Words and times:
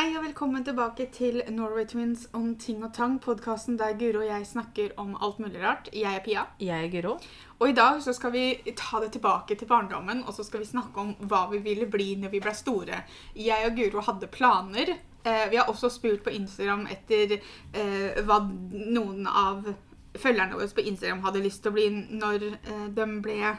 Hei 0.00 0.14
og 0.16 0.22
velkommen 0.24 0.62
tilbake 0.64 1.04
til 1.12 1.42
Norway 1.52 1.84
Twins 1.84 2.22
om 2.32 2.54
ting 2.56 2.78
og 2.86 2.94
tang, 2.96 3.18
podkasten 3.20 3.74
der 3.76 3.98
Guro 4.00 4.22
og 4.22 4.30
jeg 4.30 4.46
snakker 4.48 4.94
om 4.96 5.10
alt 5.12 5.42
mulig 5.44 5.60
rart. 5.60 5.90
Jeg 5.92 6.08
er 6.08 6.22
Pia. 6.24 6.44
Jeg 6.56 6.86
er 6.86 6.88
Guro. 6.94 7.18
Og 7.58 7.68
i 7.68 7.74
dag 7.76 8.00
så 8.00 8.14
skal 8.16 8.32
vi 8.32 8.44
ta 8.72 9.02
det 9.04 9.10
tilbake 9.12 9.58
til 9.60 9.68
barndommen, 9.68 10.22
og 10.24 10.32
så 10.32 10.46
skal 10.46 10.62
vi 10.62 10.70
snakke 10.70 11.04
om 11.04 11.12
hva 11.28 11.42
vi 11.50 11.60
ville 11.66 11.84
bli 11.84 12.14
når 12.16 12.32
vi 12.32 12.40
ble 12.40 12.54
store. 12.56 13.02
Jeg 13.36 13.68
og 13.68 13.76
Guro 13.76 14.06
hadde 14.06 14.32
planer. 14.32 14.94
Eh, 15.20 15.44
vi 15.52 15.60
har 15.60 15.68
også 15.68 15.92
spurt 15.92 16.24
på 16.24 16.32
Instagram 16.32 16.88
etter 16.88 17.36
eh, 17.36 18.24
hva 18.24 18.40
noen 18.72 19.28
av 19.28 19.68
følgerne 20.16 20.56
våre 20.56 20.72
på 20.80 20.86
Instagram 20.94 21.26
hadde 21.28 21.44
lyst 21.44 21.60
til 21.60 21.74
å 21.74 21.76
bli 21.76 21.90
når 21.92 22.48
eh, 22.54 22.86
de 22.96 23.10
ble 23.20 23.52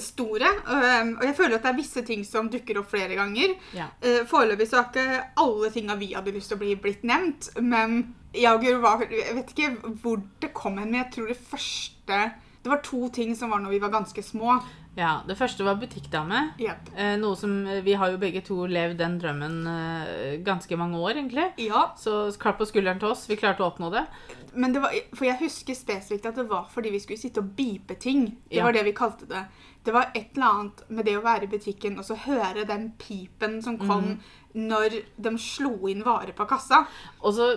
store. 0.00 0.48
Og 0.66 1.22
jeg 1.24 1.36
føler 1.38 1.56
at 1.56 1.62
det 1.62 1.70
er 1.72 1.78
visse 1.78 2.02
ting 2.06 2.24
som 2.26 2.48
dukker 2.50 2.78
opp 2.80 2.90
flere 2.90 3.14
ganger. 3.18 3.54
Ja. 3.76 3.86
Uh, 4.04 4.22
Foreløpig 4.26 4.66
så 4.70 4.80
har 4.82 4.88
ikke 4.90 5.24
alle 5.44 5.70
tinga 5.74 5.96
vi 6.00 6.12
hadde 6.14 6.34
lyst 6.34 6.50
til 6.52 6.58
å 6.58 6.62
bli, 6.64 6.74
blitt 6.82 7.04
nevnt. 7.06 7.50
Men 7.62 8.14
jeg 8.34 8.78
var 8.82 9.04
Jeg 9.10 9.34
vet 9.36 9.52
ikke 9.54 9.92
hvor 10.02 10.22
det 10.42 10.52
kom 10.56 10.78
hen, 10.78 10.90
men 10.90 11.04
jeg 11.04 11.12
tror 11.14 11.28
det 11.30 11.36
første 11.38 12.22
Det 12.64 12.70
var 12.72 12.80
to 12.82 13.08
ting 13.14 13.36
som 13.36 13.50
var 13.52 13.60
når 13.62 13.70
vi 13.76 13.78
var 13.84 13.92
ganske 13.92 14.22
små. 14.24 14.56
ja. 14.96 15.20
Det 15.28 15.36
første 15.38 15.64
var 15.66 15.74
butikkdame. 15.76 16.40
Yep. 16.58 16.90
Eh, 16.96 17.16
noe 17.20 17.36
som 17.36 17.66
eh, 17.66 17.82
Vi 17.84 17.92
har 17.94 18.10
jo 18.10 18.18
begge 18.18 18.40
to 18.46 18.64
levd 18.66 18.96
den 18.98 19.18
drømmen 19.20 19.66
eh, 19.66 20.36
ganske 20.46 20.76
mange 20.80 20.96
år, 20.98 21.18
egentlig. 21.20 21.46
Ja, 21.58 21.92
Så 21.98 22.32
klapp 22.40 22.58
på 22.58 22.66
skulderen 22.66 22.98
til 23.02 23.08
oss. 23.12 23.26
Vi 23.28 23.36
klarte 23.36 23.62
å 23.62 23.70
oppnå 23.70 23.90
det. 23.92 24.06
men 24.54 24.72
det 24.72 24.80
var, 24.82 24.90
For 25.14 25.26
jeg 25.26 25.38
husker 25.40 25.74
spesifikt 25.74 26.26
at 26.26 26.36
det 26.36 26.48
var 26.48 26.66
fordi 26.72 26.90
vi 26.94 27.00
skulle 27.00 27.18
sitte 27.20 27.40
og 27.42 27.54
bipe 27.56 27.94
ting. 28.00 28.36
Det 28.50 28.56
Ja. 28.56 28.64
var 28.64 28.72
det 28.72 28.84
vi 28.84 28.92
kalte 28.92 29.26
det. 29.28 29.44
Det 29.84 29.92
var 29.92 30.10
et 30.14 30.32
eller 30.36 30.46
annet 30.48 30.82
med 30.88 31.04
det 31.04 31.16
å 31.18 31.22
være 31.24 31.44
i 31.44 31.50
butikken 31.52 31.98
og 32.00 32.04
så 32.08 32.16
høre 32.24 32.64
den 32.68 32.90
pipen 32.98 33.58
som 33.62 33.76
kom 33.78 34.14
når 34.54 35.00
de 35.20 35.32
slo 35.38 35.74
inn 35.90 36.04
varer 36.06 36.32
på 36.36 36.46
kassa. 36.48 36.86
Og 37.22 37.34
så 37.36 37.50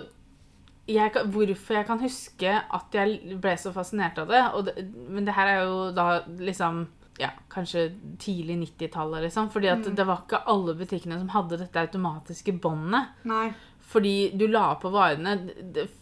jeg, 0.88 1.12
kan- 1.12 1.30
Hvorfor 1.32 1.74
jeg 1.76 1.86
kan 1.86 2.00
huske 2.00 2.52
at 2.74 2.92
jeg 2.96 3.38
ble 3.40 3.56
så 3.60 3.72
fascinert 3.72 4.18
av 4.18 4.28
det, 4.28 4.42
det 4.74 4.84
Men 5.08 5.24
det 5.24 5.34
her 5.34 5.46
er 5.46 5.64
jo 5.66 5.90
da 5.92 6.22
liksom 6.26 6.86
ja, 7.18 7.30
kanskje 7.50 7.88
tidlig 8.22 8.56
90-tallet, 8.78 9.24
liksom. 9.24 9.48
Fordi 9.50 9.66
at 9.72 9.82
det 9.96 10.04
var 10.06 10.20
ikke 10.22 10.38
alle 10.46 10.74
butikkene 10.78 11.16
som 11.18 11.28
hadde 11.34 11.58
dette 11.58 11.80
automatiske 11.82 12.52
båndet. 12.62 13.08
Nei. 13.26 13.48
Fordi 13.88 14.30
du 14.38 14.46
la 14.46 14.74
på 14.78 14.90
varene 14.92 15.32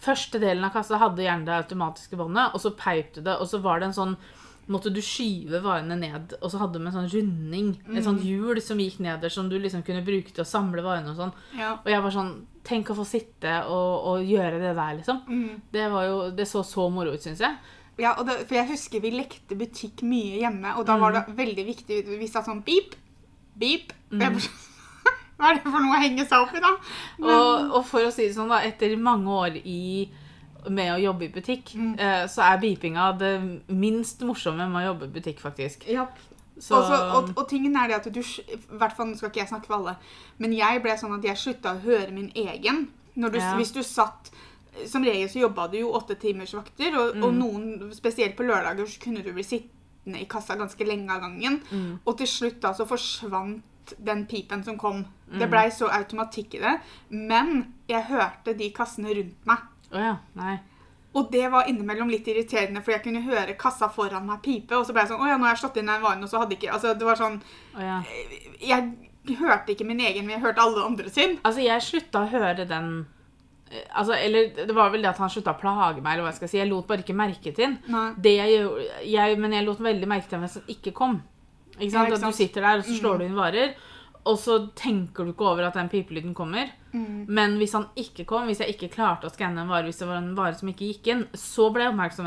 Første 0.02 0.38
delen 0.42 0.64
av 0.66 0.74
kassa 0.74 0.98
hadde 1.00 1.22
gjerne 1.24 1.46
det 1.46 1.54
automatiske 1.64 2.18
båndet, 2.20 2.52
og 2.52 2.60
så 2.60 2.74
peip 2.76 3.14
du 3.14 3.22
det, 3.22 3.36
og 3.40 3.46
så 3.48 3.62
var 3.62 3.80
det 3.80 3.86
en 3.88 3.96
sånn 3.96 4.16
Måtte 4.66 4.90
du 4.90 4.98
skyve 5.04 5.60
varene 5.62 5.94
ned, 6.00 6.32
og 6.40 6.50
så 6.50 6.58
hadde 6.58 6.80
du 6.80 6.88
en 6.88 6.94
sånn 6.94 7.10
runding, 7.12 7.68
et 7.94 8.02
sånt 8.02 8.24
hjul 8.26 8.58
som 8.64 8.80
gikk 8.82 8.98
neder, 9.04 9.30
som 9.30 9.46
du 9.46 9.54
liksom 9.62 9.84
kunne 9.86 10.02
bruke 10.02 10.32
til 10.34 10.42
å 10.42 10.48
samle 10.48 10.82
varene 10.82 11.12
og 11.12 11.20
sånn. 11.20 11.34
Ja. 11.54 11.76
Og 11.78 11.90
jeg 11.92 12.04
var 12.06 12.14
sånn 12.18 12.36
Tenk 12.66 12.88
å 12.90 12.96
få 12.98 13.04
sitte 13.06 13.52
og, 13.70 13.90
og 14.10 14.24
gjøre 14.26 14.58
det 14.58 14.72
der, 14.74 14.96
liksom. 14.98 15.20
Mm. 15.30 15.60
Det 15.70 15.84
var 15.92 16.06
jo 16.08 16.16
Det 16.34 16.48
så 16.50 16.64
så 16.66 16.88
moro 16.90 17.12
ut, 17.14 17.22
syns 17.22 17.44
jeg. 17.44 17.54
Ja, 18.02 18.16
det, 18.26 18.40
for 18.48 18.58
jeg 18.58 18.68
husker 18.72 19.04
vi 19.04 19.12
lekte 19.14 19.56
butikk 19.56 20.02
mye 20.02 20.40
hjemme, 20.42 20.74
og 20.76 20.84
da 20.88 20.98
var 21.00 21.14
det 21.14 21.22
veldig 21.38 21.64
viktig 21.70 22.00
Vi 22.18 22.26
sa 22.28 22.42
sånn 22.44 22.64
beep, 22.66 22.98
beep. 23.54 23.94
bare 24.10 24.42
sånn, 24.42 24.64
Hva 25.38 25.52
er 25.52 25.60
det 25.60 25.70
for 25.70 25.78
noe 25.78 25.94
å 25.94 26.02
henge 26.02 26.26
seg 26.26 26.42
opp 26.42 26.58
i, 26.58 26.64
da? 26.64 26.74
Og, 27.22 27.72
og 27.78 27.82
for 27.86 28.02
å 28.02 28.10
si 28.12 28.26
det 28.26 28.34
sånn, 28.34 28.50
da, 28.50 28.64
etter 28.66 28.98
mange 28.98 29.30
år 29.46 29.58
i 29.62 29.80
med 30.72 30.92
å 30.94 31.00
jobbe 31.00 31.26
i 31.26 31.32
butikk, 31.32 31.74
eh, 31.76 32.24
så 32.30 32.44
er 32.46 32.62
beepinga 32.62 33.10
det 33.18 33.34
minst 33.68 34.22
morsomme 34.26 34.68
med 34.70 34.82
å 34.82 34.86
jobbe 34.92 35.08
i 35.08 35.14
butikk, 35.18 35.42
faktisk. 35.44 35.86
Ja. 35.90 36.08
Så 36.58 36.78
og, 36.80 37.34
og, 37.36 37.42
tingen 37.50 37.74
er 37.76 37.90
det 37.90 37.96
at 37.98 38.06
du 38.08 38.22
I 38.22 38.56
hvert 38.80 38.94
fall 38.96 39.10
skal 39.18 39.28
ikke 39.28 39.42
jeg 39.42 39.50
snakke 39.50 39.68
for 39.68 39.76
alle, 39.76 39.96
men 40.40 40.54
jeg 40.56 40.80
ble 40.80 40.94
sånn 40.96 41.12
at 41.18 41.26
jeg 41.28 41.36
slutta 41.36 41.74
å 41.74 41.82
høre 41.82 42.08
min 42.14 42.30
egen. 42.32 42.86
Du, 43.16 43.28
Ja. 43.36 43.54
Hvis 43.56 43.72
du 43.72 43.80
satt 43.80 44.30
Som 44.84 45.04
regel 45.04 45.28
så 45.32 45.40
jobba 45.40 45.70
du 45.72 45.78
jo 45.78 45.94
åtte 45.96 46.18
timers 46.20 46.52
vakter, 46.52 46.92
og, 47.00 47.14
og 47.24 47.32
noen, 47.32 47.92
spesielt 47.96 48.36
på 48.36 48.44
lørdager, 48.44 48.84
så 48.84 49.00
kunne 49.00 49.22
du 49.24 49.30
bli 49.32 49.44
sittende 49.44 50.20
i 50.20 50.26
kassa 50.28 50.52
ganske 50.60 50.84
lenge 50.84 51.08
av 51.14 51.22
gangen. 51.24 51.56
Og 52.04 52.18
til 52.18 52.28
slutt 52.28 52.58
da 52.60 52.74
så 52.76 52.84
forsvant 52.84 53.64
den 53.96 54.26
pipen 54.26 54.64
som 54.64 54.76
kom. 54.78 55.04
Det 55.26 55.48
blei 55.50 55.70
så 55.72 55.88
automatikk 55.88 56.58
i 56.58 56.62
det. 56.62 56.74
Men 57.08 57.72
jeg 57.88 58.04
hørte 58.10 58.54
de 58.58 58.70
kassene 58.74 59.14
rundt 59.16 59.48
meg. 59.48 59.64
Å 59.96 60.02
ja. 60.02 60.16
Nei. 60.38 60.56
Og 61.16 61.30
det 61.32 61.48
var 61.48 61.68
innimellom 61.70 62.10
litt 62.12 62.26
irriterende, 62.28 62.82
for 62.84 62.92
jeg 62.92 63.04
kunne 63.06 63.24
høre 63.24 63.56
kassa 63.58 63.88
foran 63.92 64.26
meg 64.28 64.42
pipe, 64.44 64.76
og 64.76 64.84
så 64.84 64.92
ble 64.92 65.06
jeg 65.06 65.14
sånn 65.14 65.22
Å 65.24 65.30
ja, 65.30 65.36
nå 65.40 65.48
har 65.48 65.54
jeg 65.54 65.62
slått 65.64 65.78
inn 65.80 65.88
den 65.88 66.02
varen, 66.04 66.24
og 66.24 66.30
så 66.30 66.42
hadde 66.42 66.56
ikke 66.58 66.72
Altså, 66.74 66.92
det 66.98 67.08
var 67.08 67.20
sånn 67.20 67.38
oh, 67.40 67.82
ja. 67.82 68.00
Jeg 68.60 69.38
hørte 69.40 69.72
ikke 69.72 69.86
min 69.88 70.02
egen, 70.04 70.26
men 70.26 70.36
jeg 70.36 70.44
hørte 70.44 70.62
alle 70.62 70.84
andre 70.86 71.10
sin. 71.10 71.38
Altså, 71.40 71.64
jeg 71.64 71.82
slutta 71.86 72.22
å 72.22 72.30
høre 72.30 72.66
den 72.68 72.90
eh, 73.72 73.86
Altså, 73.96 74.14
eller 74.18 74.52
det 74.60 74.76
var 74.76 74.92
vel 74.92 75.06
det 75.06 75.10
at 75.14 75.22
han 75.22 75.32
slutta 75.32 75.56
å 75.56 75.60
plage 75.62 76.02
meg, 76.02 76.12
eller 76.12 76.26
hva 76.26 76.34
jeg 76.34 76.42
skal 76.42 76.52
si. 76.52 76.60
Jeg 76.60 76.70
lot 76.70 76.86
bare 76.90 77.02
ikke 77.06 77.16
merke 77.16 77.50
til 77.50 77.64
den. 77.64 77.80
Men 77.88 79.56
jeg 79.56 79.66
lot 79.66 79.82
veldig 79.88 80.10
merke 80.12 80.30
til 80.30 80.42
hvem 80.42 80.52
som 80.52 80.70
ikke 80.76 80.94
kom. 80.94 81.18
Ikke 81.76 81.90
sant? 81.90 81.96
Ja, 81.96 82.06
ikke 82.12 82.20
At 82.20 82.28
du 82.28 82.38
sitter 82.38 82.68
der, 82.68 82.82
og 82.82 82.86
så 82.86 83.00
slår 83.00 83.18
du 83.18 83.26
inn 83.26 83.40
varer, 83.40 83.74
og 84.26 84.38
så 84.42 84.60
tenker 84.78 85.26
du 85.26 85.32
ikke 85.32 85.48
over 85.48 85.66
at 85.68 85.76
den 85.80 85.90
pipelyden 85.90 86.36
kommer. 86.36 86.70
Men 87.28 87.56
hvis 87.58 87.72
han 87.72 87.86
ikke 87.96 88.24
kom, 88.26 88.46
hvis 88.46 88.58
jeg 88.64 88.74
ikke 88.76 88.88
klarte 88.94 89.26
å 89.28 89.32
skanne 89.34 89.60
en 89.62 89.68
vare, 89.68 89.84
hvis 89.88 89.98
det 89.98 90.08
var 90.08 90.16
en 90.22 90.34
vare 90.38 90.54
som 90.58 90.68
ikke 90.68 90.86
gikk 90.92 91.06
inn, 91.12 91.26
så 91.34 91.70
ble 91.72 91.82
jeg, 91.84 91.92
oppmerksom, 91.92 92.26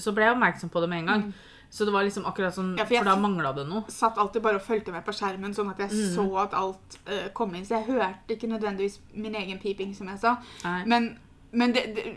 så 0.00 0.14
ble 0.14 0.24
jeg 0.24 0.34
oppmerksom 0.36 0.70
på 0.70 0.80
det 0.84 0.88
med 0.88 0.98
en 1.04 1.06
gang. 1.12 1.24
Så 1.70 1.84
det 1.84 1.92
var 1.92 2.02
liksom 2.06 2.24
akkurat 2.24 2.54
sånn, 2.56 2.70
Ja, 2.78 2.84
for 2.86 2.94
jeg- 2.94 3.04
for 3.04 3.10
da 3.10 3.16
mangla 3.20 3.52
det 3.54 3.66
noe. 3.68 3.84
Satt 3.92 4.16
alltid 4.16 4.40
bare 4.42 4.56
og 4.56 4.62
fulgte 4.62 4.90
med 4.90 5.04
på 5.04 5.12
skjermen, 5.12 5.52
sånn 5.54 5.68
at 5.70 5.78
jeg 5.78 5.90
så 6.14 6.24
at 6.42 6.54
alt 6.54 6.98
uh, 7.06 7.28
kom 7.34 7.54
inn. 7.54 7.64
Så 7.64 7.76
jeg 7.76 7.84
hørte 7.92 8.28
ikke 8.36 8.48
nødvendigvis 8.48 8.98
min 9.12 9.34
egen 9.34 9.58
piping, 9.58 9.94
som 9.94 10.08
jeg 10.08 10.18
sa. 10.18 10.36
Nei. 10.64 10.84
Men, 10.86 11.18
men 11.52 11.72
det, 11.72 11.94
det, 11.94 12.16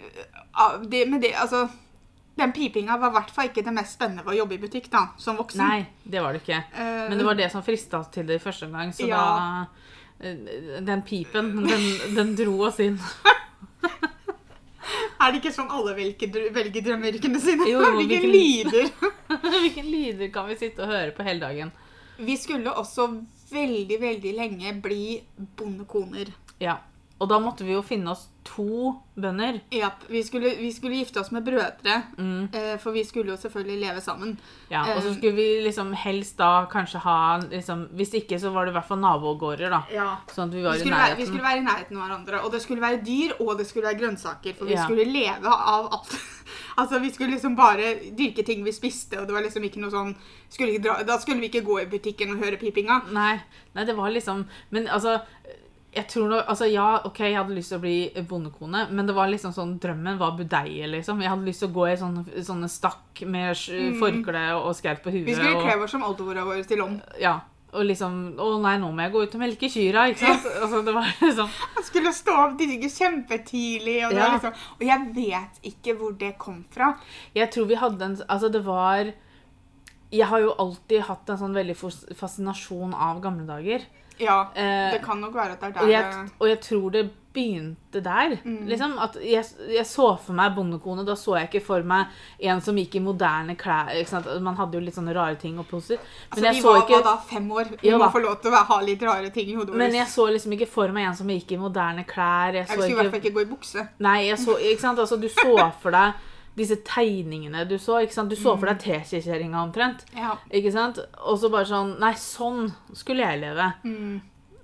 det, 0.90 1.08
men 1.10 1.20
det 1.20 1.34
Altså, 1.36 1.70
den 2.38 2.54
pipinga 2.54 2.96
var 2.98 3.10
i 3.12 3.14
hvert 3.20 3.30
fall 3.36 3.50
ikke 3.50 3.64
det 3.66 3.74
mest 3.76 3.98
spennende 4.00 4.24
ved 4.24 4.34
å 4.34 4.38
jobbe 4.38 4.56
i 4.56 4.58
butikk, 4.58 4.90
da, 4.90 5.10
som 5.18 5.36
voksen. 5.38 5.58
Nei, 5.60 5.88
det 6.08 6.22
var 6.24 6.32
det 6.32 6.42
ikke. 6.46 6.64
Eh, 6.72 7.10
Men 7.10 7.18
det 7.20 7.26
var 7.28 7.36
det 7.36 7.52
som 7.52 7.62
frista 7.62 8.00
til 8.10 8.26
det 8.26 8.40
i 8.40 8.44
første 8.44 8.70
omgang, 8.72 8.94
så 8.96 9.06
Ja. 9.06 9.18
da 9.18 9.68
Den 10.22 11.02
pipen, 11.08 11.52
den, 11.66 11.86
den 12.16 12.36
dro 12.38 12.60
oss 12.68 12.80
inn. 12.84 13.00
Er 15.22 15.32
det 15.32 15.40
ikke 15.42 15.52
sånn 15.54 15.70
alle 15.70 15.94
velger, 15.98 16.32
velger 16.54 16.82
drømmeyrkene 16.86 17.40
sine? 17.42 17.68
Jo, 17.70 17.82
Hvilke 17.94 18.18
hvilken- 18.22 18.34
lyder? 18.34 18.88
Hvilke 19.54 19.84
lyder 19.86 20.32
kan 20.34 20.48
vi 20.50 20.56
sitte 20.58 20.82
og 20.86 20.90
høre 20.94 21.12
på 21.18 21.26
hele 21.26 21.42
dagen? 21.44 21.72
Vi 22.22 22.36
skulle 22.38 22.74
også 22.78 23.06
veldig, 23.52 23.98
veldig 24.02 24.32
lenge 24.38 24.74
bli 24.82 25.04
bondekoner. 25.58 26.32
Ja. 26.62 26.80
Og 27.22 27.30
da 27.30 27.38
måtte 27.38 27.62
vi 27.68 27.76
jo 27.76 27.84
finne 27.86 28.10
oss 28.16 28.24
to 28.44 28.96
bønder. 29.22 29.60
Ja, 29.70 29.92
vi 30.10 30.24
skulle, 30.26 30.56
vi 30.58 30.72
skulle 30.74 30.98
gifte 30.98 31.20
oss 31.22 31.30
med 31.32 31.44
brødre, 31.46 32.00
Mm. 32.18 32.48
eh, 32.58 32.78
for 32.82 32.92
vi 32.96 33.04
skulle 33.06 33.30
jo 33.30 33.38
selvfølgelig 33.38 33.80
leve 33.84 34.02
sammen. 34.02 34.32
Ja, 34.72 34.82
og 34.96 35.04
så 35.04 35.12
Eh, 35.12 35.18
skulle 35.20 35.36
vi 35.38 35.46
liksom 35.68 35.94
helst 35.94 36.38
da 36.38 36.66
kanskje 36.66 37.00
ha 37.04 37.38
liksom, 37.38 37.84
Hvis 37.94 38.14
ikke, 38.18 38.40
så 38.42 38.50
var 38.52 38.66
det 38.66 38.72
i 38.74 38.78
hvert 38.80 38.88
fall 38.88 38.98
nabogårder, 39.04 39.70
da. 39.70 39.84
Ja. 39.94 40.18
Sånn 40.34 40.50
at 40.50 40.56
vi 40.56 40.64
var 40.64 40.72
Vi 40.74 40.78
i 40.78 40.82
skulle, 40.82 40.98
være, 40.98 41.18
vi 41.18 41.26
skulle 41.26 41.44
være 41.44 41.58
i 41.62 41.66
nærheten 41.68 41.98
av 42.02 42.08
hverandre, 42.10 42.44
og 42.44 42.52
det 42.52 42.62
skulle 42.64 42.82
være 42.82 43.04
dyr, 43.06 43.36
og 43.40 43.58
det 43.60 43.68
skulle 43.68 43.86
være 43.86 44.00
grønnsaker, 44.02 44.56
for 44.58 44.66
vi 44.66 44.74
Ja. 44.74 44.84
skulle 44.88 45.06
leve 45.06 45.46
av 45.46 45.92
alt. 45.94 46.10
altså, 46.82 47.00
vi 47.00 47.12
skulle 47.12 47.32
liksom 47.38 47.56
bare 47.56 47.94
dyrke 48.18 48.44
ting 48.44 48.64
vi 48.66 48.72
spiste, 48.72 49.20
og 49.22 49.28
det 49.28 49.34
var 49.38 49.44
liksom 49.44 49.64
ikke 49.70 49.78
noe 49.80 49.92
sånn 49.92 50.16
skulle 50.50 50.74
ikke 50.74 50.84
dra, 50.90 51.04
Da 51.04 51.20
skulle 51.20 51.40
vi 51.40 51.50
ikke 51.50 51.64
gå 51.66 51.82
i 51.84 51.86
butikken 51.86 52.32
og 52.34 52.42
høre 52.44 52.58
pipinga. 52.58 53.04
Nei, 53.14 53.40
nei, 53.76 53.84
det 53.86 53.96
var 53.96 54.10
liksom 54.10 54.48
Men 54.72 54.88
altså 54.88 55.22
jeg 55.92 56.08
tror 56.08 56.30
nok, 56.32 56.46
altså 56.48 56.68
Ja, 56.72 56.88
OK, 57.08 57.20
jeg 57.26 57.36
hadde 57.36 57.56
lyst 57.56 57.74
til 57.74 57.82
å 57.82 57.84
bli 57.84 58.24
bondekone, 58.28 58.86
men 58.96 59.08
det 59.10 59.16
var 59.16 59.32
liksom 59.32 59.52
sånn 59.56 59.76
drømmen 59.84 60.20
var 60.22 60.38
budeie, 60.40 60.88
liksom. 60.88 61.20
Jeg 61.24 61.34
hadde 61.34 61.48
lyst 61.50 61.66
til 61.66 61.72
å 61.72 61.76
gå 61.76 61.88
i 61.92 61.96
sånne, 62.00 62.44
sånne 62.48 62.70
stakk 62.72 63.24
med 63.28 63.52
mm. 63.52 63.98
forkle 64.00 64.44
og 64.62 64.72
skaut 64.78 65.02
på 65.04 65.12
huet. 65.12 65.26
Vi 65.28 65.36
skulle 65.36 65.64
kle 65.66 65.76
oss 65.84 65.96
som 65.98 66.06
oldemora 66.08 66.46
vår 66.48 66.64
til 66.70 66.86
om. 66.86 66.96
Ja, 67.20 67.42
og 67.72 67.88
liksom 67.88 68.16
Å 68.40 68.48
nei, 68.64 68.76
nå 68.82 68.90
må 68.92 69.06
jeg 69.06 69.14
gå 69.14 69.24
ut 69.26 69.36
og 69.36 69.44
melke 69.44 69.70
kyrne. 69.72 70.10
ikke 70.12 70.26
sant? 70.26 70.48
Altså, 70.64 70.82
det 70.88 70.96
var 70.96 71.12
liksom 71.24 71.52
Jeg 71.78 71.88
skulle 71.88 72.14
stå 72.16 72.38
opp 72.46 72.58
digge 72.60 72.90
kjempetidlig, 72.92 73.98
og, 74.08 74.16
Ja. 74.16 74.32
liksom, 74.36 74.56
og 74.80 74.86
jeg 74.88 75.08
vet 75.16 75.62
ikke 75.72 75.98
hvor 76.00 76.18
det 76.18 76.38
kom 76.40 76.64
fra. 76.72 76.94
Jeg 77.36 77.52
tror 77.52 77.68
vi 77.68 77.80
hadde 77.80 78.06
en 78.06 78.18
Altså, 78.28 78.52
det 78.52 78.64
var 78.66 79.12
Jeg 80.12 80.28
har 80.28 80.40
jo 80.40 80.56
alltid 80.60 81.08
hatt 81.08 81.30
en 81.30 81.40
sånn 81.40 81.56
veldig 81.56 81.76
fascinasjon 82.16 82.94
av 82.94 83.22
gamle 83.24 83.48
dager. 83.48 83.88
Ja, 84.22 84.38
Eh, 84.56 84.92
det 84.94 85.02
kan 85.06 85.20
nok 85.22 85.34
være 85.36 85.58
at 85.58 85.60
det 85.62 85.72
er 85.72 85.74
der 85.80 85.82
Og 85.82 85.90
jeg, 85.92 86.30
og 86.40 86.48
jeg 86.50 86.60
tror 86.62 86.92
det 86.92 87.10
begynte 87.32 88.02
der. 88.04 88.34
Mm. 88.44 88.66
Liksom, 88.68 88.98
at 89.00 89.16
jeg, 89.24 89.46
jeg 89.72 89.86
så 89.88 90.08
for 90.20 90.36
meg 90.36 90.52
bondekone. 90.56 91.06
Da 91.08 91.14
så 91.16 91.38
jeg 91.40 91.48
ikke 91.48 91.62
for 91.66 91.86
meg 91.88 92.12
en 92.44 92.60
som 92.62 92.76
gikk 92.76 92.98
i 93.00 93.02
moderne 93.04 93.56
klær. 93.56 93.88
Ikke? 93.96 94.20
Man 94.44 94.58
hadde 94.60 94.76
jo 94.76 94.82
litt 94.84 94.98
sånne 94.98 95.16
rare 95.16 95.38
ting 95.40 95.56
og 95.62 95.68
poser. 95.70 95.96
Men 96.02 96.32
Altså, 96.32 96.46
jeg 96.46 96.56
vi 96.58 96.62
så 96.66 96.74
var, 96.74 96.82
ikke 96.84 96.98
var 97.00 97.06
da 97.08 97.14
fem 97.30 97.48
år. 97.56 97.72
Vi 97.82 97.94
må 98.04 98.10
få 98.12 98.20
lov 98.26 98.36
til 98.44 98.52
å 98.52 98.64
ha 98.74 98.80
litt 98.84 99.06
rare 99.08 99.30
ting 99.32 99.48
i 99.48 99.56
hodet 99.56 99.72
vårt. 99.72 99.78
men 99.80 99.96
jeg 99.96 100.08
så 100.12 100.28
liksom 100.28 100.58
ikke 100.58 100.68
for 100.74 100.92
meg 100.92 101.08
en 101.08 101.16
som 101.22 101.32
gikk 101.32 101.52
i 101.56 101.62
moderne 101.62 102.04
klær. 102.04 102.52
Jeg 102.52 102.66
Jeg 102.66 102.68
så 102.68 102.74
skulle 102.82 102.92
i 102.92 103.00
hvert 103.00 103.14
fall 103.16 103.24
ikke 103.24 103.34
gå 103.40 103.46
i 103.46 103.50
bukse. 103.54 103.88
nei, 104.00 104.18
jeg 104.28 104.38
så, 104.44 104.58
ikke 104.60 104.82
sant? 104.82 105.00
Altså, 105.00 105.16
du 105.22 105.30
så 105.30 105.72
for 105.82 105.92
deg 105.96 106.14
disse 106.58 106.76
tegningene 106.88 107.64
du 107.70 107.78
så. 107.80 108.02
ikke 108.02 108.16
sant? 108.16 108.32
Du 108.32 108.36
så 108.40 108.58
for 108.58 108.68
deg 108.68 108.82
teskjekjerringa 108.84 109.62
omtrent. 109.62 110.04
Ja. 110.18 110.36
Ikke 110.52 110.74
sant? 110.74 111.00
Og 111.24 111.40
så 111.40 111.52
bare 111.54 111.70
sånn 111.70 111.96
Nei, 112.02 112.14
sånn 112.20 112.70
skulle 112.98 113.26
jeg 113.28 113.42
leve. 113.44 113.72
Mm. 113.86 114.20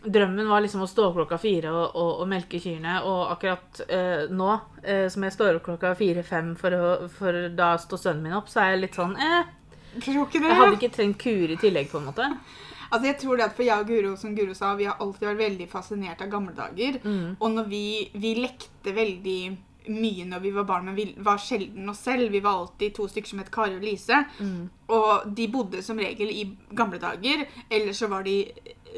drømmen 0.07 0.47
var 0.47 0.61
liksom 0.63 0.83
å 0.85 0.87
stå 0.87 1.07
opp 1.07 1.17
klokka 1.17 1.39
fire 1.41 1.71
og, 1.73 1.95
og, 1.95 2.11
og 2.21 2.27
melke 2.31 2.59
kyrne. 2.63 2.99
Og 3.07 3.33
akkurat 3.33 3.81
eh, 3.87 4.27
nå, 4.31 4.51
eh, 4.83 5.07
som 5.11 5.25
jeg 5.25 5.35
står 5.35 5.59
opp 5.59 5.67
klokka 5.67 5.95
fire-fem 5.99 6.53
for, 6.59 7.07
for 7.17 7.47
da 7.55 7.73
står 7.81 8.03
sønnen 8.03 8.27
min 8.27 8.37
opp, 8.37 8.51
så 8.51 8.63
er 8.63 8.75
jeg 8.75 8.85
litt 8.85 8.99
sånn 8.99 9.17
eh? 9.17 9.53
Jeg 9.97 10.27
hadde 10.29 10.75
ikke 10.75 10.93
trengt 10.93 11.17
kur 11.23 11.49
i 11.49 11.57
tillegg, 11.57 11.87
på 11.89 11.97
en 11.97 12.11
måte. 12.11 12.25
Altså 12.87 13.09
jeg 13.09 13.17
tror 13.19 13.39
det 13.39 13.45
at 13.47 13.55
For 13.57 13.65
jeg 13.67 13.83
og 13.83 13.89
Guro 13.89 14.11
som 14.19 14.35
Guro 14.35 14.53
sa, 14.55 14.75
vi 14.79 14.87
har 14.87 14.99
alltid 15.03 15.27
vært 15.31 15.41
veldig 15.41 15.67
fascinert 15.71 16.21
av 16.23 16.29
gamle 16.31 16.53
dager. 16.55 16.99
Mm. 17.03 17.35
Og 17.39 17.49
når 17.55 17.71
vi, 17.71 17.85
vi 18.15 18.35
lekte 18.39 18.93
veldig 18.95 19.39
mye 19.89 20.25
når 20.27 20.41
vi 20.43 20.51
var 20.55 20.67
barn, 20.67 20.87
men 20.89 20.97
vi 20.97 21.05
var 21.23 21.39
sjelden 21.41 21.89
oss 21.89 22.03
selv. 22.07 22.31
Vi 22.31 22.41
var 22.43 22.61
alltid 22.61 22.95
to 22.95 23.07
stykker 23.07 23.31
som 23.31 23.41
het 23.41 23.51
Kari 23.53 23.77
og 23.77 23.85
Lise. 23.85 24.23
Mm. 24.39 24.67
Og 24.95 25.27
de 25.37 25.47
bodde 25.51 25.83
som 25.85 25.99
regel 25.99 26.31
i 26.33 26.45
gamle 26.75 26.99
dager, 27.01 27.45
eller 27.69 27.95
så 27.97 28.09
var 28.11 28.27
de 28.27 28.39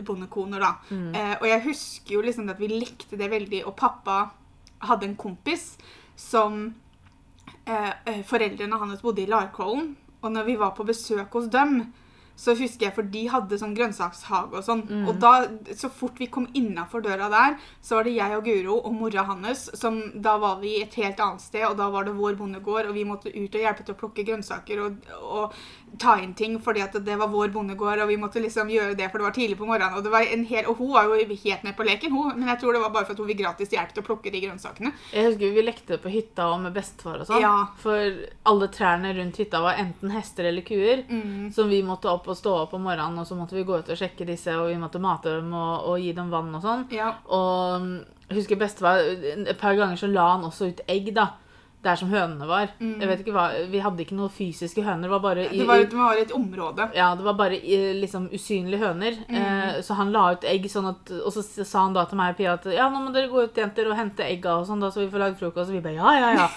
bondekoner, 0.06 0.60
da. 0.60 0.74
Mm. 0.90 1.16
Eh, 1.16 1.36
og 1.40 1.48
jeg 1.50 1.66
husker 1.66 2.16
jo 2.16 2.26
liksom 2.26 2.52
at 2.52 2.60
vi 2.62 2.72
lekte 2.72 3.20
det 3.20 3.32
veldig, 3.32 3.64
og 3.68 3.78
pappa 3.80 4.20
hadde 4.90 5.10
en 5.10 5.18
kompis 5.20 5.74
som 6.20 6.62
eh, 7.66 7.92
eh, 8.06 8.22
Foreldrene 8.28 8.80
hans 8.80 9.02
bodde 9.04 9.24
i 9.24 9.30
Larkollen, 9.30 9.96
og 10.22 10.32
når 10.36 10.48
vi 10.48 10.60
var 10.60 10.76
på 10.76 10.88
besøk 10.88 11.34
hos 11.36 11.50
dem, 11.52 11.82
så 12.40 12.56
husker 12.56 12.88
jeg, 12.88 12.96
for 12.96 13.08
de 13.12 13.26
hadde 13.32 13.60
sånn 13.60 13.76
grønnsakshage 13.76 14.56
og 14.56 14.64
sånn. 14.64 14.86
Mm. 14.88 15.08
Og 15.12 15.18
da, 15.20 15.34
så 15.76 15.90
fort 15.92 16.20
vi 16.22 16.30
kom 16.32 16.48
innafor 16.56 17.04
døra 17.04 17.28
der, 17.32 17.58
så 17.84 17.98
var 17.98 18.08
det 18.08 18.16
jeg 18.16 18.38
og 18.38 18.48
Guro 18.48 18.78
og 18.80 18.96
mora 18.96 19.26
hans 19.28 19.66
som 19.78 20.00
Da 20.24 20.38
var 20.40 20.62
vi 20.62 20.78
et 20.80 20.96
helt 21.00 21.20
annet 21.24 21.44
sted, 21.44 21.66
og 21.68 21.76
da 21.80 21.90
var 21.92 22.08
det 22.08 22.16
vår 22.16 22.38
bondegård, 22.40 22.88
og 22.88 22.96
vi 22.96 23.06
måtte 23.08 23.34
ut 23.34 23.56
og 23.56 23.66
hjelpe 23.66 23.84
til 23.84 23.96
å 23.96 24.00
plukke 24.00 24.26
grønnsaker 24.28 24.84
og, 24.86 25.12
og 25.20 25.60
ta 26.00 26.16
inn 26.22 26.34
ting, 26.38 26.58
fordi 26.64 26.84
at 26.84 26.96
det 27.06 27.16
var 27.20 27.32
vår 27.32 27.52
bondegård, 27.54 28.04
og 28.04 28.12
vi 28.12 28.18
måtte 28.20 28.42
liksom 28.44 28.70
gjøre 28.72 28.96
det, 29.00 29.10
for 29.10 29.22
det 29.22 29.28
var 29.28 29.36
tidlig 29.36 29.58
på 29.60 29.68
morgenen. 29.68 29.98
Og, 29.98 30.04
det 30.06 30.14
var 30.14 30.28
en 30.28 30.46
hel, 30.48 30.68
og 30.70 30.80
hun 30.82 30.94
var 30.94 31.10
jo 31.10 31.18
helt 31.30 31.66
med 31.66 31.76
på 31.78 31.88
leken, 31.88 32.14
hun, 32.14 32.34
men 32.38 32.52
jeg 32.54 32.62
tror 32.62 32.76
det 32.76 32.84
var 32.84 32.94
bare 32.96 33.08
for 33.08 33.18
at 33.18 33.24
hun 33.24 33.30
fikk 33.32 33.42
gratis 33.42 33.74
hjelp 33.74 33.96
til 33.96 34.04
å 34.04 34.08
plukke 34.10 34.34
de 34.34 34.44
grønnsakene. 34.46 34.94
Jeg 35.16 35.30
husker 35.30 35.56
vi 35.56 35.66
lekte 35.66 36.00
på 36.02 36.14
hytta 36.14 36.50
og 36.54 36.62
med 36.66 36.76
bestefar 36.76 37.24
og 37.24 37.30
sånn. 37.30 37.44
Ja. 37.44 37.56
For 37.82 38.22
alle 38.52 38.70
trærne 38.76 39.14
rundt 39.18 39.42
hytta 39.42 39.64
var 39.64 39.82
enten 39.82 40.14
hester 40.14 40.50
eller 40.52 40.66
kuer. 40.66 41.06
Mm. 41.10 41.52
som 41.54 41.70
vi 41.70 41.82
måtte 41.84 42.10
opp 42.12 42.28
og 42.30 42.38
stå 42.38 42.54
opp 42.64 42.74
om 42.78 42.84
morgenen, 42.86 43.20
og 43.22 43.28
så 43.28 43.38
måtte 43.38 43.58
vi 43.58 43.66
gå 43.68 43.80
ut 43.80 43.90
og 43.90 44.00
sjekke 44.00 44.28
disse, 44.28 44.54
og 44.58 44.70
vi 44.70 44.80
måtte 44.80 45.02
mate 45.02 45.40
dem 45.40 45.52
og, 45.56 45.90
og 45.90 46.00
gi 46.04 46.14
dem 46.16 46.32
vann 46.32 46.54
og 46.56 46.64
sånn. 46.64 46.86
Ja. 46.94 47.14
Og 47.26 47.86
jeg 48.30 48.44
husker 48.44 48.60
bestefar 48.62 49.02
Et 49.02 49.58
par 49.58 49.78
ganger 49.78 49.98
så 49.98 50.10
la 50.12 50.28
han 50.36 50.46
også 50.46 50.70
ut 50.70 50.84
egg, 50.88 51.14
da. 51.16 51.32
Der 51.81 51.96
som 51.96 52.10
hønene 52.12 52.44
var. 52.44 52.74
Jeg 52.81 53.08
vet 53.08 53.22
ikke 53.24 53.31
hva, 53.31 53.46
Vi 53.72 53.80
hadde 53.80 54.04
ikke 54.04 54.16
noen 54.18 54.30
fysiske 54.36 54.84
høner. 54.84 55.06
Det 55.08 55.12
var 55.14 55.22
bare 55.24 55.46
i, 55.48 55.60
Det 55.62 55.68
var, 55.68 55.78
det 55.88 55.96
var 55.96 56.18
et 56.20 56.34
område. 56.36 56.90
ja, 56.94 57.14
det 57.16 57.24
var 57.24 57.34
bare 57.40 57.56
i- 57.56 57.94
liksom 58.02 58.26
usynlige 58.36 58.81
høner. 58.81 59.16
Eh, 59.30 59.80
så 59.81 59.96
han 59.96 60.12
la 60.12 60.31
ut 60.34 60.44
egg, 60.44 60.66
sånn 60.68 60.90
at, 60.90 61.10
og 61.24 61.31
så 61.31 61.42
sa 61.64 61.86
han 61.86 61.94
da 61.96 62.04
til 62.06 62.18
meg 62.20 62.34
og 62.34 62.38
Pia 62.38 62.54
at 62.58 62.66
ja, 62.66 62.90
nå 62.90 63.00
må 63.06 63.14
dere 63.16 63.30
gå 63.31 63.46
ut, 63.46 63.56
jenter, 63.56 63.88
og 63.88 63.96
hente 63.96 64.28
egga 64.28 64.58
og 64.60 64.68
sånn, 64.68 64.81
da, 64.84 64.90
så 64.92 65.00
vi 65.06 65.08
får 65.10 65.20
lagd 65.24 65.40
frokost. 65.40 65.70
Og 65.72 65.78
vi 65.78 65.80
bare 65.88 65.96
ja, 65.96 66.12
ja, 66.20 66.34
ja. 66.36 66.50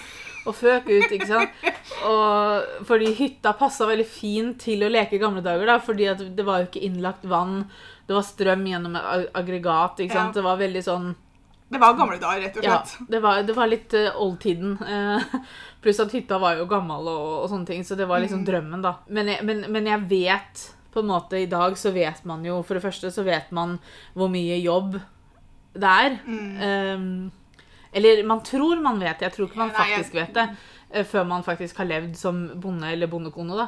Og 0.45 0.55
føk 0.59 0.89
ut, 0.91 1.11
ikke 1.15 1.27
sant. 1.27 1.49
Og 2.03 2.85
fordi 2.85 3.13
hytta 3.15 3.53
passa 3.55 3.85
veldig 3.87 4.05
fint 4.05 4.59
til 4.59 4.83
å 4.83 4.89
leke 4.91 5.15
i 5.15 5.19
gamle 5.21 5.39
dager, 5.41 5.65
da, 5.71 5.77
fordi 5.79 6.09
det 6.35 6.43
var 6.45 6.59
jo 6.59 6.67
ikke 6.67 6.83
innlagt 6.83 7.23
vann. 7.23 7.61
Det 8.07 8.11
var 8.17 8.25
strøm 8.27 8.65
gjennom 8.67 8.97
aggregat, 8.99 10.01
ikke 10.03 10.11
sant. 10.17 10.35
Ja. 10.35 10.41
Det 10.41 10.43
var 10.43 10.57
veldig 10.59 10.83
sånn 10.83 11.13
Det 11.73 11.81
var 11.81 11.97
gamle 11.97 12.19
dager, 12.21 12.41
rett 12.45 12.57
og 12.61 12.67
ja, 12.67 12.77
slett. 12.83 13.09
det 13.09 13.21
var, 13.23 13.41
det 13.47 13.55
var 13.57 13.71
litt 13.71 13.93
uh, 13.97 14.21
oldtiden. 14.23 14.77
eh, 14.81 15.35
pluss 15.83 15.99
at 15.99 16.13
hytta 16.15 16.37
var 16.39 16.55
jo 16.61 16.67
gammel 16.71 17.09
og, 17.11 17.27
og 17.43 17.49
sånne 17.51 17.67
ting, 17.67 17.83
så 17.83 17.97
det 17.99 18.07
var 18.07 18.21
liksom 18.23 18.45
drømmen, 18.47 18.81
da. 18.85 18.95
Men 19.09 19.33
jeg, 19.33 19.43
men, 19.49 19.65
men 19.73 19.89
jeg 19.89 20.05
vet 20.11 20.63
på 20.93 21.01
en 21.01 21.09
måte 21.09 21.39
I 21.41 21.47
dag 21.49 21.73
så 21.79 21.89
vet 21.89 22.19
man 22.29 22.43
jo 22.45 22.59
For 22.61 22.77
det 22.77 22.83
første 22.83 23.09
så 23.09 23.23
vet 23.25 23.47
man 23.57 23.79
hvor 24.13 24.29
mye 24.29 24.59
jobb 24.61 24.99
det 25.73 25.89
er. 25.89 26.19
Um, 26.27 27.31
eller 27.93 28.23
man 28.29 28.43
tror 28.45 28.77
man 28.81 28.99
vet, 29.01 29.17
det, 29.19 29.25
jeg 29.25 29.33
tror 29.33 29.47
ikke 29.49 29.57
man 29.63 29.71
Nei, 29.73 29.87
jeg- 29.89 29.97
faktisk 30.03 30.13
vet 30.19 30.33
det. 30.37 30.45
Eh, 30.93 31.03
Før 31.05 31.23
man 31.27 31.43
faktisk 31.43 31.77
har 31.77 31.85
levd 31.89 32.15
som 32.15 32.47
bonde 32.61 32.85
eller 32.91 33.07
bondekone. 33.07 33.55
da. 33.57 33.67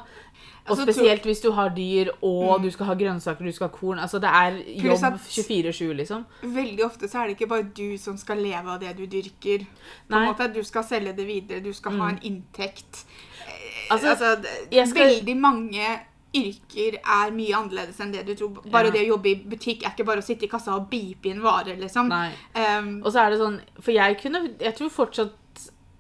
Og 0.67 0.71
Altså, 0.77 0.83
spesielt 0.83 1.23
hvis 1.23 1.41
du 1.41 1.51
har 1.51 1.69
dyr 1.69 2.09
og 2.23 2.61
du 2.63 2.71
skal 2.71 2.85
ha 2.85 2.93
grønnsaker 2.95 3.45
du 3.45 3.51
skal 3.51 3.67
ha 3.67 3.73
korn. 3.77 3.99
altså 3.99 4.19
Det 4.19 4.29
er 4.29 4.57
jobb 4.83 5.19
24-7, 5.19 5.93
liksom. 5.93 6.25
Veldig 6.41 6.85
ofte 6.85 7.07
så 7.07 7.19
er 7.19 7.27
det 7.27 7.35
ikke 7.39 7.49
bare 7.49 7.63
du 7.77 7.97
som 7.97 8.17
skal 8.17 8.37
leve 8.37 8.67
av 8.73 8.79
det 8.79 8.95
du 8.97 9.05
dyrker. 9.05 9.65
På 10.09 10.15
en 10.15 10.27
måte, 10.33 10.53
Du 10.53 10.63
skal 10.63 10.83
selge 10.83 11.13
det 11.15 11.27
videre, 11.27 11.59
du 11.63 11.73
skal 11.73 11.91
ha 11.99 12.09
en 12.09 12.19
inntekt. 12.23 13.05
Eh, 13.47 13.91
Altså, 13.91 14.07
Altså, 14.09 14.35
det- 14.71 14.87
skal- 14.89 15.07
Veldig 15.07 15.37
mange 15.37 15.99
yrker 16.35 16.97
er 17.05 17.31
mye 17.31 17.53
annerledes 17.55 17.99
enn 18.01 18.11
det 18.11 18.25
du 18.25 18.33
tror. 18.35 18.49
Bare 18.71 18.85
Ja. 18.85 18.91
det 18.91 19.01
å 19.07 19.07
jobbe 19.15 19.25
i 19.31 19.35
butikk 19.35 19.83
er 19.85 19.91
ikke 19.91 20.05
bare 20.05 20.17
å 20.17 20.23
sitte 20.23 20.43
i 20.43 20.47
kassa 20.47 20.73
og 20.75 20.89
bipe 20.89 21.25
inn 21.29 21.41
varer, 21.41 21.77
liksom. 21.79 22.11
Um, 22.55 23.01
Og 23.05 23.11
så 23.13 23.19
er 23.25 23.29
det 23.29 23.39
sånn 23.39 23.61
For 23.79 23.91
jeg 23.91 24.17
kunne 24.21 24.49
Jeg 24.59 24.75
tror 24.75 24.89
fortsatt 24.89 25.31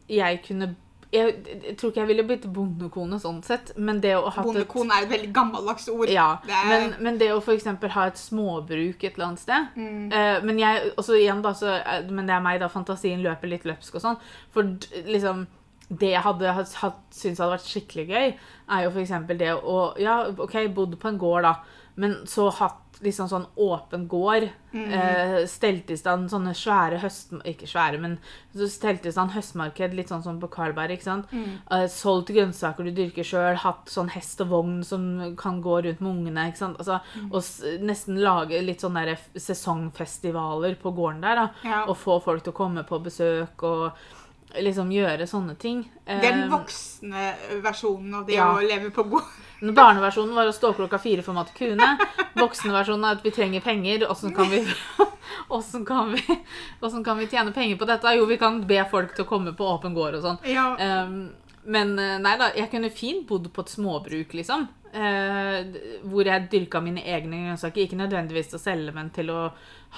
jeg 0.09 0.43
kunne 0.43 0.75
jeg, 1.15 1.61
jeg 1.65 1.75
tror 1.79 1.91
ikke 1.91 2.01
jeg 2.03 2.07
ville 2.11 2.23
blitt 2.27 2.45
bondekone 2.53 3.17
sånn 3.23 3.41
sett, 3.45 3.71
men 3.77 3.99
det 4.03 4.13
å 4.19 4.29
ha 4.31 4.43
Bondekone 4.45 4.91
er 4.99 5.03
et 5.07 5.09
veldig 5.15 5.31
gammeldags 5.33 5.89
ord. 5.93 6.09
ja, 6.13 6.27
er- 6.47 6.69
men, 6.69 6.95
men 6.99 7.17
det 7.21 7.31
å 7.33 7.41
eksempel 7.55 7.89
ha 7.95 8.05
et 8.07 8.17
småbruk 8.21 9.03
et 9.03 9.13
eller 9.15 9.25
annet 9.31 9.39
sted 9.39 9.67
Mm. 9.75 10.11
uh, 10.13 10.41
Men 10.45 10.59
jeg, 10.59 10.91
også 10.97 11.17
igjen 11.19 11.41
da, 11.41 11.53
så, 11.53 11.75
eh, 11.81 12.09
men 12.09 12.25
det 12.27 12.35
er 12.35 12.41
meg 12.41 12.59
da, 12.59 12.67
fantasien 12.67 13.21
løper 13.23 13.47
litt 13.49 13.63
løpsk 13.65 13.95
og 13.95 14.01
sånn. 14.01 14.17
For 14.51 14.63
liksom 15.05 15.47
det 15.89 16.11
jeg 16.15 16.21
hadde 16.25 16.53
hatt- 16.81 17.13
syntes 17.13 17.37
hadde 17.39 17.57
vært 17.57 17.69
skikkelig 17.69 18.07
gøy, 18.09 18.33
er 18.69 18.83
jo 18.83 18.89
eksempel 19.03 19.37
det 19.37 19.51
å 19.53 19.93
Ja, 20.01 20.23
OK, 20.37 20.55
bodd 20.73 20.97
på 20.99 21.07
en 21.11 21.17
gård, 21.19 21.43
da, 21.43 21.55
men 21.95 22.25
så 22.25 22.51
hatt 22.51 22.84
liksom 23.03 23.27
sånn 23.27 23.45
åpen 23.59 24.07
gård. 24.07 24.49
Mm. 24.71 24.91
Eh, 24.93 25.45
stelt 25.47 25.89
i 25.91 25.97
stand 25.97 26.29
sånne 26.31 26.53
svære 26.55 26.99
høst... 27.01 27.33
Ikke 27.45 27.67
svære, 27.67 27.99
men 27.99 28.17
så 28.55 28.67
stelte 28.71 29.07
i 29.07 29.11
stand 29.11 29.31
høstmarked, 29.35 29.93
litt 29.93 30.07
sånn 30.11 30.23
som 30.23 30.39
på 30.39 30.47
Karlberg. 30.51 30.91
ikke 30.95 31.03
sant? 31.03 31.31
Mm. 31.31 31.59
Eh, 31.71 31.85
solgt 31.91 32.31
grønnsaker 32.35 32.83
du 32.87 32.91
dyrker 32.91 33.23
sjøl, 33.27 33.55
hatt 33.63 33.87
sånn 33.91 34.09
hest 34.15 34.41
og 34.41 34.49
vogn 34.49 34.83
som 34.83 35.35
kan 35.35 35.61
gå 35.61 35.81
rundt 35.83 36.01
med 36.01 36.11
ungene. 36.11 36.47
ikke 36.51 36.57
sant? 36.63 36.77
Altså, 36.79 37.01
Mm. 37.15 37.31
Og 37.33 37.43
nesten 37.81 38.17
lage 38.21 38.61
litt 38.63 38.79
sånne 38.81 39.05
der 39.05 39.17
sesongfestivaler 39.39 40.75
på 40.81 40.91
gården 40.95 41.21
der. 41.21 41.35
da, 41.35 41.49
Ja. 41.63 41.85
Og 41.87 41.97
få 41.97 42.19
folk 42.23 42.43
til 42.43 42.53
å 42.53 42.55
komme 42.55 42.83
på 42.83 42.99
besøk 43.03 43.63
og 43.63 43.91
liksom 44.55 44.89
gjøre 44.89 45.27
sånne 45.27 45.57
ting. 45.57 45.89
Den 46.05 46.43
Eh, 46.43 46.49
voksne 46.49 47.35
versjonen 47.61 48.13
av 48.15 48.25
det 48.25 48.35
ja. 48.35 48.53
å 48.53 48.61
leve 48.61 48.89
på 48.91 49.03
gård. 49.09 49.23
Barneversjonen 49.61 50.35
var 50.35 50.49
å 50.49 50.53
stå 50.55 50.73
klokka 50.77 50.99
fire 50.99 51.23
for 51.25 51.33
mat 51.37 51.51
til 51.53 51.69
kuene. 51.75 51.93
Voksenversjonen 52.35 53.05
er 53.07 53.17
at 53.19 53.23
vi 53.25 53.31
trenger 53.35 53.61
penger. 53.65 54.05
Åssen 54.11 54.33
kan 54.35 54.49
kan, 55.87 56.11
vi- 56.15 57.03
kan 57.05 57.17
vi 57.17 57.27
tjene 57.27 57.51
penger 57.55 57.77
på 57.79 57.87
dette? 57.89 58.15
Jo, 58.17 58.25
vi 58.29 58.37
kan 58.41 58.61
be 58.67 58.81
folk 58.91 59.15
til 59.15 59.25
å 59.25 59.29
komme 59.29 59.53
på 59.55 59.67
åpen 59.75 59.93
gård 59.95 60.15
og 60.19 60.25
sånn. 60.25 60.39
Ja. 60.49 60.67
Um, 61.05 61.29
men 61.65 61.95
eh, 61.99 62.17
nei 62.21 62.35
da, 62.37 62.51
jeg 62.53 62.69
kunne 62.69 62.91
fint 62.93 63.23
bodd 63.27 63.47
på 63.53 63.63
et 63.65 63.71
småbruk, 63.73 64.33
liksom. 64.37 64.67
Uh, 64.95 65.65
hvor 66.07 66.23
jeg 66.29 66.45
dyrka 66.51 66.79
mine 66.83 67.01
egne 67.03 67.39
grønnsaker. 67.47 67.83
Ikke 67.87 67.97
nødvendigvis 67.99 68.51
til 68.51 68.59
å 68.59 68.63
selge, 68.63 68.93
men 68.95 69.09
til 69.15 69.31
å 69.33 69.39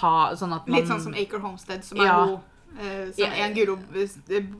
ha 0.03 0.13
sånn 0.37 0.55
at 0.55 0.67
man 0.69 0.79
Litt 0.79 0.87
sånn 0.89 1.03
som 1.03 1.17
Acre 1.17 1.41
Homestead, 1.43 1.83
som 1.85 1.99
er 2.01 2.05
Ja. 2.07 2.21
eh, 2.23 2.37
som 2.75 3.23
Ja. 3.23 3.31
en 3.45 3.53
Guro 3.55 3.77
eh, 3.95 4.07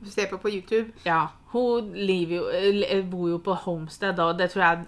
ser 0.04 0.26
på 0.30 0.38
på 0.38 0.50
YouTube. 0.50 0.92
Ja. 1.04 1.28
Hun 1.52 1.94
jo, 1.94 2.48
eh, 2.48 3.02
bor 3.04 3.28
jo 3.28 3.38
på 3.38 3.54
Homestead, 3.54 4.18
og 4.18 4.38
det 4.38 4.50
tror 4.50 4.62
jeg 4.62 4.78
er 4.78 4.86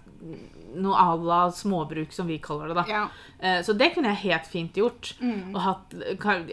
noe 0.77 0.95
à 0.95 1.15
la 1.17 1.51
småbruk, 1.51 2.13
som 2.13 2.27
vi 2.27 2.39
kaller 2.39 2.69
det. 2.69 2.75
da. 2.77 2.85
Ja. 2.89 3.09
Eh, 3.41 3.63
Så 3.63 3.73
det 3.77 3.95
kunne 3.95 4.09
jeg 4.15 4.31
helt 4.31 4.47
fint 4.47 4.73
gjort. 4.75 5.15
Mm. 5.21 5.55
Og 5.55 5.61
hatt, 5.61 5.95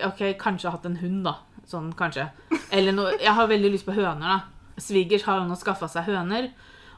ok, 0.05 0.37
kanskje 0.39 0.71
hatt 0.71 0.85
en 0.85 0.97
hund, 0.97 1.23
da. 1.23 1.35
Sånn, 1.67 1.93
kanskje. 1.93 2.29
Eller 2.71 2.91
noe 2.93 3.11
Jeg 3.19 3.33
har 3.33 3.47
veldig 3.47 3.71
lyst 3.71 3.85
på 3.85 3.93
høner, 3.93 4.19
da. 4.21 4.39
Svigers 4.79 5.23
har 5.23 5.39
jo 5.41 5.47
nå 5.49 5.55
skaffa 5.57 5.87
seg 5.89 6.05
høner. 6.05 6.51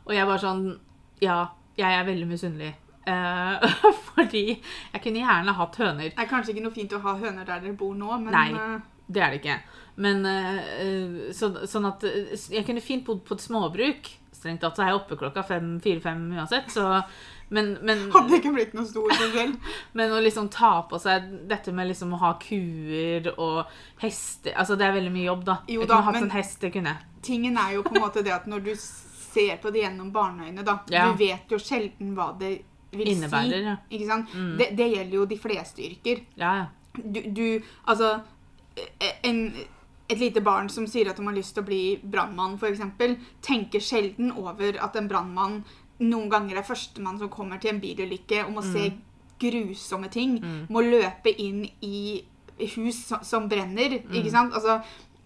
Og 0.06 0.14
jeg 0.14 0.26
bare 0.28 0.40
sånn 0.40 0.80
Ja, 1.22 1.48
jeg 1.78 1.92
er 2.00 2.06
veldig 2.06 2.28
misunnelig. 2.28 2.74
Eh, 3.08 3.60
fordi 4.16 4.60
jeg 4.94 5.02
kunne 5.02 5.20
gjerne 5.26 5.54
hatt 5.56 5.76
høner. 5.76 6.10
Det 6.14 6.20
er 6.20 6.26
kanskje 6.30 6.54
ikke 6.54 6.64
noe 6.64 6.72
fint 6.76 6.94
å 6.94 7.02
ha 7.02 7.16
høner 7.18 7.46
der 7.46 7.60
dere 7.60 7.74
bor 7.74 7.96
nå, 7.96 8.20
men 8.22 8.32
Nei. 8.32 8.80
Det 9.10 9.22
er 9.26 9.34
det 9.34 9.42
ikke. 9.42 9.58
Men 10.00 10.24
eh, 10.30 11.32
så, 11.36 11.50
sånn 11.68 11.90
at 11.90 12.06
eh, 12.08 12.32
Jeg 12.54 12.64
kunne 12.68 12.84
fint 12.84 13.04
bodd 13.08 13.26
på 13.28 13.36
et 13.36 13.44
småbruk. 13.44 14.14
Strengt 14.32 14.62
tatt 14.64 14.78
så 14.78 14.86
er 14.86 14.94
jeg 14.94 15.02
oppe 15.02 15.18
klokka 15.20 15.44
fem, 15.44 15.74
fire-fem 15.84 16.30
uansett, 16.38 16.70
så 16.72 17.02
men, 17.50 17.72
men, 17.82 18.06
hadde 18.14 18.38
ikke 18.38 18.52
blitt 18.54 18.76
noe 18.78 18.86
stor 18.86 19.10
forskjell. 19.10 19.56
men 19.98 20.14
å 20.14 20.22
liksom 20.22 20.52
ta 20.54 20.84
på 20.90 21.00
seg 21.02 21.26
dette 21.50 21.74
med 21.76 21.90
liksom 21.90 22.14
å 22.14 22.22
ha 22.22 22.36
kuer 22.42 23.32
og 23.34 23.64
hester 24.04 24.54
Altså 24.54 24.78
det 24.78 24.86
er 24.86 24.96
veldig 25.00 25.14
mye 25.16 25.26
jobb, 25.26 25.44
da. 25.50 25.58
Jo 25.66 25.82
jeg 25.82 25.90
da, 25.90 25.98
kunne 25.98 26.12
hatt 26.12 26.28
en 26.28 26.34
hest, 26.38 26.58
det 26.62 26.72
kunne 26.78 26.94
jeg. 26.94 27.08
Tingen 27.26 27.60
er 27.60 27.76
jo 27.76 27.84
på 27.88 27.96
en 27.98 28.04
måte 28.06 28.24
det 28.24 28.36
at 28.38 28.48
når 28.48 28.64
du 28.70 28.74
ser 28.80 29.58
på 29.62 29.74
det 29.74 29.84
gjennom 29.84 30.14
barneøyne, 30.14 30.64
da 30.64 30.80
Ja. 30.94 31.10
Du 31.10 31.20
vet 31.20 31.52
jo 31.52 31.60
sjelden 31.62 32.14
hva 32.18 32.32
det 32.40 32.60
vil 32.94 33.16
Innebærer, 33.16 33.58
si. 33.58 33.66
ja. 33.66 33.78
Ikke 33.90 34.12
sant? 34.14 34.34
Mm. 34.34 34.54
Det, 34.62 34.70
det 34.78 34.92
gjelder 34.94 35.18
jo 35.20 35.26
de 35.30 35.38
fleste 35.42 35.88
yrker. 35.90 36.24
Ja, 36.40 36.54
ja. 36.64 36.68
Du, 37.00 37.20
du 37.34 37.46
Altså 37.86 38.20
en, 39.24 39.54
Et 40.12 40.18
lite 40.18 40.42
barn 40.42 40.70
som 40.74 40.88
sier 40.88 41.06
at 41.12 41.18
de 41.18 41.26
har 41.28 41.36
lyst 41.36 41.54
til 41.54 41.62
å 41.62 41.68
bli 41.68 42.00
brannmann, 42.02 42.56
f.eks., 42.58 42.80
tenker 43.46 43.80
sjelden 43.80 44.32
over 44.32 44.80
at 44.82 44.96
en 44.98 45.08
brannmann 45.08 45.60
noen 46.00 46.30
ganger 46.32 46.58
er 46.58 46.64
førstemann 46.66 47.20
som 47.20 47.30
kommer 47.30 47.60
til 47.62 47.76
en 47.76 47.80
bilulykke 47.84 48.40
og 48.48 48.56
må 48.56 48.64
se 48.66 48.88
grusomme 49.40 50.10
ting. 50.10 50.40
Mm. 50.42 50.64
Må 50.74 50.82
løpe 50.82 51.30
inn 51.40 51.68
i 51.86 52.24
hus 52.76 53.04
som, 53.08 53.22
som 53.24 53.46
brenner. 53.52 54.00
Ikke 54.10 54.32
sant? 54.34 54.54
Altså, 54.58 54.80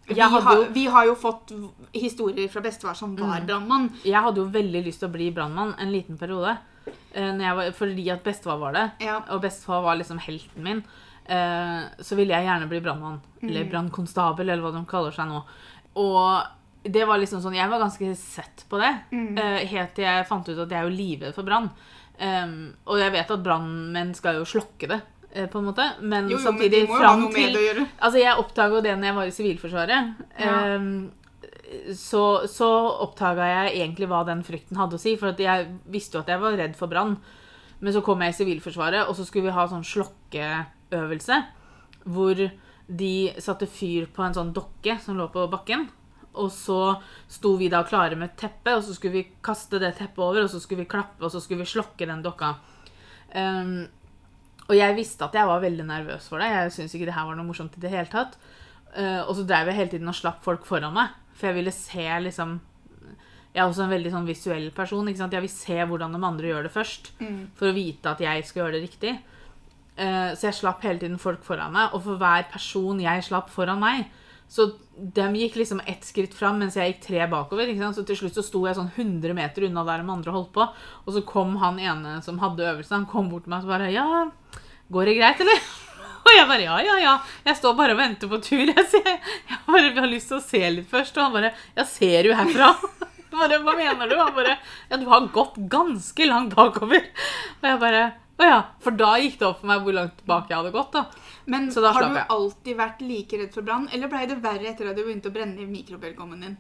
vi, 0.10 0.18
Mm. 0.18 0.20
Hadde 0.34 0.44
har, 0.44 0.66
vi 0.76 0.84
har 0.92 1.06
jo 1.08 1.16
fått 1.16 1.54
historier 1.96 2.50
fra 2.52 2.60
bestefar 2.62 2.94
som 2.94 3.16
var 3.16 3.40
Mm. 3.40 3.46
brannmann. 3.48 3.90
Jeg 4.04 4.20
hadde 4.22 4.42
jo 4.44 4.50
veldig 4.52 4.84
lyst 4.84 5.00
til 5.00 5.08
å 5.08 5.14
bli 5.14 5.32
brannmann 5.32 5.76
en 5.80 5.92
liten 5.94 6.18
periode. 6.18 6.58
eh, 7.16 7.54
var, 7.56 7.72
fordi 7.72 8.10
at 8.12 8.22
bestefar 8.24 8.60
var 8.60 8.74
det. 8.74 8.92
Ja. 9.00 9.22
Og 9.32 9.42
bestefar 9.42 9.82
var 9.82 9.96
liksom 9.96 10.20
helten 10.20 10.62
min. 10.64 10.84
Eh, 11.26 11.80
så 12.00 12.18
ville 12.20 12.36
jeg 12.36 12.48
gjerne 12.50 12.70
bli 12.72 12.82
brannmann. 12.84 13.22
Eller 13.44 13.70
brannkonstabel, 13.72 14.50
eller 14.50 14.64
hva 14.64 14.74
de 14.76 14.84
kaller 14.90 15.16
seg 15.16 15.30
nå. 15.30 15.42
Og 16.02 16.84
det 16.84 17.06
var 17.08 17.20
liksom 17.22 17.40
sånn 17.44 17.56
Jeg 17.56 17.70
var 17.72 17.80
ganske 17.80 18.16
sett 18.20 18.66
på 18.70 18.80
det. 18.82 18.92
Mm. 19.12 19.38
eh, 19.38 19.66
helt 19.72 19.94
til 19.96 20.08
jeg 20.08 20.28
fant 20.28 20.48
ut 20.50 20.58
at 20.58 20.72
jeg 20.72 20.80
er 20.80 20.88
jo 20.88 20.96
livredd 20.96 21.36
for 21.36 21.48
brann. 21.48 21.70
Og 22.88 23.00
jeg 23.02 23.12
vet 23.12 23.32
at 23.34 23.44
brannmenn 23.44 24.14
skal 24.16 24.38
jo 24.38 24.46
slokke 24.48 24.88
det, 24.88 25.00
eh, 25.34 25.48
på 25.48 25.60
en 25.60 25.66
måte. 25.66 25.88
Men 26.02 26.30
Jo, 26.30 26.38
jo, 26.38 26.44
samtidig 26.44 26.88
ha 26.88 27.00
fram 27.00 27.28
til. 27.34 27.86
Altså, 28.00 28.20
jeg 28.20 28.38
oppdaga 28.38 28.76
jo 28.76 28.82
det 28.86 28.96
når 28.98 29.10
jeg 29.10 29.16
var 29.16 29.26
i 29.26 29.36
Sivilforsvaret. 29.38 30.14
Ja. 30.40 30.76
Um, 30.76 31.12
så 31.98 32.48
så 32.48 32.70
oppdaga 33.02 33.48
jeg 33.50 33.80
egentlig 33.82 34.08
hva 34.12 34.22
den 34.28 34.44
frykten 34.46 34.78
hadde 34.78 35.00
å 35.00 35.02
si. 35.02 35.16
For 35.18 35.34
jeg 35.34 35.72
visste 35.90 36.18
jo 36.18 36.24
at 36.24 36.30
jeg 36.30 36.44
var 36.44 36.58
redd 36.60 36.76
for 36.78 36.92
brann. 36.92 37.18
Men 37.84 37.96
så 37.96 38.04
kom 38.06 38.22
jeg 38.24 38.32
i 38.32 38.38
Sivilforsvaret, 38.38 39.10
og 39.10 39.16
så 39.18 39.26
skulle 39.28 39.50
vi 39.50 39.58
ha 39.58 39.66
sånn 39.68 39.84
slokkeøvelse. 40.84 41.40
Hvor 42.04 42.40
de 42.88 43.34
satte 43.40 43.68
fyr 43.68 44.10
på 44.14 44.24
en 44.26 44.36
sånn 44.36 44.54
dokke 44.54 44.98
som 45.02 45.18
lå 45.18 45.30
på 45.32 45.48
bakken. 45.52 45.88
Og 46.34 46.50
så 46.52 46.96
sto 47.30 47.56
vi 47.60 47.70
da 47.70 47.84
klare 47.86 48.18
med 48.18 48.32
et 48.32 48.40
teppe, 48.42 48.74
og 48.74 48.84
så 48.84 48.96
skulle 48.96 49.20
vi 49.20 49.28
kaste 49.46 49.80
det 49.82 49.94
teppet 50.00 50.24
over, 50.24 50.44
og 50.44 50.50
så 50.50 50.62
skulle 50.62 50.84
vi 50.84 50.90
klappe, 50.90 51.22
og 51.22 51.32
så 51.32 51.42
skulle 51.42 51.62
vi 51.62 51.70
slokke 51.70 52.08
den 52.10 52.24
dokka. 52.26 52.56
Um, 53.34 53.86
og 54.64 54.76
jeg 54.78 54.96
visste 54.98 55.28
at 55.28 55.36
jeg 55.38 55.50
var 55.50 55.62
veldig 55.62 55.86
nervøs 55.86 56.28
for 56.32 56.42
det. 56.42 56.50
Jeg 56.50 56.74
syntes 56.74 56.96
ikke 56.98 57.10
det 57.12 57.18
her 57.18 57.28
var 57.28 57.38
noe 57.38 57.48
morsomt 57.48 57.78
i 57.78 57.84
det 57.84 57.92
hele 57.94 58.10
tatt. 58.10 58.38
Uh, 58.94 59.22
og 59.28 59.36
så 59.38 59.46
drev 59.46 59.70
jeg 59.70 59.78
hele 59.78 59.94
tiden 59.94 60.10
og 60.10 60.18
slapp 60.18 60.42
folk 60.46 60.66
foran 60.66 60.96
meg. 60.96 61.14
For 61.38 61.50
jeg 61.50 61.58
ville 61.58 61.74
se 61.74 62.06
liksom 62.28 62.60
Jeg 63.54 63.62
er 63.62 63.68
også 63.68 63.84
en 63.86 63.94
veldig 63.94 64.12
sånn 64.14 64.26
visuell 64.26 64.72
person. 64.74 65.08
ikke 65.08 65.20
sant? 65.20 65.34
Jeg 65.34 65.46
vil 65.46 65.52
se 65.54 65.76
hvordan 65.86 66.16
de 66.16 66.22
andre 66.26 66.48
gjør 66.50 66.64
det 66.66 66.74
først. 66.74 67.12
Mm. 67.20 67.42
For 67.54 67.70
å 67.70 67.76
vite 67.76 68.10
at 68.10 68.24
jeg 68.24 68.46
skal 68.50 68.64
gjøre 68.64 68.80
det 68.80 68.86
riktig. 68.88 69.12
Eh, 69.96 70.34
så 70.34 70.50
jeg 70.50 70.58
slapp 70.58 70.84
hele 70.86 71.02
tiden 71.02 71.20
folk 71.22 71.44
foran 71.46 71.74
meg. 71.76 71.94
Og 71.94 72.04
for 72.06 72.22
hver 72.22 72.48
person 72.52 73.02
jeg 73.02 73.26
slapp 73.26 73.52
foran 73.54 73.82
meg, 73.84 74.10
så 74.54 74.68
de 74.94 75.26
gikk 75.40 75.56
liksom 75.58 75.80
ett 75.90 76.06
skritt 76.06 76.34
fram 76.38 76.60
mens 76.62 76.76
jeg 76.78 76.92
gikk 76.92 77.06
tre 77.08 77.28
bakover. 77.30 77.72
Så 77.96 78.06
til 78.06 78.20
slutt 78.20 78.38
så 78.38 78.46
sto 78.46 78.66
jeg 78.68 78.78
sånn 78.78 78.92
100 78.94 79.34
meter 79.38 79.66
unna 79.70 79.86
der 79.88 80.04
de 80.04 80.14
andre 80.14 80.36
holdt 80.36 80.52
på. 80.56 80.68
Og 81.06 81.16
så 81.16 81.24
kom 81.26 81.56
han 81.62 81.80
ene 81.82 82.20
som 82.26 82.42
hadde 82.44 82.68
øvelsen, 82.74 83.02
han 83.02 83.10
kom 83.10 83.32
bort 83.32 83.48
til 83.48 83.56
meg 83.56 83.66
og 83.66 83.74
bare 83.74 83.90
Ja, 83.94 84.28
går 84.94 85.10
det 85.10 85.18
greit, 85.22 85.42
eller? 85.46 85.64
Og 86.24 86.32
jeg 86.32 86.48
bare 86.48 86.64
ja, 86.64 86.76
ja, 86.80 86.94
ja. 87.04 87.14
Jeg 87.44 87.58
står 87.60 87.74
bare 87.76 87.96
og 87.98 88.00
venter 88.00 88.30
på 88.32 88.38
tur. 88.40 88.62
Jeg, 88.64 88.86
ser, 88.88 89.10
jeg 89.50 89.58
bare 89.68 89.90
har 89.98 90.08
lyst 90.08 90.30
til 90.32 90.38
å 90.38 90.46
se 90.46 90.62
litt 90.78 90.88
først. 90.88 91.18
Og 91.18 91.26
han 91.26 91.34
bare 91.36 91.50
Jeg 91.82 91.90
ser 91.92 92.30
jo 92.30 92.38
herfra. 92.38 92.70
Bare, 93.34 93.58
Hva 93.66 93.74
mener 93.76 94.08
du? 94.08 94.16
Han 94.22 94.32
bare 94.38 94.54
Ja, 94.88 95.00
du 95.02 95.08
har 95.12 95.28
gått 95.36 95.58
ganske 95.74 96.30
langt 96.30 96.56
bakover. 96.56 97.10
Og 97.60 97.68
jeg 97.68 97.82
bare 97.82 98.06
Å 98.44 98.50
ja. 98.50 98.60
For 98.84 98.92
da 99.00 99.14
gikk 99.24 99.40
det 99.40 99.48
opp 99.48 99.62
for 99.62 99.70
meg 99.72 99.86
hvor 99.86 99.96
langt 99.96 100.20
bak 100.28 100.50
jeg 100.52 100.58
hadde 100.60 100.74
gått, 100.76 100.92
da. 100.98 101.06
Men 101.48 101.70
Så 101.72 101.82
da 101.84 101.94
har 101.96 102.04
slapp 102.04 102.14
du 102.14 102.20
jeg. 102.20 102.28
alltid 102.36 102.78
vært 102.84 103.02
like 103.08 103.40
redd 103.42 103.54
for 103.56 103.66
brann, 103.68 103.88
eller 103.94 104.12
blei 104.12 104.26
det 104.28 104.38
verre 104.44 104.70
etter 104.74 104.90
at 104.92 104.96
du 105.00 105.04
begynte 105.08 105.32
å 105.32 105.36
brenne 105.36 105.64
i 105.64 105.70
mikrobølgeovnen 105.70 106.46
din? 106.48 106.58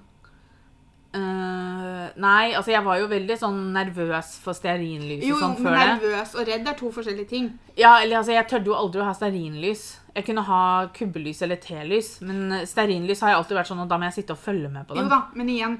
Eh, 1.13 2.05
nei, 2.17 2.53
altså 2.57 2.71
jeg 2.73 2.81
var 2.87 2.97
jo 2.97 3.05
veldig 3.11 3.35
sånn 3.37 3.57
nervøs 3.75 4.31
for 4.41 4.57
stearinlys 4.57 5.21
Jo, 5.27 5.35
og 5.35 5.43
sånn 5.43 5.59
før 5.61 5.75
det. 5.77 5.83
nervøs 5.91 6.31
og 6.39 6.47
redd 6.49 6.69
er 6.71 6.77
to 6.79 6.89
forskjellige 6.95 7.29
ting. 7.29 7.51
Ja, 7.77 7.99
eller 8.01 8.17
altså, 8.23 8.33
Jeg 8.33 8.47
tørde 8.49 8.71
jo 8.71 8.73
aldri 8.79 9.03
å 9.03 9.05
ha 9.05 9.13
stearinlys. 9.13 9.83
Jeg 10.15 10.25
kunne 10.25 10.41
ha 10.47 10.87
kubbelys 10.93 11.41
eller 11.45 11.57
telys, 11.61 12.15
men 12.25 12.65
stearinlys 12.69 13.21
har 13.21 13.29
jeg 13.33 13.37
alltid 13.43 13.57
vært 13.59 13.69
sånn, 13.69 13.83
og 13.85 13.89
da 13.93 13.97
må 14.01 14.09
jeg 14.09 14.17
sitte 14.23 14.33
og 14.33 14.41
følge 14.41 14.69
med 14.73 14.87
på 14.89 14.95
Jo 14.97 15.01
dem. 15.05 15.09
da, 15.13 15.21
men 15.37 15.49
igjen 15.53 15.77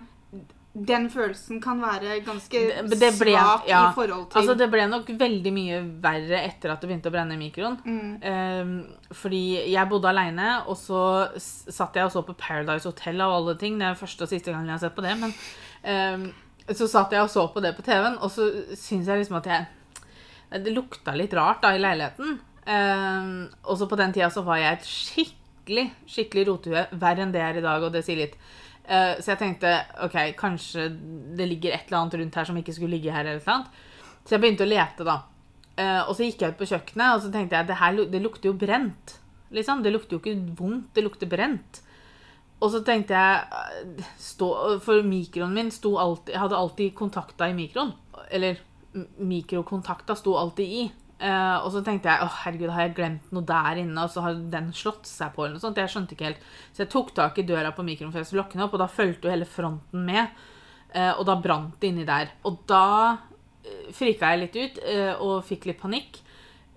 Den 0.74 1.04
følelsen 1.14 1.60
kan 1.62 1.78
være 1.78 2.16
ganske 2.26 2.60
ble- 2.90 3.10
svak 3.14 3.68
ja. 3.70 3.92
i 3.92 3.94
forhold 3.94 4.24
til 4.32 4.40
Altså, 4.40 4.56
Det 4.58 4.68
ble 4.74 4.88
nok 4.90 5.12
veldig 5.20 5.52
mye 5.54 5.82
verre 6.02 6.40
etter 6.48 6.72
at 6.74 6.82
det 6.82 6.90
begynte 6.90 7.12
å 7.12 7.14
brenne 7.14 7.36
i 7.36 7.38
mikroen. 7.38 7.76
mm. 7.86 8.16
Um, 8.26 8.72
fordi 9.14 9.42
jeg 9.70 9.90
bodde 9.92 10.10
aleine, 10.10 10.64
og 10.66 10.74
så 10.80 11.04
satt 11.38 11.94
jeg 12.00 12.08
og 12.08 12.12
så 12.16 12.24
på 12.26 12.34
Paradise 12.34 12.90
Hotel 12.90 13.22
av 13.22 13.36
alle 13.36 13.54
ting. 13.62 13.78
Det 13.78 13.86
er 13.86 14.00
første 14.00 14.26
og 14.26 14.32
siste 14.32 14.52
gang 14.52 14.66
jeg 14.66 14.74
har 14.74 14.82
sett 14.82 14.96
på 14.98 15.06
det. 15.06 15.14
Men 15.22 15.36
um, 16.24 16.26
så 16.74 16.88
satt 16.90 17.14
jeg 17.14 17.22
og 17.22 17.30
så 17.30 17.46
på 17.54 17.62
det 17.62 17.76
på 17.78 17.86
TV-en, 17.86 18.18
og 18.18 18.32
så 18.34 18.50
syns 18.74 19.06
jeg 19.12 19.20
liksom 19.22 19.38
at 19.44 19.52
jeg 19.52 20.64
Det 20.64 20.74
lukta 20.74 21.14
litt 21.18 21.34
rart 21.38 21.62
da 21.62 21.76
i 21.76 21.80
leiligheten. 21.82 22.40
Um, 22.66 23.50
og 23.68 23.78
så 23.78 23.86
på 23.90 23.98
den 24.00 24.14
tida 24.14 24.30
så 24.34 24.42
var 24.46 24.58
jeg 24.58 24.80
et 24.80 24.90
skikkelig 24.90 25.86
skikkelig 26.10 26.48
rotehue. 26.50 26.88
Verre 26.98 27.22
enn 27.28 27.32
det 27.34 27.42
jeg 27.42 27.56
er 27.56 27.62
i 27.62 27.66
dag, 27.70 27.84
og 27.84 27.94
det 27.94 28.04
sier 28.06 28.18
litt. 28.26 28.36
Eh, 28.84 29.20
så 29.24 29.34
jeg 29.34 29.40
tenkte 29.40 29.74
ok, 30.04 30.18
kanskje 30.40 30.90
det 31.38 31.48
ligger 31.48 31.76
et 31.76 31.88
eller 31.88 32.02
annet 32.02 32.18
rundt 32.20 32.40
her 32.40 32.50
som 32.50 32.58
ikke 32.60 32.76
skulle 32.76 32.98
ligge 32.98 33.14
her. 33.14 33.26
eller 33.26 33.40
et 33.42 33.48
eller. 33.48 33.70
Så 34.24 34.36
jeg 34.36 34.44
begynte 34.44 34.66
å 34.68 34.72
lete, 34.72 35.08
da. 35.08 35.22
Eh, 35.76 36.02
og 36.08 36.16
så 36.16 36.28
gikk 36.28 36.44
jeg 36.44 36.54
ut 36.54 36.60
på 36.60 36.70
kjøkkenet 36.70 37.16
og 37.16 37.24
så 37.24 37.32
tenkte 37.34 37.58
jeg, 37.58 37.68
det 37.68 37.80
her 37.80 37.96
det 38.12 38.22
lukter 38.22 38.52
jo 38.52 38.54
brent. 38.54 39.20
liksom. 39.52 39.84
Det 39.84 39.94
lukter 39.94 40.18
jo 40.18 40.22
ikke 40.22 40.56
vondt, 40.60 40.94
det 40.96 41.04
lukter 41.04 41.28
brent. 41.28 41.82
Og 42.64 42.72
så 42.72 42.84
tenkte 42.84 43.14
jeg 43.14 43.42
eh, 44.00 44.12
stå, 44.18 44.80
For 44.80 45.04
mikroen 45.04 45.54
min 45.54 45.72
sto 45.72 45.98
alltid 45.98 46.36
hadde 46.40 46.58
alltid 46.58 46.96
kontakta 46.96 47.50
i 47.50 47.58
mikroen. 47.58 47.94
Eller 48.32 48.62
mikrokontakta 49.18 50.16
sto 50.16 50.36
alltid 50.38 50.68
i. 50.68 50.84
Eh, 51.24 51.58
og 51.64 51.70
så 51.72 51.80
tenkte 51.86 52.12
jeg 52.12 52.26
åh 52.26 52.40
herregud, 52.44 52.72
har 52.76 52.90
jeg 52.90 52.96
glemt 52.98 53.30
noe 53.32 53.46
der 53.48 53.80
inne, 53.80 54.04
og 54.04 54.12
så 54.12 54.26
har 54.26 54.40
den 54.52 54.74
slått 54.76 55.08
seg 55.08 55.32
på. 55.36 55.46
eller 55.46 55.56
noe 55.56 55.64
sånt. 55.64 55.80
Jeg 55.80 55.92
skjønte 55.94 56.18
ikke 56.18 56.32
helt. 56.32 56.50
Så 56.74 56.84
jeg 56.84 56.92
tok 56.92 57.14
tak 57.16 57.40
i 57.40 57.48
døra 57.48 57.72
på 57.76 57.86
mikroen 57.88 58.12
før 58.12 58.24
jeg 58.24 58.32
skulle 58.32 58.66
opp, 58.66 58.76
og 58.76 58.84
da 58.84 58.90
fulgte 58.92 59.30
jo 59.30 59.36
hele 59.36 59.48
fronten 59.48 60.04
med. 60.04 60.44
Uh, 60.94 61.14
og 61.18 61.24
da 61.26 61.40
brant 61.42 61.80
det 61.82 61.90
inni 61.90 62.04
der. 62.06 62.36
Og 62.46 62.60
da 62.70 62.84
uh, 63.16 63.88
frika 63.96 64.34
jeg 64.34 64.44
litt 64.44 64.60
ut 64.60 64.84
uh, 64.84 65.24
og 65.24 65.48
fikk 65.48 65.70
litt 65.72 65.82
panikk. 65.82 66.20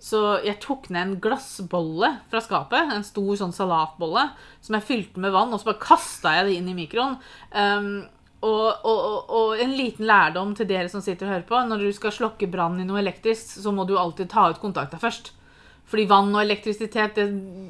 Så 0.00 0.20
jeg 0.44 0.60
tok 0.62 0.90
ned 0.92 1.02
en 1.02 1.20
glassbolle 1.20 2.12
fra 2.30 2.40
skapet, 2.44 2.92
en 2.92 3.04
stor 3.04 3.32
sånn 3.40 3.54
salatbolle, 3.56 4.28
som 4.64 4.76
jeg 4.76 4.86
fylte 4.86 5.20
med 5.20 5.34
vann, 5.34 5.52
og 5.52 5.60
så 5.60 5.72
bare 5.72 5.82
kasta 5.82 6.34
jeg 6.36 6.46
det 6.46 6.58
inn 6.60 6.70
i 6.70 6.76
mikroen. 6.76 7.16
Um, 7.50 8.06
og, 8.44 8.84
og, 8.84 8.98
og, 9.00 9.30
og 9.32 9.45
en 9.62 9.72
liten 9.76 10.06
lærdom 10.06 10.54
til 10.56 10.66
dere 10.66 10.88
som 10.92 11.00
sitter 11.00 11.26
og 11.26 11.32
hører 11.32 11.46
på. 11.48 11.60
Når 11.68 11.78
du 11.86 11.92
skal 11.92 12.10
slokke 12.12 12.48
brann 12.50 12.80
i 12.80 12.84
noe 12.84 12.98
elektrisk, 13.02 13.56
så 13.62 13.72
må 13.74 13.86
du 13.86 13.96
alltid 13.98 14.28
ta 14.32 14.48
ut 14.50 14.60
kontakta 14.62 14.98
først. 14.98 15.32
Fordi 15.86 16.06
vann 16.10 16.34
og 16.34 16.42
elektrisitet 16.42 17.14
det 17.14 17.26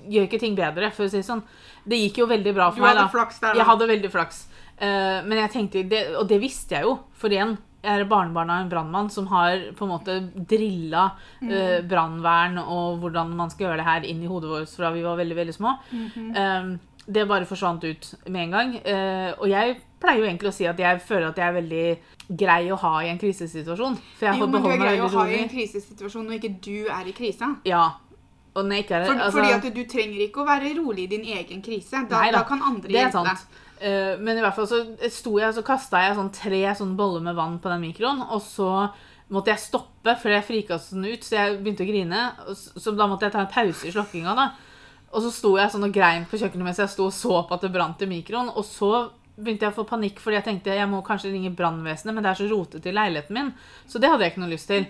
gjør 0.09 0.25
ikke 0.29 0.41
ting 0.41 0.55
bedre. 0.57 0.91
for 0.91 1.05
å 1.05 1.11
si 1.11 1.19
det 1.19 1.27
sånn. 1.29 1.43
Det 1.87 1.99
gikk 2.01 2.19
jo 2.23 2.27
veldig 2.27 2.55
bra 2.55 2.71
Du 2.71 2.77
for 2.77 2.81
meg. 2.87 2.97
hadde 2.97 3.05
da. 3.05 3.09
flaks 3.13 3.39
der, 3.41 3.53
da. 3.53 3.59
Jeg 3.61 3.67
hadde 3.67 3.89
veldig 3.93 4.11
flaks. 4.11 4.47
Uh, 4.81 5.23
men 5.29 5.39
jeg 5.39 5.51
tenkte, 5.53 5.83
det, 5.89 6.17
og 6.17 6.27
det 6.29 6.41
visste 6.41 6.75
jeg 6.77 6.83
jo, 6.85 6.99
for 7.15 7.29
igjen, 7.33 7.57
jeg 7.85 8.01
er 8.01 8.05
barnebarn 8.09 8.51
av 8.51 8.63
en 8.65 8.69
brannmann 8.73 9.11
som 9.13 9.27
har 9.31 9.59
på 9.77 9.85
en 9.85 9.93
måte 9.93 10.17
drilla 10.49 11.13
Mm. 11.43 11.51
eh, 11.53 11.83
brannvern 11.87 12.59
og 12.59 12.99
hvordan 13.01 13.31
man 13.37 13.51
skal 13.51 13.67
gjøre 13.69 13.77
det 13.77 13.85
her 13.87 14.05
inn 14.05 14.23
i 14.25 14.27
hodet 14.27 14.49
vårt 14.51 14.69
fra 14.75 14.91
vi 14.91 15.03
var 15.05 15.17
veldig, 15.17 15.37
veldig 15.37 15.55
små. 15.55 15.77
Mhm. 15.93 16.37
Eh, 16.37 16.79
det 17.07 17.27
bare 17.29 17.47
forsvant 17.47 17.85
ut 17.85 18.15
med 18.27 18.47
en 18.47 18.55
gang. 18.57 18.73
Eh, 18.83 19.33
og 19.39 19.49
jeg 19.51 19.77
pleier 20.03 20.23
jo 20.23 20.27
egentlig 20.29 20.51
å 20.51 20.55
si 20.57 20.67
at 20.69 20.81
jeg 20.81 21.03
føler 21.07 21.29
at 21.29 21.39
jeg 21.39 21.47
er 21.47 21.55
veldig 21.57 21.85
grei 22.41 22.63
å 22.75 22.79
ha 22.83 22.95
i 23.05 23.13
en 23.13 23.21
krisesituasjon. 23.21 23.99
For 24.19 24.29
jeg 24.29 24.41
Jo, 24.41 24.49
men 24.51 24.65
du 24.65 24.71
er 24.73 24.83
grei 24.83 24.97
å 25.01 25.13
ha 25.15 25.29
i 25.31 25.39
en 25.45 25.53
krisesituasjon 25.53 26.27
når 26.27 26.41
ikke 26.41 26.53
du 26.67 26.91
er 26.91 27.07
i 27.07 27.15
krisa. 27.17 27.53
Ja. 27.69 27.85
Og 28.57 28.65
når 28.65 28.79
jeg 28.79 28.85
ikke 28.87 28.97
er 28.97 29.07
For, 29.07 29.15
altså- 29.15 29.39
fordi 29.39 29.53
at 29.53 29.75
du 29.75 29.85
trenger 29.85 30.21
ikke 30.27 30.43
å 30.43 30.49
være 30.49 30.75
rolig 30.81 31.05
i 31.05 31.13
din 31.17 31.25
egen 31.25 31.63
krise. 31.63 32.09
Da, 32.09 32.21
Nei 32.21 32.31
da, 32.33 32.39
da 32.39 32.45
kan 32.49 32.63
andre 32.63 32.91
hjelpe 32.91 33.25
deg. 33.25 33.47
Uh, 33.77 34.17
men 34.25 34.39
i 34.39 34.41
hvert 34.41 34.57
fall 34.57 34.67
så 34.67 34.79
sto 35.13 35.39
jeg, 35.39 35.53
så 35.53 35.63
kasta 35.63 36.01
jeg 36.01 36.17
sånn 36.17 36.33
tre 36.33 36.63
sånn 36.75 36.97
boller 36.97 37.21
med 37.21 37.37
vann 37.37 37.59
på 37.61 37.69
den 37.69 37.83
mikroen, 37.83 38.23
og 38.25 38.41
så 38.41 38.91
måtte 39.29 39.53
jeg 39.53 39.59
stoppe 39.59 40.15
for 40.17 40.33
jeg 40.33 40.47
frikastet 40.47 40.97
den 40.97 41.05
ut, 41.13 41.21
så 41.21 41.37
jeg 41.37 41.59
begynte 41.61 41.85
å 41.85 41.91
grine. 41.91 42.23
og 42.49 42.57
Så, 42.57 42.81
så 42.81 42.97
da 42.97 43.07
måtte 43.07 43.27
jeg 43.27 43.33
ta 43.33 43.41
en 43.41 43.53
pause 43.53 43.85
i 43.85 43.93
slokkinga, 43.93 44.35
da. 44.35 44.47
Og 45.17 45.25
så 45.25 45.31
sto 45.33 45.55
jeg 45.57 45.73
sånn 45.73 45.87
og 45.87 45.95
grein 45.97 46.27
på 46.29 46.37
kjøkkenet 46.37 46.67
mens 46.67 46.81
jeg 46.83 46.93
sto 46.93 47.07
og 47.09 47.15
så 47.17 47.41
på 47.49 47.57
at 47.57 47.65
det 47.65 47.73
brant 47.73 48.03
i 48.05 48.09
mikroen. 48.11 48.51
Og 48.53 48.67
så 48.69 49.09
begynte 49.37 49.67
jeg 49.67 49.73
å 49.73 49.77
få 49.79 49.87
panikk 49.89 50.21
fordi 50.21 50.39
jeg 50.39 50.47
tenkte 50.47 50.77
jeg 50.77 50.89
må 50.93 51.03
kanskje 51.05 51.33
ringe 51.33 51.53
brannvesenet, 51.57 52.15
men 52.15 52.25
det 52.25 52.33
er 52.33 52.41
så 52.41 52.49
rotete 52.51 52.91
i 52.91 52.95
leiligheten 52.97 53.37
min. 53.37 53.53
Så 53.89 54.01
det 54.03 54.11
hadde 54.13 54.27
jeg 54.27 54.35
ikke 54.35 54.45
noe 54.45 54.53
lyst 54.53 54.69
til. 54.73 54.87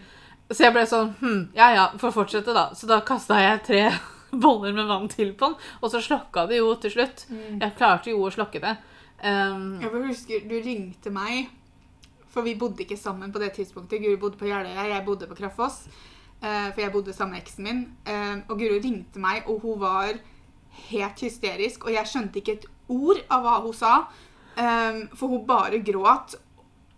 Så 0.51 0.63
jeg 0.63 0.75
ble 0.75 0.85
sånn 0.87 1.15
hm, 1.21 1.41
ja 1.57 1.71
ja, 1.75 1.87
får 1.99 2.15
fortsette, 2.15 2.55
da. 2.55 2.69
Så 2.79 2.91
da 2.91 3.01
kasta 3.07 3.39
jeg 3.43 3.63
tre 3.67 3.85
boller 4.47 4.75
med 4.75 4.91
vann 4.91 5.09
til 5.11 5.33
på 5.39 5.53
den, 5.53 5.71
og 5.81 5.95
så 5.95 6.03
slokka 6.03 6.47
det 6.51 6.61
jo 6.61 6.75
til 6.83 6.95
slutt. 6.99 7.27
Jeg 7.31 7.77
klarte 7.79 8.11
jo 8.13 8.27
å 8.27 8.33
slokke 8.35 8.63
det. 8.63 8.75
Um, 9.23 9.79
Jeg 9.81 9.91
husker 10.11 10.43
du 10.47 10.59
ringte 10.63 11.11
meg, 11.15 11.49
for 12.35 12.47
vi 12.47 12.55
bodde 12.59 12.85
ikke 12.85 12.99
sammen 13.01 13.33
på 13.33 13.41
det 13.43 13.55
tidspunktet. 13.57 14.03
Guri 14.03 14.19
bodde 14.21 14.39
på 14.39 14.51
Jeløya, 14.51 14.91
jeg 14.91 15.07
bodde 15.07 15.31
på 15.31 15.39
Kraftfoss. 15.39 15.87
Eh, 16.43 16.71
for 16.73 16.81
jeg 16.83 16.93
bodde 16.95 17.15
sammen 17.17 17.37
med 17.37 17.45
eksen 17.45 17.67
min. 17.67 17.85
Eh, 18.07 18.39
og 18.49 18.59
Guro 18.59 18.81
ringte 18.83 19.23
meg, 19.23 19.47
og 19.47 19.61
hun 19.65 19.81
var 19.81 20.17
helt 20.91 21.23
hysterisk. 21.25 21.87
Og 21.87 21.95
jeg 21.95 22.11
skjønte 22.11 22.41
ikke 22.41 22.59
et 22.59 22.67
ord 22.93 23.23
av 23.33 23.45
hva 23.45 23.61
hun 23.65 23.77
sa, 23.77 23.95
eh, 24.57 25.07
for 25.15 25.33
hun 25.33 25.47
bare 25.47 25.83
gråt. 25.85 26.37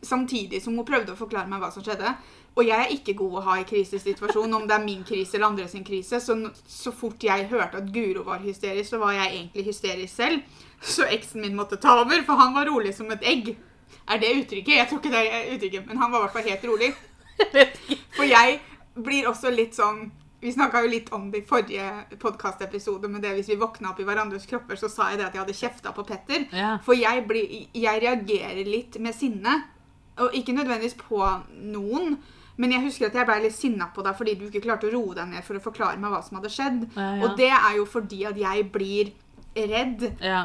Samtidig 0.03 0.63
som 0.63 0.77
hun 0.79 0.87
prøvde 0.87 1.13
å 1.13 1.19
forklare 1.19 1.51
meg 1.51 1.61
hva 1.63 1.73
som 1.75 1.83
skjedde. 1.83 2.15
Og 2.59 2.67
jeg 2.67 2.75
er 2.75 2.91
ikke 2.91 3.15
god 3.19 3.35
å 3.39 3.43
ha 3.47 3.57
i 3.61 3.67
krisesituasjon, 3.67 4.55
om 4.55 4.65
det 4.67 4.75
er 4.75 4.83
min 4.83 5.05
krise 5.07 5.37
eller 5.37 5.53
andres 5.53 5.77
krise. 5.87 6.19
Så, 6.21 6.35
så 6.67 6.91
fort 6.91 7.23
jeg 7.23 7.47
hørte 7.51 7.79
at 7.79 7.93
Guro 7.95 8.25
var 8.27 8.43
hysterisk, 8.43 8.91
så 8.91 8.99
var 8.99 9.15
jeg 9.15 9.31
egentlig 9.31 9.65
hysterisk 9.69 10.15
selv. 10.15 10.43
Så 10.83 11.07
eksen 11.07 11.43
min 11.45 11.55
måtte 11.55 11.79
ta 11.79 12.01
over, 12.01 12.23
for 12.27 12.41
han 12.41 12.55
var 12.55 12.67
rolig 12.67 12.95
som 12.97 13.11
et 13.15 13.23
egg. 13.23 13.53
Er 14.09 14.19
det 14.19 14.35
uttrykket? 14.41 14.75
Jeg 14.75 14.89
tror 14.89 14.99
ikke 14.99 15.13
det 15.15 15.23
er 15.23 15.53
uttrykket, 15.55 15.87
men 15.87 16.03
han 16.03 16.11
var 16.11 16.19
i 16.19 16.27
hvert 16.27 16.37
fall 16.39 16.51
helt 16.51 16.67
rolig. 16.67 16.91
For 18.17 18.27
jeg 18.27 18.59
blir 19.05 19.29
også 19.31 19.51
litt 19.55 19.75
sånn 19.79 20.11
Vi 20.41 20.53
snakka 20.55 20.85
jo 20.85 20.89
litt 20.93 21.09
om 21.13 21.31
det 21.33 21.41
i 21.43 21.47
forrige 21.49 21.87
podkastepisode, 22.23 23.09
men 23.11 23.21
det 23.21 23.33
hvis 23.35 23.49
vi 23.51 23.57
våkna 23.59 23.91
opp 23.91 23.99
i 23.99 24.05
hverandres 24.07 24.45
kropper, 24.47 24.79
så 24.79 24.87
sa 24.89 25.09
jeg 25.11 25.19
det 25.19 25.25
at 25.27 25.35
jeg 25.35 25.43
hadde 25.43 25.57
kjefta 25.59 25.93
på 25.97 26.05
Petter. 26.07 26.45
Ja. 26.55 26.77
For 26.87 26.95
jeg, 26.95 27.25
blir, 27.27 27.49
jeg 27.75 28.03
reagerer 28.05 28.63
litt 28.69 29.01
med 29.03 29.17
sinne. 29.19 29.57
Og 30.23 30.31
ikke 30.39 30.55
nødvendigvis 30.55 30.95
på 31.01 31.19
noen. 31.75 32.17
Men 32.57 32.71
jeg 32.75 32.85
husker 32.87 33.07
at 33.11 33.19
jeg 33.19 33.27
ble 33.27 33.41
litt 33.49 33.55
sinna 33.59 33.91
på 33.95 34.03
deg 34.07 34.15
fordi 34.19 34.37
du 34.39 34.47
ikke 34.47 34.63
klarte 34.63 34.87
å 34.87 34.95
roe 34.95 35.15
deg 35.19 35.27
ned 35.31 35.43
for 35.47 35.59
å 35.59 35.63
forklare 35.63 35.99
meg 35.99 36.11
hva 36.15 36.23
som 36.23 36.39
hadde 36.39 36.51
skjedd. 36.55 36.81
Ja, 36.95 37.09
ja. 37.19 37.21
Og 37.27 37.37
det 37.39 37.51
er 37.59 37.77
jo 37.81 37.85
fordi 37.91 38.23
at 38.31 38.39
jeg 38.39 38.71
blir 38.75 39.13
redd, 39.59 40.07
Ja. 40.23 40.45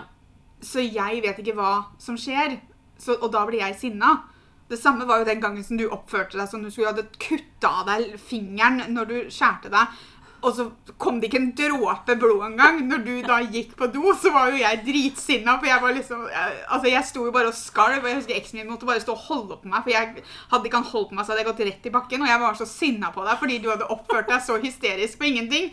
så 0.62 0.82
jeg 0.82 1.22
vet 1.22 1.38
ikke 1.46 1.54
hva 1.58 1.72
som 2.02 2.18
skjer. 2.18 2.58
Så, 2.98 3.14
og 3.22 3.30
da 3.34 3.46
blir 3.46 3.62
jeg 3.62 3.78
sinna. 3.78 4.24
Det 4.70 4.80
samme 4.80 5.06
var 5.06 5.22
jo 5.22 5.28
den 5.28 5.42
gangen 5.44 5.64
som 5.66 5.78
du 5.78 5.86
oppførte 5.92 6.40
deg 6.40 6.50
som 6.50 6.64
du 6.64 6.72
skulle 6.72 6.94
hadde 6.94 7.10
kutta 7.22 7.72
av 7.82 7.90
deg 7.92 8.16
fingeren 8.22 8.86
når 8.96 9.10
du 9.10 9.18
skjærte 9.34 9.72
deg. 9.74 10.02
Og 10.44 10.52
så 10.52 10.66
kom 11.00 11.22
det 11.22 11.30
ikke 11.30 11.40
en 11.40 11.52
dråpe 11.56 12.16
blod 12.20 12.42
engang. 12.50 12.82
Når 12.90 13.04
du 13.06 13.12
da 13.24 13.38
gikk 13.48 13.78
på 13.80 13.88
do, 13.94 14.12
så 14.20 14.34
var 14.36 14.52
jo 14.52 14.60
jeg 14.60 14.82
dritsinna. 14.84 15.56
For 15.62 15.70
jeg 15.70 15.84
var 15.84 15.96
liksom 15.96 16.26
jeg, 16.28 16.58
Altså, 16.68 16.90
jeg 16.92 17.08
sto 17.08 17.24
jo 17.24 17.32
bare 17.36 17.52
og 17.52 17.56
skalv. 17.56 18.02
Og 18.02 18.10
jeg 18.10 18.18
husker 18.20 18.36
eksen 18.36 18.60
min 18.60 18.74
måtte 18.74 18.90
bare 18.90 19.04
stå 19.04 19.16
og 19.16 19.24
holde 19.30 19.60
på 19.62 19.72
meg. 19.72 19.86
For 19.86 19.94
jeg 19.94 20.26
hadde 20.52 20.68
ikke 20.68 20.82
han 20.82 20.90
holdt 20.90 21.12
på 21.12 21.16
meg, 21.16 21.24
så 21.24 21.32
hadde 21.32 21.46
jeg 21.46 21.50
gått 21.52 21.64
rett 21.70 21.88
i 21.88 21.94
bakken. 21.96 22.26
Og 22.26 22.32
jeg 22.34 22.42
var 22.44 22.60
så 22.60 22.68
sinna 22.68 23.14
på 23.16 23.24
deg 23.24 23.40
fordi 23.40 23.60
du 23.64 23.70
hadde 23.72 23.88
oppført 23.96 24.32
deg 24.34 24.44
så 24.44 24.58
hysterisk 24.60 25.22
på 25.22 25.30
ingenting. 25.32 25.72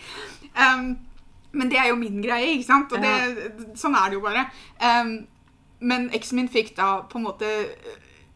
Um, 0.54 0.87
men 1.50 1.73
det 1.73 1.80
er 1.82 1.90
jo 1.90 1.99
min 1.99 2.23
greie, 2.23 2.54
ikke 2.54 2.68
sant? 2.68 2.94
Og 2.94 3.02
det, 3.02 3.75
sånn 3.78 3.99
er 3.99 4.06
det 4.06 4.20
jo 4.20 4.23
bare. 4.23 4.47
Um, 4.78 5.16
men 5.82 6.11
eksen 6.14 6.38
min 6.38 6.52
fikk 6.52 6.76
da 6.78 7.00
på 7.11 7.18
en 7.18 7.26
måte 7.26 7.50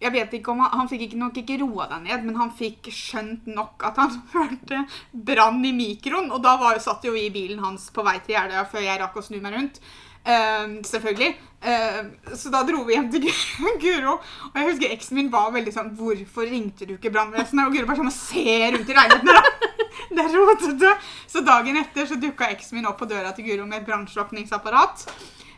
jeg 0.05 0.13
vet 0.15 0.35
ikke 0.39 0.53
om 0.53 0.61
Han, 0.65 0.73
han 0.83 0.89
fikk 0.91 1.07
ikke, 1.09 1.19
nok 1.21 1.39
ikke 1.41 1.59
roa 1.63 1.89
deg 1.91 2.05
ned, 2.07 2.25
men 2.29 2.37
han 2.41 2.53
fikk 2.55 2.91
skjønt 2.93 3.47
nok 3.51 3.85
at 3.89 4.01
han 4.03 4.17
hørte 4.37 4.85
brann 5.13 5.65
i 5.65 5.73
mikroen. 5.77 6.31
Og 6.35 6.43
da 6.45 6.57
var, 6.61 6.77
jo- 6.77 6.85
satt 6.85 7.05
jo 7.09 7.15
vi 7.17 7.27
i 7.29 7.35
bilen 7.35 7.63
hans 7.65 7.89
på 7.95 8.05
vei 8.07 8.19
til 8.25 8.37
Jeløya 8.37 8.67
før 8.71 8.85
jeg 8.87 9.01
rakk 9.03 9.17
å 9.17 9.25
snu 9.25 9.41
meg 9.41 9.57
rundt. 9.57 9.81
Uh, 10.25 10.79
selvfølgelig. 10.89 11.35
Uh, 11.65 12.33
så 12.33 12.49
da 12.53 12.63
dro 12.65 12.81
vi 12.89 12.95
hjem 12.97 13.11
til 13.13 13.27
Guro. 13.83 14.15
Og 14.51 14.57
jeg 14.57 14.71
husker 14.71 14.95
eksen 14.95 15.19
min 15.19 15.29
var 15.33 15.51
veldig 15.53 15.73
sånn 15.75 15.91
'Hvorfor 15.97 16.49
ringte 16.49 16.89
du 16.89 16.95
ikke 16.97 17.13
brannvesenet?' 17.13 17.69
Og 17.69 17.77
Guro 17.77 17.89
bare 17.91 18.01
sånn 18.01 18.15
'Se 18.15 18.71
rundt 18.73 18.89
i 18.89 18.97
leiligheten! 18.97 19.73
Det 20.15 20.23
er 20.23 20.35
rotete. 20.37 20.91
Så 21.27 21.41
dagen 21.45 21.77
etter 21.81 22.07
så 22.07 22.17
dukka 22.21 22.49
eksen 22.55 22.79
min 22.79 22.87
opp 22.87 22.99
på 23.01 23.09
døra 23.11 23.33
til 23.35 23.45
Guro 23.49 23.67
med 23.67 23.83
et 23.83 23.87
brannslukningsapparat. 23.89 25.05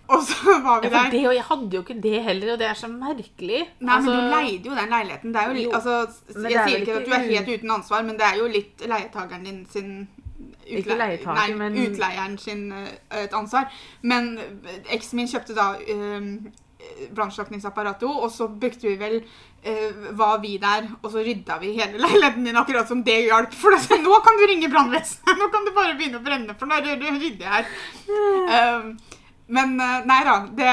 Og 0.08 0.22
så 0.22 0.58
var 0.62 0.80
vi 0.82 0.86
Ja, 0.86 0.92
der. 1.02 1.10
det, 1.10 1.22
og 1.28 1.34
jeg 1.34 1.44
hadde 1.48 1.70
jo 1.76 1.80
ikke 1.82 1.96
det 2.02 2.22
heller, 2.22 2.52
og 2.52 2.58
det 2.60 2.66
er 2.68 2.74
så 2.78 2.88
merkelig. 2.90 3.62
Nei, 3.80 3.80
men 3.80 3.90
Altså, 3.96 4.12
du 4.12 4.34
leide 4.34 4.68
jo 4.70 4.74
den 4.76 4.92
leiligheten. 4.94 5.32
Det 5.34 5.40
er 5.42 5.46
jo, 5.48 5.54
litt, 5.56 5.64
Jo, 5.64 5.72
altså, 5.72 5.96
men 6.34 6.44
det 6.44 6.52
jeg 6.52 6.60
er 6.62 6.68
sier 6.68 6.84
ikke 6.84 6.96
at 7.00 7.06
du 7.06 7.16
er 7.16 7.24
helt 7.30 7.50
uten 7.56 7.70
ansvar, 7.78 8.04
men 8.06 8.20
det 8.20 8.26
er 8.28 8.36
jo 8.38 8.46
litt 8.52 8.86
leietageren 8.86 9.44
din 9.48 9.64
sin 9.72 9.90
Ikke 10.66 10.96
nei, 10.98 11.52
men- 11.54 11.76
utleieren 11.78 12.38
sin 12.38 12.72
eh, 12.72 13.24
et 13.24 13.34
ansvar. 13.34 13.66
Men 14.02 14.38
eh, 14.38 14.78
eksen 14.94 15.16
min 15.16 15.28
kjøpte 15.30 15.54
da 15.54 15.72
um, 15.94 16.30
brannslukningsapparatet, 17.14 18.08
og 18.08 18.30
så 18.30 18.48
brukte 18.48 18.86
vi 18.88 18.96
vel 19.00 19.16
uh, 19.22 20.16
var 20.18 20.38
vi 20.42 20.56
der, 20.62 20.88
og 21.02 21.10
så 21.10 21.22
rydda 21.26 21.58
vi 21.62 21.72
hele 21.78 21.98
leiligheten 22.04 22.44
din, 22.46 22.56
akkurat 22.56 22.88
som 22.88 23.02
det 23.06 23.24
hjalp. 23.26 23.54
For 23.54 23.74
altså, 23.74 23.94
så, 23.94 24.00
nå 24.02 24.20
kan 24.26 24.38
du 24.38 24.46
ringe 24.50 24.70
brannvesenet! 24.70 25.38
Nå 25.38 25.50
kan 25.54 25.66
du 25.66 25.72
bare 25.74 25.94
begynne 25.98 26.18
å 26.20 26.26
brenne, 26.26 26.54
for 26.58 26.66
nå 26.70 26.78
rydder 26.84 27.46
jeg 27.46 27.52
her. 27.56 27.70
Um, 28.10 28.96
men 29.52 29.76
eh, 29.80 29.98
nei 30.08 30.20
da. 30.26 30.36
Det 30.58 30.70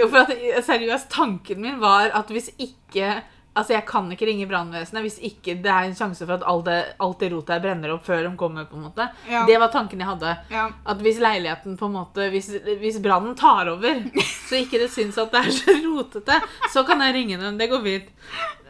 Jo, 0.00 0.08
for 0.08 0.24
at 0.24 0.64
seriøst, 0.66 1.10
tanken 1.12 1.60
min 1.64 1.80
var 1.82 2.12
at 2.16 2.30
hvis 2.32 2.50
ikke 2.58 3.22
Altså, 3.54 3.72
jeg 3.76 3.84
kan 3.86 4.08
ikke 4.10 4.26
ringe 4.26 4.46
brannvesenet 4.50 5.04
hvis 5.04 5.18
ikke 5.22 5.54
det 5.62 5.70
er 5.70 5.86
en 5.86 5.94
sjanse 5.94 6.26
for 6.26 6.34
at 6.34 6.46
alt 6.50 6.64
det, 6.66 6.78
alt 6.98 7.20
det 7.22 7.28
rotet 7.32 7.54
her 7.54 7.62
brenner 7.62 7.92
opp 7.94 8.02
før 8.06 8.24
de 8.26 8.32
kommer, 8.36 8.64
på 8.66 8.76
en 8.80 8.88
måte. 8.88 9.06
Ja. 9.30 9.44
Det 9.46 9.58
var 9.62 9.70
tanken 9.70 10.02
jeg 10.02 10.08
hadde. 10.10 10.32
ja. 10.50 10.64
At 10.84 11.04
hvis 11.04 11.20
leiligheten 11.22 11.76
på 11.78 11.86
en 11.86 11.94
måte 12.00 12.26
Hvis, 12.34 12.50
hvis 12.80 12.98
brannen 13.04 13.36
tar 13.38 13.70
over, 13.70 14.02
så 14.48 14.58
ikke 14.58 14.80
det 14.82 14.90
syns 14.90 15.18
at 15.22 15.30
det 15.32 15.44
er 15.44 15.54
så 15.54 15.76
rotete, 15.86 16.40
så 16.74 16.82
kan 16.88 17.00
jeg 17.06 17.14
ringe 17.14 17.38
dem. 17.38 17.58
Det 17.58 17.70
går 17.70 17.82
fint. 17.86 18.10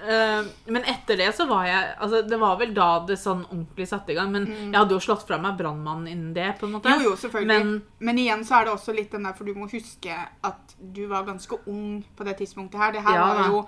Uh, 0.05 0.44
men 0.68 0.85
etter 0.85 1.16
det 1.16 1.31
så 1.33 1.47
var 1.49 1.62
jeg 1.64 1.94
Altså, 1.97 2.18
det 2.29 2.37
var 2.37 2.59
vel 2.61 2.75
da 2.77 2.88
det 3.09 3.16
sånn 3.16 3.40
ordentlig 3.47 3.87
satte 3.88 4.12
i 4.12 4.18
gang. 4.18 4.29
Men 4.35 4.44
jeg 4.51 4.77
hadde 4.77 4.92
jo 4.99 5.01
slått 5.01 5.25
fra 5.25 5.38
meg 5.40 5.57
brannmannen 5.57 6.11
innen 6.12 6.35
det, 6.37 6.51
på 6.61 6.68
en 6.68 6.77
måte. 6.77 6.92
Mm. 6.92 7.01
Jo, 7.01 7.14
jo, 7.14 7.16
selvfølgelig. 7.23 7.57
Men, 7.64 7.73
Men 8.05 8.20
igjen 8.20 8.44
så 8.44 8.59
er 8.59 8.68
det 8.68 8.75
også 8.77 8.92
litt 8.97 9.16
den 9.16 9.25
der, 9.25 9.33
for 9.38 9.49
du 9.49 9.57
må 9.57 9.70
huske 9.73 10.12
at 10.44 10.77
du 10.77 11.07
var 11.09 11.25
ganske 11.25 11.57
ung 11.70 12.03
på 12.18 12.29
det 12.29 12.37
tidspunktet 12.42 12.81
her. 12.85 12.92
Det 12.99 13.05
her 13.07 13.16
Ja, 13.16 13.27
var 13.40 13.49
jo 13.55 13.64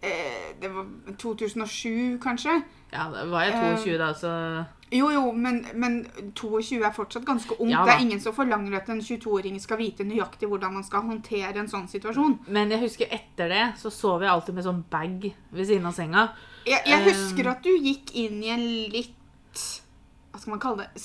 Det 0.00 0.68
var 0.70 0.86
2007, 1.18 2.18
kanskje? 2.22 2.62
ja, 2.92 3.08
da 3.12 3.24
var 3.28 3.42
jeg 3.44 3.54
Eh, 3.54 3.76
22 3.84 3.98
da, 3.98 4.12
så 4.14 4.30
Jo, 4.92 5.10
jo, 5.12 5.32
men, 5.32 5.66
men 5.74 6.06
22 6.34 6.78
er 6.86 6.92
fortsatt 6.96 7.24
ganske 7.26 7.52
ung. 7.60 7.68
Ja, 7.68 7.82
det 7.84 7.92
er 7.94 8.00
ingen 8.06 8.20
som 8.20 8.32
forlanger 8.32 8.76
at 8.78 8.88
en 8.88 9.00
22-åring 9.04 9.58
skal 9.60 9.76
vite 9.76 10.04
nøyaktig 10.08 10.48
hvordan 10.48 10.72
man 10.78 10.84
skal 10.86 11.02
håndtere 11.04 11.58
en 11.60 11.68
sånn 11.68 11.88
situasjon. 11.90 12.38
Men 12.48 12.70
jeg 12.72 12.80
husker 12.86 13.10
etter 13.12 13.48
det 13.52 13.64
så 13.76 13.90
sov 13.92 14.22
jeg 14.24 14.30
alltid 14.32 14.54
med 14.56 14.64
sånn 14.64 14.84
bag 14.90 15.26
ved 15.52 15.66
siden 15.68 15.86
av 15.90 15.92
senga. 15.98 16.28
Jeg, 16.64 16.80
jeg 16.86 17.02
Um. 17.02 17.04
husker 17.10 17.50
at 17.50 17.62
du 17.62 17.70
gikk 17.76 18.14
inn 18.16 18.40
i 18.42 18.48
en 18.54 18.64
litt 18.94 19.14
Hva 20.32 20.40
skal 20.40 20.50
man 20.54 20.60
kalle 20.62 20.86
det? 20.86 21.02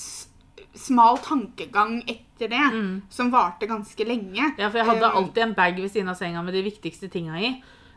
Smal 0.74 1.18
tankegang 1.22 2.00
etter 2.10 2.48
det, 2.50 2.64
som 3.10 3.30
varte 3.30 3.66
ganske 3.70 4.04
lenge. 4.06 4.42
Mm. 4.42 4.58
Ja, 4.58 4.68
for 4.70 4.78
jeg 4.80 4.86
hadde 4.88 5.10
alltid 5.12 5.42
en 5.44 5.52
bag 5.54 5.76
ved 5.78 5.90
siden 5.92 6.08
av 6.10 6.16
senga 6.18 6.42
med 6.42 6.54
de 6.54 6.62
viktigste 6.66 7.08
tinga 7.12 7.36
i. 7.38 7.52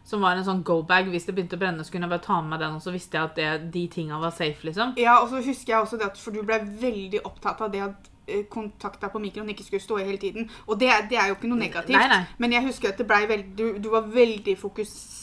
Som 0.07 0.23
var 0.23 0.37
en 0.39 0.45
sånn 0.47 0.63
go-bag. 0.63 1.09
Hvis 1.11 1.27
det 1.27 1.35
begynte 1.35 1.57
å 1.59 1.61
brenne, 1.61 1.83
så 1.83 1.91
kunne 1.91 2.07
jeg 2.07 2.15
bare 2.15 2.23
ta 2.23 2.39
med 2.41 2.53
meg 2.53 2.61
den, 2.63 2.77
og 2.79 2.83
så 2.85 2.93
visste 2.95 3.19
jeg 3.19 3.27
at 3.27 3.39
det, 3.39 3.71
de 3.73 3.87
tinga 3.91 4.19
var 4.21 4.31
safe, 4.35 4.63
liksom. 4.63 4.93
Ja, 5.01 5.17
og 5.19 5.33
så 5.33 5.41
husker 5.43 5.73
jeg 5.73 5.81
også 5.81 5.99
det 5.99 6.07
at 6.13 6.21
for 6.21 6.35
du 6.35 6.45
ble 6.47 6.61
veldig 6.79 7.25
opptatt 7.27 7.65
av 7.65 7.73
det 7.73 7.83
at 7.89 8.07
kontakta 8.51 9.09
på 9.09 9.19
mikroen 9.23 9.49
ikke 9.53 9.63
skulle 9.63 9.81
stå 9.83 9.97
i 10.01 10.07
hele 10.07 10.17
tiden. 10.21 10.49
Og 10.67 10.79
det, 10.79 10.89
det 11.09 11.17
er 11.17 11.29
jo 11.31 11.37
ikke 11.37 11.47
noe 11.51 11.59
negativt. 11.59 11.95
Nei, 11.97 12.07
nei. 12.11 12.23
Men 12.37 12.51
jeg 12.57 12.65
husker 12.67 12.89
at 12.93 12.99
veldig, 13.07 13.55
du, 13.57 13.65
du 13.79 13.89
var 13.93 14.07
veldig 14.13 14.57
fokusert 14.59 15.15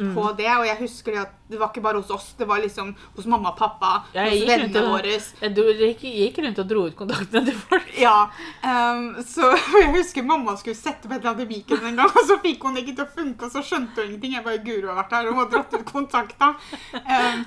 Mm. 0.00 0.14
på 0.14 0.22
det. 0.38 0.46
Og 0.46 0.64
jeg 0.66 0.76
husker 0.78 1.16
at 1.20 1.32
det 1.50 1.58
var 1.58 1.72
ikke 1.72 1.82
bare 1.82 1.98
hos 1.98 2.10
oss, 2.14 2.28
det 2.38 2.46
var 2.46 2.60
liksom 2.62 2.92
hos 3.16 3.26
mamma 3.26 3.50
og 3.50 3.56
pappa, 3.58 4.04
Ja, 4.14 4.28
hos 4.30 4.44
vennene 4.46 4.82
våre. 4.86 5.10
Jeg 5.10 5.54
gikk, 5.56 6.04
gikk 6.06 6.38
rundt 6.44 6.60
og 6.62 6.68
dro 6.70 6.84
ut 6.86 6.94
kontaktene 6.96 7.42
til 7.48 7.56
folk. 7.58 7.88
Ja, 8.06 8.28
Um, 8.62 9.16
så 9.26 9.50
jeg 9.80 9.90
husker 9.96 10.22
mamma 10.22 10.54
skulle 10.60 10.76
sette 10.78 11.08
på 11.08 11.14
et 11.16 11.20
eller 11.24 11.32
annet 11.34 11.48
i 11.50 11.56
mikroen 11.56 11.88
en 11.90 11.96
gang, 11.98 12.12
og 12.14 12.26
så 12.28 12.36
fikk 12.42 12.62
hun 12.62 12.76
det 12.78 12.84
ikke 12.84 12.96
til 13.00 13.06
å 13.08 13.14
funke, 13.16 13.48
og 13.48 13.52
så 13.56 13.62
skjønte 13.66 13.96
hun 14.04 14.10
ingenting. 14.12 14.36
Jeg 14.38 14.44
bare 14.46 14.62
Guro 14.64 14.92
har 14.92 15.00
vært 15.02 15.16
her 15.18 15.30
og 15.32 15.36
må 15.40 15.46
dratt 15.50 15.74
ut 15.74 15.84
kontakta. 15.90 16.52
Ehm, 17.00 17.42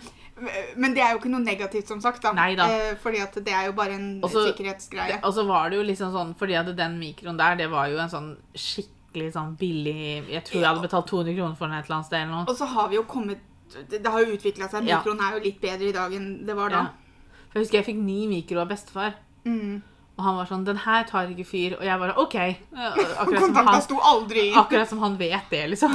men 0.75 0.95
det 0.95 1.03
er 1.03 1.13
jo 1.13 1.19
ikke 1.19 1.29
noe 1.31 1.43
negativt, 1.43 1.87
som 1.87 2.01
sagt. 2.01 2.21
da. 2.23 2.33
Neida. 2.33 2.65
Eh, 2.71 2.95
fordi 3.01 3.21
at 3.21 3.35
det 3.45 3.53
er 3.53 3.67
jo 3.69 3.75
bare 3.77 3.93
en 3.99 4.07
også, 4.23 4.47
sikkerhetsgreie. 4.49 5.19
Og 5.23 5.33
så 5.35 5.45
var 5.47 5.69
det 5.69 5.77
jo 5.77 5.85
liksom 5.85 6.11
sånn, 6.15 6.33
fordi 6.39 6.57
at 6.57 6.71
den 6.77 6.97
mikroen 6.99 7.37
der, 7.37 7.55
det 7.59 7.69
var 7.71 7.87
jo 7.91 8.01
en 8.01 8.09
sånn 8.11 8.31
skikkelig 8.57 9.31
sånn 9.35 9.55
billig 9.59 10.25
Jeg 10.33 10.43
tror 10.47 10.59
jeg 10.59 10.67
hadde 10.67 10.85
betalt 10.87 11.07
200 11.11 11.37
kroner 11.37 11.55
for 11.59 11.69
den 11.69 11.77
et 11.77 11.85
eller 11.85 11.99
annet 11.99 12.09
sted 12.09 12.21
eller 12.23 12.33
noe. 12.33 12.47
Og 12.49 12.57
så 12.57 12.65
har 12.73 12.89
vi 12.89 12.97
jo 12.97 13.05
kommet 13.05 13.39
Det, 13.73 14.01
det 14.01 14.09
har 14.09 14.21
jo 14.21 14.35
utvikla 14.35 14.69
seg. 14.69 14.89
Ja. 14.89 14.99
Mikroen 14.99 15.21
er 15.21 15.37
jo 15.37 15.43
litt 15.45 15.61
bedre 15.61 15.87
i 15.89 15.95
dag 15.95 16.13
enn 16.13 16.27
det 16.45 16.57
var 16.57 16.73
da. 16.73 16.81
Ja. 16.83 17.39
For 17.49 17.59
jeg 17.59 17.67
husker 17.67 17.77
jeg 17.79 17.89
fikk 17.91 18.01
ny 18.01 18.19
mikro 18.29 18.61
av 18.61 18.69
bestefar. 18.73 19.15
Mm. 19.45 19.81
Og 20.17 20.25
han 20.25 20.35
var 20.37 20.45
sånn 20.49 20.65
'Den 20.65 20.77
her 20.77 21.03
tar 21.09 21.29
ikke 21.29 21.45
fyr.' 21.45 21.77
Og 21.79 21.85
jeg 21.85 21.99
bare 21.99 22.17
OK. 22.17 22.35
Akkurat 22.73 23.45
som 23.45 23.55
han, 23.67 23.81
sto 23.81 23.97
aldri 24.01 24.49
i. 24.51 24.53
akkurat 24.53 24.89
som 24.89 24.99
han 24.99 25.17
vet 25.17 25.49
det, 25.49 25.69
liksom. 25.69 25.93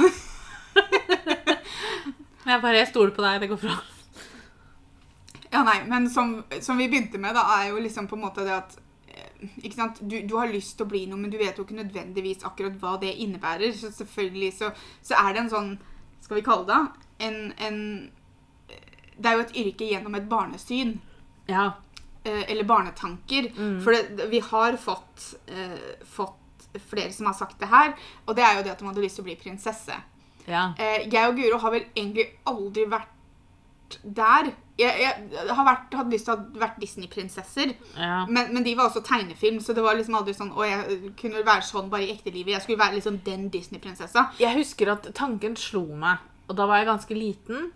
Men 2.45 2.51
jeg 2.55 2.61
bare 2.61 2.77
Jeg 2.77 2.87
stoler 2.87 3.11
på 3.15 3.23
deg. 3.23 3.41
Det 3.41 3.49
går 3.49 3.61
bra. 3.67 3.79
Ja, 5.51 5.63
nei, 5.65 5.79
men 5.89 6.09
som, 6.09 6.43
som 6.61 6.77
vi 6.77 6.87
begynte 6.91 7.17
med, 7.17 7.33
da, 7.35 7.41
er 7.59 7.71
jo 7.71 7.79
liksom 7.81 8.07
på 8.07 8.15
en 8.15 8.21
måte 8.27 8.43
det 8.45 8.53
at 8.53 8.75
eh, 9.09 9.47
ikke 9.63 9.75
sant? 9.75 9.99
Du, 10.01 10.19
du 10.27 10.35
har 10.37 10.51
lyst 10.51 10.75
til 10.77 10.85
å 10.85 10.89
bli 10.91 11.05
noe, 11.09 11.17
men 11.17 11.31
du 11.33 11.37
vet 11.41 11.57
jo 11.57 11.65
ikke 11.65 11.79
nødvendigvis 11.79 12.45
akkurat 12.45 12.75
hva 12.81 12.95
det 13.01 13.15
innebærer. 13.23 13.73
Så 13.73 13.89
selvfølgelig 13.95 14.51
så, 14.59 14.69
så 15.01 15.17
er 15.23 15.33
det 15.33 15.45
en 15.45 15.53
sånn 15.55 15.71
Skal 16.21 16.37
vi 16.37 16.45
kalle 16.45 16.67
det 16.69 16.79
en, 17.25 17.37
en 17.57 17.77
Det 19.17 19.25
er 19.31 19.37
jo 19.39 19.45
et 19.47 19.55
yrke 19.63 19.87
gjennom 19.89 20.15
et 20.19 20.27
barnesyn. 20.29 20.99
Ja. 21.49 21.71
eh, 22.23 22.43
Eller 22.51 22.63
barnetanker. 22.69 23.49
Mm. 23.57 23.79
For 23.83 23.95
det, 23.97 24.29
vi 24.29 24.39
har 24.51 24.77
fått, 24.77 25.31
eh, 25.49 25.97
fått 26.05 26.35
flere 26.85 27.11
som 27.11 27.25
har 27.25 27.33
sagt 27.33 27.57
det 27.59 27.67
her, 27.71 27.95
og 28.27 28.35
det 28.37 28.43
er 28.45 28.59
jo 28.59 28.63
det 28.67 28.71
at 28.75 28.79
de 28.79 28.85
hadde 28.85 29.01
lyst 29.01 29.17
til 29.17 29.25
å 29.25 29.29
bli 29.31 29.35
prinsesse. 29.41 29.95
ja. 30.45 30.67
Eh, 30.77 31.07
jeg 31.09 31.25
og 31.31 31.35
Guro 31.39 31.57
har 31.63 31.71
vel 31.73 31.87
egentlig 31.95 32.27
aldri 32.45 32.85
vært 32.91 33.97
der. 34.03 34.51
Jeg, 34.79 34.95
jeg 35.33 35.55
har 35.57 35.65
vært, 35.67 35.95
hadde 35.99 36.13
lyst 36.15 36.29
til 36.29 36.33
å 36.33 36.37
ha 36.39 36.61
vært 36.61 36.77
Disney-prinsesser, 36.79 37.73
ja. 37.97 38.21
men, 38.29 38.53
men 38.55 38.63
de 38.63 38.75
var 38.79 38.87
også 38.87 39.03
tegnefilm, 39.03 39.59
så 39.63 39.75
det 39.75 39.83
var 39.83 39.97
liksom 39.99 40.15
aldri 40.15 40.35
sånn 40.37 40.53
Å, 40.55 40.63
jeg 40.67 41.11
kunne 41.19 41.43
være 41.43 41.67
sånn 41.67 41.89
bare 41.91 42.07
i 42.07 42.13
ekte 42.13 42.31
livet. 42.31 42.53
Jeg 42.55 42.63
skulle 42.63 42.79
være 42.79 42.95
liksom 42.99 43.19
den 43.25 43.49
Disney-prinsessa. 43.51 44.29
Jeg 44.39 44.55
husker 44.61 44.93
at 44.95 45.11
tanken 45.17 45.59
slo 45.59 45.83
meg, 45.99 46.23
og 46.47 46.55
da 46.57 46.69
var 46.69 46.81
jeg 46.81 46.89
ganske 46.93 47.17
liten. 47.17 47.69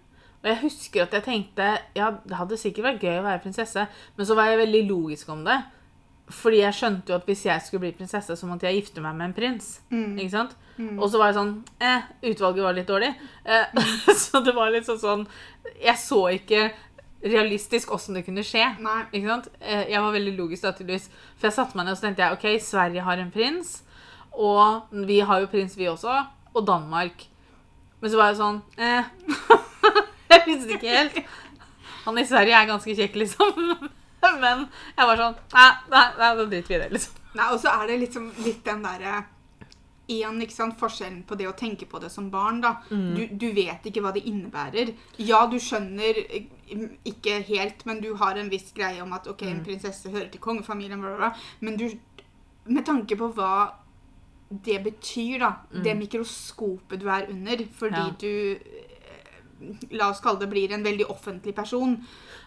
Og 0.43 0.49
jeg 0.51 0.59
husker 0.65 1.05
at 1.05 1.13
jeg 1.15 1.23
tenkte 1.23 1.69
ja, 1.95 2.09
det 2.23 2.35
hadde 2.35 2.59
sikkert 2.59 2.89
vært 2.89 3.05
gøy 3.05 3.21
å 3.21 3.27
være 3.27 3.43
prinsesse, 3.45 3.87
men 4.17 4.27
så 4.27 4.35
var 4.39 4.51
jeg 4.51 4.63
veldig 4.65 4.83
logisk 4.89 5.31
om 5.31 5.45
det. 5.47 5.59
Fordi 6.31 6.61
jeg 6.61 6.75
skjønte 6.77 7.11
jo 7.11 7.17
at 7.17 7.27
hvis 7.27 7.45
jeg 7.45 7.63
skulle 7.63 7.83
bli 7.83 7.93
prinsesse, 7.97 8.35
så 8.39 8.47
måtte 8.47 8.67
jeg 8.67 8.79
gifte 8.79 9.03
meg 9.03 9.15
med 9.19 9.29
en 9.29 9.35
prins. 9.35 9.69
Ikke 9.91 10.31
sant? 10.31 10.55
Og 10.95 11.05
så 11.11 11.19
var 11.19 11.29
jeg 11.29 11.37
sånn 11.37 11.53
Eh, 11.83 12.07
utvalget 12.31 12.65
var 12.65 12.75
litt 12.77 12.89
dårlig. 12.89 13.11
Eh, 13.43 13.83
så 14.23 14.41
det 14.43 14.55
var 14.55 14.71
litt 14.73 14.87
sånn 14.87 15.01
sånn 15.01 15.25
Jeg 15.83 15.99
så 15.99 16.25
ikke 16.33 16.71
realistisk 17.23 17.91
åssen 17.95 18.17
det 18.17 18.25
kunne 18.27 18.43
skje. 18.45 18.63
Ikke 19.13 19.27
sant? 19.29 19.49
Eh, 19.61 19.85
Jeg 19.91 20.01
var 20.03 20.11
veldig 20.15 20.33
logisk 20.37 20.63
da, 20.65 20.71
tydeligvis. 20.75 21.09
For 21.37 21.47
jeg 21.49 21.55
satte 21.57 21.77
meg 21.79 21.85
ned 21.87 21.95
og 21.95 21.99
så 21.99 22.07
tenkte 22.07 22.25
jeg, 22.25 22.37
ok, 22.37 22.47
Sverige 22.63 23.05
har 23.07 23.21
en 23.23 23.31
prins. 23.31 23.75
Og 24.33 24.89
vi 25.07 25.19
har 25.19 25.43
jo 25.43 25.49
prins, 25.51 25.77
vi 25.77 25.87
også. 25.91 26.17
Og 26.53 26.67
Danmark. 26.67 27.25
Men 28.01 28.11
så 28.11 28.19
var 28.19 28.31
jeg 28.33 28.39
sånn 28.41 28.57
eh, 28.77 29.05
Jeg 30.33 30.41
visste 30.47 30.75
ikke 30.75 30.91
helt. 30.97 31.19
Han 32.03 32.17
i 32.19 32.25
Sverige 32.27 32.57
er 32.59 32.67
ganske 32.67 32.95
kjekk, 32.97 33.15
liksom. 33.21 33.53
Men 34.43 34.65
jeg 34.97 35.07
var 35.07 35.19
sånn 35.19 35.37
Nei, 35.53 35.69
nei, 35.91 36.03
nei 36.19 36.31
da 36.39 36.45
driter 36.47 36.67
vi 36.73 36.75
i 36.75 36.81
det, 36.81 36.89
liksom. 36.97 37.21
Nei, 37.37 37.47
og 37.53 37.59
så 37.63 37.71
er 37.73 37.87
det 37.89 38.01
liksom 38.03 38.27
litt 38.45 38.59
den 38.67 38.83
derre 38.85 39.21
Igjen, 40.11 40.41
ikke 40.43 40.51
sant, 40.51 40.75
forskjellen 40.77 41.21
på 41.23 41.35
det 41.39 41.45
å 41.47 41.53
tenke 41.55 41.85
på 41.87 41.99
det 42.03 42.09
som 42.11 42.29
barn, 42.29 42.59
da. 42.61 42.73
Mm. 42.91 43.15
Du, 43.15 43.21
du 43.39 43.45
vet 43.55 43.85
ikke 43.87 44.01
hva 44.03 44.11
det 44.13 44.25
innebærer. 44.27 44.93
Ja, 45.17 45.45
du 45.47 45.55
skjønner 45.63 46.17
eh, 46.29 46.49
ikke 47.07 47.37
helt, 47.47 47.85
men 47.85 48.01
du 48.03 48.09
har 48.19 48.35
en 48.35 48.49
viss 48.51 48.73
greie 48.75 48.99
om 49.01 49.13
at 49.13 49.27
ok, 49.31 49.41
Mm. 49.45 49.53
en 49.53 49.63
prinsesse 49.63 50.09
hører 50.11 50.27
til 50.33 50.41
kongefamilien, 50.41 50.99
bla, 50.99 51.15
bla, 51.15 51.29
bla. 51.29 51.31
Men 51.61 51.77
du 51.77 51.87
Med 52.65 52.85
tanke 52.85 53.15
på 53.19 53.27
hva 53.35 53.73
det 54.63 54.77
betyr, 54.85 55.39
da. 55.39 55.47
Det 55.83 55.95
mikroskopet 55.99 56.99
du 57.01 57.07
er 57.09 57.25
under, 57.29 57.57
fordi 57.75 58.03
Mm. 58.03 58.07
Ja. 58.07 58.15
du 58.19 58.59
La 59.91 60.09
oss 60.09 60.19
kalle 60.21 60.39
det 60.39 60.49
blir 60.49 60.71
en 60.73 60.83
veldig 60.83 61.05
offentlig 61.09 61.55
person. 61.55 61.97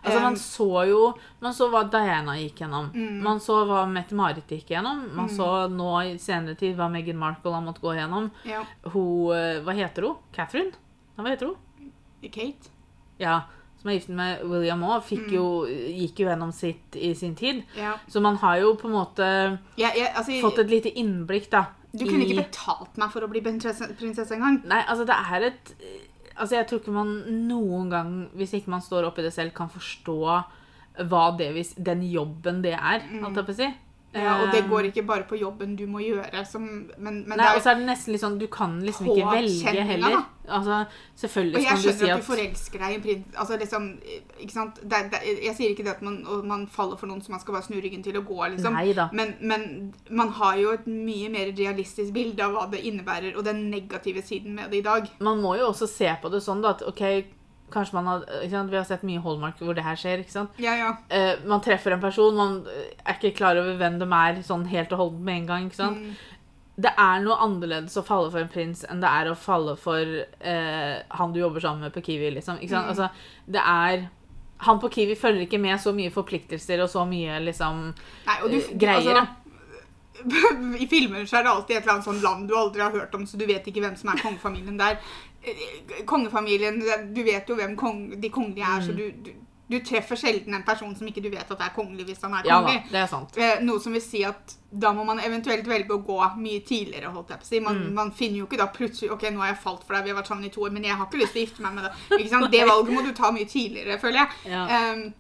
Altså, 0.05 0.21
man 0.23 0.37
så 0.37 0.69
jo 0.89 1.01
Man 1.41 1.53
så 1.57 1.69
hva 1.73 1.83
Diana 1.91 2.37
gikk 2.39 2.61
gjennom. 2.63 2.91
Mm. 2.95 3.23
Man 3.25 3.39
så 3.41 3.57
hva 3.67 3.85
Mette-Marit 3.91 4.47
gikk 4.49 4.69
gjennom. 4.77 5.05
Man 5.17 5.29
så 5.29 5.69
nå 5.73 5.91
i 6.05 6.17
senere 6.19 6.55
tid 6.57 6.77
hva 6.77 6.89
Meghan 6.93 7.17
Markle 7.19 7.53
har 7.57 7.63
måttet 7.65 7.83
gå 7.83 7.95
gjennom. 7.97 8.31
ja, 8.45 8.63
Hun 8.93 9.33
eh, 9.35 9.61
Hva 9.65 9.75
heter 9.75 10.03
hun? 10.11 10.17
Catherine? 10.33 10.73
Ja, 11.17 11.23
hva 11.25 11.31
heter 11.35 11.47
hun? 11.53 11.93
Kate. 12.33 12.71
Ja, 13.19 13.41
som 13.81 13.91
er 13.91 13.95
gift 13.99 14.09
med 14.09 14.43
William 14.45 14.81
òg, 14.83 15.03
Mm. 15.03 15.31
gikk 15.97 16.19
jo 16.21 16.27
gjennom 16.29 16.53
sitt 16.53 16.97
i 16.97 17.15
sin 17.15 17.35
tid. 17.35 17.63
Ja. 17.77 17.97
Så 18.09 18.21
man 18.21 18.37
har 18.37 18.57
jo 18.61 18.75
på 18.75 18.87
en 18.89 18.93
måte 18.97 19.59
ja, 19.77 19.91
altså, 20.15 20.41
fått 20.43 20.59
et 20.59 20.71
lite 20.71 20.93
innblikk, 20.99 21.51
da. 21.51 21.67
Du 21.97 22.05
kunne 22.05 22.25
i- 22.25 22.29
ikke 22.33 22.45
betalt 22.51 22.97
meg 22.99 23.11
for 23.11 23.21
å 23.23 23.29
bli 23.31 23.41
prinsesse 23.41 24.33
engang. 24.35 24.63
Nei, 24.67 24.83
altså 24.87 25.07
det 25.07 25.15
er 25.17 25.47
et 25.47 25.75
Altså 26.37 26.59
jeg 26.59 26.69
tror 26.69 26.83
ikke 26.83 26.95
man 26.95 27.13
noen 27.49 27.91
gang, 27.93 28.13
hvis 28.37 28.55
ikke 28.59 28.73
man 28.73 28.85
står 28.85 29.09
oppi 29.09 29.25
det 29.25 29.33
selv, 29.35 29.55
kan 29.57 29.71
forstå 29.73 30.19
hva 31.09 31.25
det 31.37 31.51
den 31.77 32.03
jobben 32.09 32.63
det 32.65 32.75
er, 32.77 33.05
alt 33.25 33.37
jeg 33.37 33.47
på 33.49 33.55
å 33.55 33.59
si. 33.59 33.69
Ja, 34.15 34.43
og 34.43 34.53
det 34.53 34.63
Eh, 34.65 34.69
går 34.71 34.89
ikke 34.89 35.03
bare 35.03 35.25
på 35.29 35.37
jobben 35.37 35.77
du 35.77 35.87
må 35.87 36.01
gjøre, 36.01 36.45
som, 36.49 36.63
men, 36.63 37.25
men 37.29 37.37
Nei, 37.37 37.49
det 37.51 37.57
og 37.57 37.63
så 37.63 37.71
er, 37.71 37.81
det 37.81 37.89
nesten 37.91 38.15
litt 38.15 38.23
sånn 38.23 38.39
Du 38.41 38.47
kan 38.53 38.79
liksom 38.81 39.11
ikke 39.13 39.33
velge 39.33 39.85
heller. 39.91 40.17
Altså, 40.47 40.79
selvfølgelig 41.19 41.57
og 41.57 41.61
si 41.61 41.67
jeg 41.67 41.77
Og 41.77 41.85
jeg 41.85 41.95
skjønner 41.97 42.15
at 42.15 42.23
du 42.23 42.27
forelsker 42.27 42.83
deg 42.85 42.93
i 42.95 42.97
en 42.97 43.03
prins 43.03 43.39
altså 43.43 43.59
liksom, 43.61 43.89
ikke 44.39 44.55
sant? 44.55 44.81
Det, 44.83 45.01
det, 45.13 45.21
Jeg 45.43 45.55
sier 45.59 45.75
ikke 45.75 45.87
det 45.89 45.95
at 45.97 46.05
man, 46.07 46.21
man 46.47 46.67
faller 46.71 46.97
for 47.01 47.11
noen 47.11 47.21
som 47.25 47.35
man 47.35 47.43
skal 47.43 47.59
bare 47.59 47.67
snu 47.67 47.77
ryggen 47.83 48.05
til 48.07 48.17
og 48.21 48.31
gå, 48.31 48.41
liksom. 48.55 48.79
Men, 49.13 49.35
men 49.41 49.67
man 50.09 50.33
har 50.39 50.57
jo 50.63 50.73
et 50.77 50.87
mye 50.87 51.29
mer 51.33 51.51
realistisk 51.51 52.15
bilde 52.15 52.45
av 52.47 52.55
hva 52.55 52.67
det 52.73 52.85
innebærer, 52.87 53.35
og 53.37 53.45
den 53.45 53.67
negative 53.71 54.23
siden 54.23 54.55
med 54.57 54.71
det 54.71 54.85
i 54.85 54.87
dag. 54.87 55.11
Man 55.19 55.43
må 55.43 55.57
jo 55.59 55.73
også 55.73 55.91
se 55.91 56.15
på 56.23 56.31
det 56.33 56.45
sånn 56.47 56.63
da, 56.65 56.77
at 56.77 56.87
OK, 56.87 57.03
kanskje 57.73 57.97
man 57.99 58.25
sant? 58.51 58.71
Vi 58.71 58.77
har 58.77 58.87
sett 58.87 59.05
mye 59.07 59.23
Hallmark 59.25 59.59
hvor 59.63 59.77
det 59.77 59.85
her 59.87 59.99
skjer. 59.99 60.23
ikke 60.23 60.35
sant? 60.35 60.57
Ja, 60.63 60.77
ja. 60.79 60.93
Eh, 61.09 61.43
man 61.47 61.63
treffer 61.65 61.97
en 61.97 62.03
person, 62.03 62.37
man 62.37 62.59
eh, 62.71 62.93
er 63.05 63.19
ikke 63.19 63.37
klar 63.37 63.59
over 63.61 63.77
hvem 63.81 63.99
de 64.03 64.09
er 64.19 64.43
sånn 64.47 64.67
helt 64.71 64.93
og 64.95 65.03
holdent 65.05 65.25
med 65.27 65.43
en 65.43 65.47
gang. 65.53 65.69
ikke 65.71 65.83
sant? 65.83 66.03
Mm. 66.03 66.35
Det 66.77 66.93
er 67.01 67.23
noe 67.25 67.39
annerledes 67.41 67.97
å 67.97 68.05
falle 68.05 68.29
for 68.31 68.43
en 68.43 68.53
prins 68.53 68.85
enn 68.85 69.01
det 69.01 69.09
er 69.09 69.31
å 69.31 69.39
falle 69.41 69.79
for 69.81 70.03
eh, 70.05 70.99
han 71.09 71.33
du 71.33 71.41
jobber 71.41 71.65
sammen 71.65 71.87
med 71.89 71.95
på 71.95 72.05
Kiwi. 72.05 72.35
liksom. 72.37 72.61
Ikke 72.61 72.75
sant? 72.77 72.91
Mm. 72.91 72.93
Altså, 72.95 73.33
det 73.47 73.65
er... 73.65 74.07
Han 74.65 74.79
på 74.81 74.89
Kiwi 74.89 75.19
følger 75.21 75.45
ikke 75.45 75.61
med 75.61 75.77
så 75.81 75.93
mye 75.93 76.09
forpliktelser 76.09 76.81
og 76.81 76.89
så 76.89 77.03
mye 77.05 77.43
liksom 77.45 77.91
Nei, 77.93 78.37
du, 78.49 78.55
Eh, 78.57 78.71
greier. 78.81 79.19
Altså, 79.21 79.43
I 80.83 80.87
filmer 80.89 81.27
så 81.29 81.37
er 81.37 81.45
det 81.45 81.51
alltid 81.53 81.77
et 81.77 81.83
eller 81.83 81.93
annet 81.97 82.07
sånn 82.07 82.23
land 82.25 82.47
du 82.49 82.55
aldri 82.57 82.81
har 82.81 82.95
hørt 82.95 83.15
om, 83.19 83.27
så 83.29 83.37
du 83.37 83.45
vet 83.49 83.67
ikke 83.69 83.83
hvem 83.85 83.97
som 84.01 84.09
er 84.13 84.23
kongefamilien 84.23 84.79
der. 84.81 84.97
Eh, 85.47 86.05
Kongefamilien, 86.07 86.81
Du 87.15 87.23
vet 87.23 87.49
jo 87.49 87.55
hvem 87.57 87.77
kong, 87.77 88.21
de 88.21 88.29
kongelige 88.31 88.67
er, 88.77 88.81
så 88.83 88.93
Mm. 88.93 88.97
du, 88.97 89.11
du, 89.23 89.33
du 89.69 89.81
treffer 89.81 90.17
sjelden 90.17 90.55
en 90.55 90.63
person 90.63 90.95
som 90.97 91.07
ikke 91.09 91.23
du 91.23 91.29
vet 91.31 91.51
at 91.51 91.61
er 91.61 91.73
kongelig 91.75 92.05
hvis 92.07 92.21
han 92.23 92.35
er 92.35 92.43
Ja 92.47 92.61
kongelig. 92.61 92.85
det 92.91 93.01
er 93.01 93.07
sant. 93.11 93.37
Eh, 93.37 93.61
Noe 93.63 93.81
som 93.81 93.93
vil 93.93 94.01
si 94.03 94.23
at 94.25 94.55
da 94.73 94.93
må 94.93 95.05
man 95.05 95.19
eventuelt 95.19 95.67
velge 95.67 95.91
å 95.91 96.05
gå 96.07 96.19
mye 96.39 96.61
tidligere. 96.67 97.11
holdt 97.13 97.29
jeg 97.31 97.39
på 97.39 97.43
å 97.43 97.47
si. 97.47 97.61
Man, 97.61 97.75
Mm. 97.81 97.95
man 97.95 98.11
finner 98.13 98.39
jo 98.39 98.47
ikke 98.47 98.59
da 98.59 98.67
plutselig 98.67 99.11
ok, 99.11 99.23
nå 99.31 99.39
har 99.41 99.49
jeg 99.55 99.63
falt 99.65 99.85
for 99.85 99.95
deg, 99.95 100.05
vi 100.05 100.11
har 100.11 100.23
vært 100.23 100.29
sammen 100.29 100.45
i 100.45 100.49
to 100.51 100.61
år, 100.61 100.71
men 100.73 100.85
jeg 100.85 100.95
har 100.95 101.07
ikke 101.07 101.19
lyst 101.23 101.33
til 101.33 101.43
å 101.43 101.47
gifte 101.49 101.63
meg 101.63 101.75
med 101.75 101.85
deg. 101.85 102.21
Ikke 102.21 102.29
sant? 102.31 102.51
Det 102.55 102.67
valget 102.69 102.95
må 102.95 103.03
du 103.07 103.13
ta 103.13 103.31
mye 103.33 103.45
tidligere, 103.47 103.99
føler 103.99 104.19
jeg. 104.23 104.29
Ja. 104.53 104.93
Um, 104.93 105.15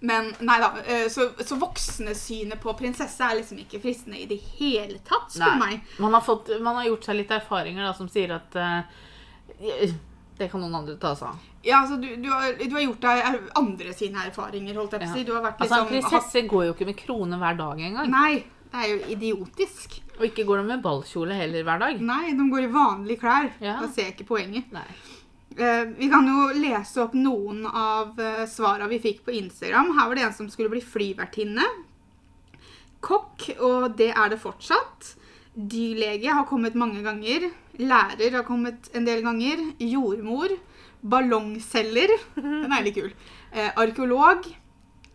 men 0.00 0.34
nei 0.40 0.60
da, 0.60 0.68
eh, 0.86 1.08
så, 1.08 1.30
så 1.42 1.56
voksnesynet 1.58 2.60
på 2.60 2.74
prinsesse 2.78 3.20
er 3.24 3.40
liksom 3.40 3.58
ikke 3.58 3.80
fristende 3.82 4.20
i 4.20 4.26
det 4.26 4.38
hele 4.60 4.98
tatt, 5.04 5.32
spør 5.32 5.54
du 5.54 5.58
meg. 5.64 5.80
Man 5.98 6.12
har, 6.12 6.20
fått, 6.20 6.50
man 6.62 6.76
har 6.76 6.84
gjort 6.84 7.04
seg 7.08 7.16
litt 7.16 7.30
erfaringer 7.30 7.82
da, 7.88 7.92
som 7.96 8.06
sier 8.12 8.34
at 8.36 8.54
eh, 8.54 8.82
Det 10.38 10.48
kan 10.50 10.58
noen 10.64 10.74
andre 10.74 10.96
ta 10.98 11.12
seg 11.14 11.28
av. 11.30 11.42
Ja, 11.62 11.78
altså, 11.84 11.96
du, 12.02 12.08
du, 12.18 12.26
har, 12.32 12.56
du 12.58 12.72
har 12.74 12.82
gjort 12.82 13.04
deg 13.04 13.44
andre 13.60 13.92
sine 13.94 14.24
erfaringer, 14.26 14.74
holdt 14.80 14.96
jeg 14.96 15.04
på 15.04 15.06
å 15.06 15.12
Ja. 15.12 15.14
si. 15.14 15.24
Du 15.28 15.32
har 15.36 15.44
vært 15.44 15.60
Altså, 15.62 15.78
En 15.78 15.86
liksom 15.92 16.10
prinsesse 16.10 16.42
går 16.50 16.64
jo 16.66 16.72
ikke 16.74 16.88
med 16.90 16.96
krone 16.98 17.38
hver 17.38 17.56
dag 17.60 17.80
engang. 17.86 18.10
Nei, 18.10 18.32
det 18.72 18.82
er 18.82 18.88
jo 18.90 18.98
idiotisk. 19.14 20.00
Og 20.18 20.24
ikke 20.26 20.44
går 20.48 20.58
de 20.58 20.64
med 20.72 20.82
ballkjole 20.82 21.38
heller 21.38 21.62
hver 21.66 21.78
dag. 21.84 22.00
Nei, 22.02 22.32
de 22.34 22.48
går 22.50 22.66
i 22.66 22.72
vanlige 22.74 23.20
klær. 23.22 23.50
Ja. 23.62 23.78
Da 23.80 23.88
ser 23.88 24.08
jeg 24.10 24.16
ikke 24.16 24.26
poenget. 24.34 24.72
Nei. 24.74 24.86
Uh, 25.54 25.84
vi 25.94 26.08
kan 26.10 26.26
jo 26.26 26.48
lese 26.58 26.98
opp 27.04 27.12
noen 27.14 27.62
av 27.70 28.18
uh, 28.18 28.42
svara 28.50 28.88
vi 28.90 28.98
fikk 28.98 29.22
på 29.24 29.36
Instagram. 29.38 29.92
Her 29.94 30.08
var 30.10 30.18
det 30.18 30.24
en 30.26 30.34
som 30.34 30.50
skulle 30.50 30.72
bli 30.72 30.82
flyvertinne. 30.82 31.62
Kokk, 33.04 33.52
og 33.60 33.94
det 33.98 34.10
er 34.16 34.32
det 34.32 34.40
fortsatt. 34.42 35.14
Dyrlege 35.54 36.32
har 36.34 36.46
kommet 36.50 36.74
mange 36.74 37.02
ganger. 37.04 37.48
Lærer 37.78 38.32
har 38.40 38.42
kommet 38.46 38.88
en 38.94 39.04
del 39.06 39.22
ganger. 39.22 39.60
Jordmor. 39.78 40.54
Ballongselger. 41.04 42.10
Den 42.36 42.72
er 42.72 42.82
litt 42.86 42.96
kul. 42.98 43.12
Eh, 43.52 43.70
arkeolog. 43.78 44.48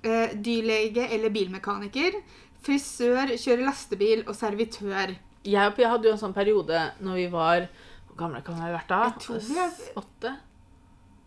Eh, 0.03 0.35
dyrlege 0.39 1.09
eller 1.11 1.29
bilmekaniker. 1.35 2.15
Frisør, 2.63 3.33
kjører 3.39 3.65
lastebil 3.67 4.23
og 4.27 4.35
servitør. 4.35 5.15
Jeg 5.47 5.67
og 5.71 5.75
Pia 5.77 5.89
hadde 5.93 6.07
jo 6.09 6.15
en 6.15 6.19
sånn 6.21 6.35
periode 6.35 6.79
når 6.99 7.15
vi 7.15 7.27
var 7.31 7.67
Hvor 8.09 8.17
gamle 8.19 8.41
kan 8.43 8.57
vi 8.57 8.63
ha 8.65 8.71
vært 8.73 8.89
da? 8.91 8.97
Jeg 9.07 9.21
tror 9.23 9.39
vi 9.47 9.59
er- 9.63 9.93
Åtte? 10.01 10.31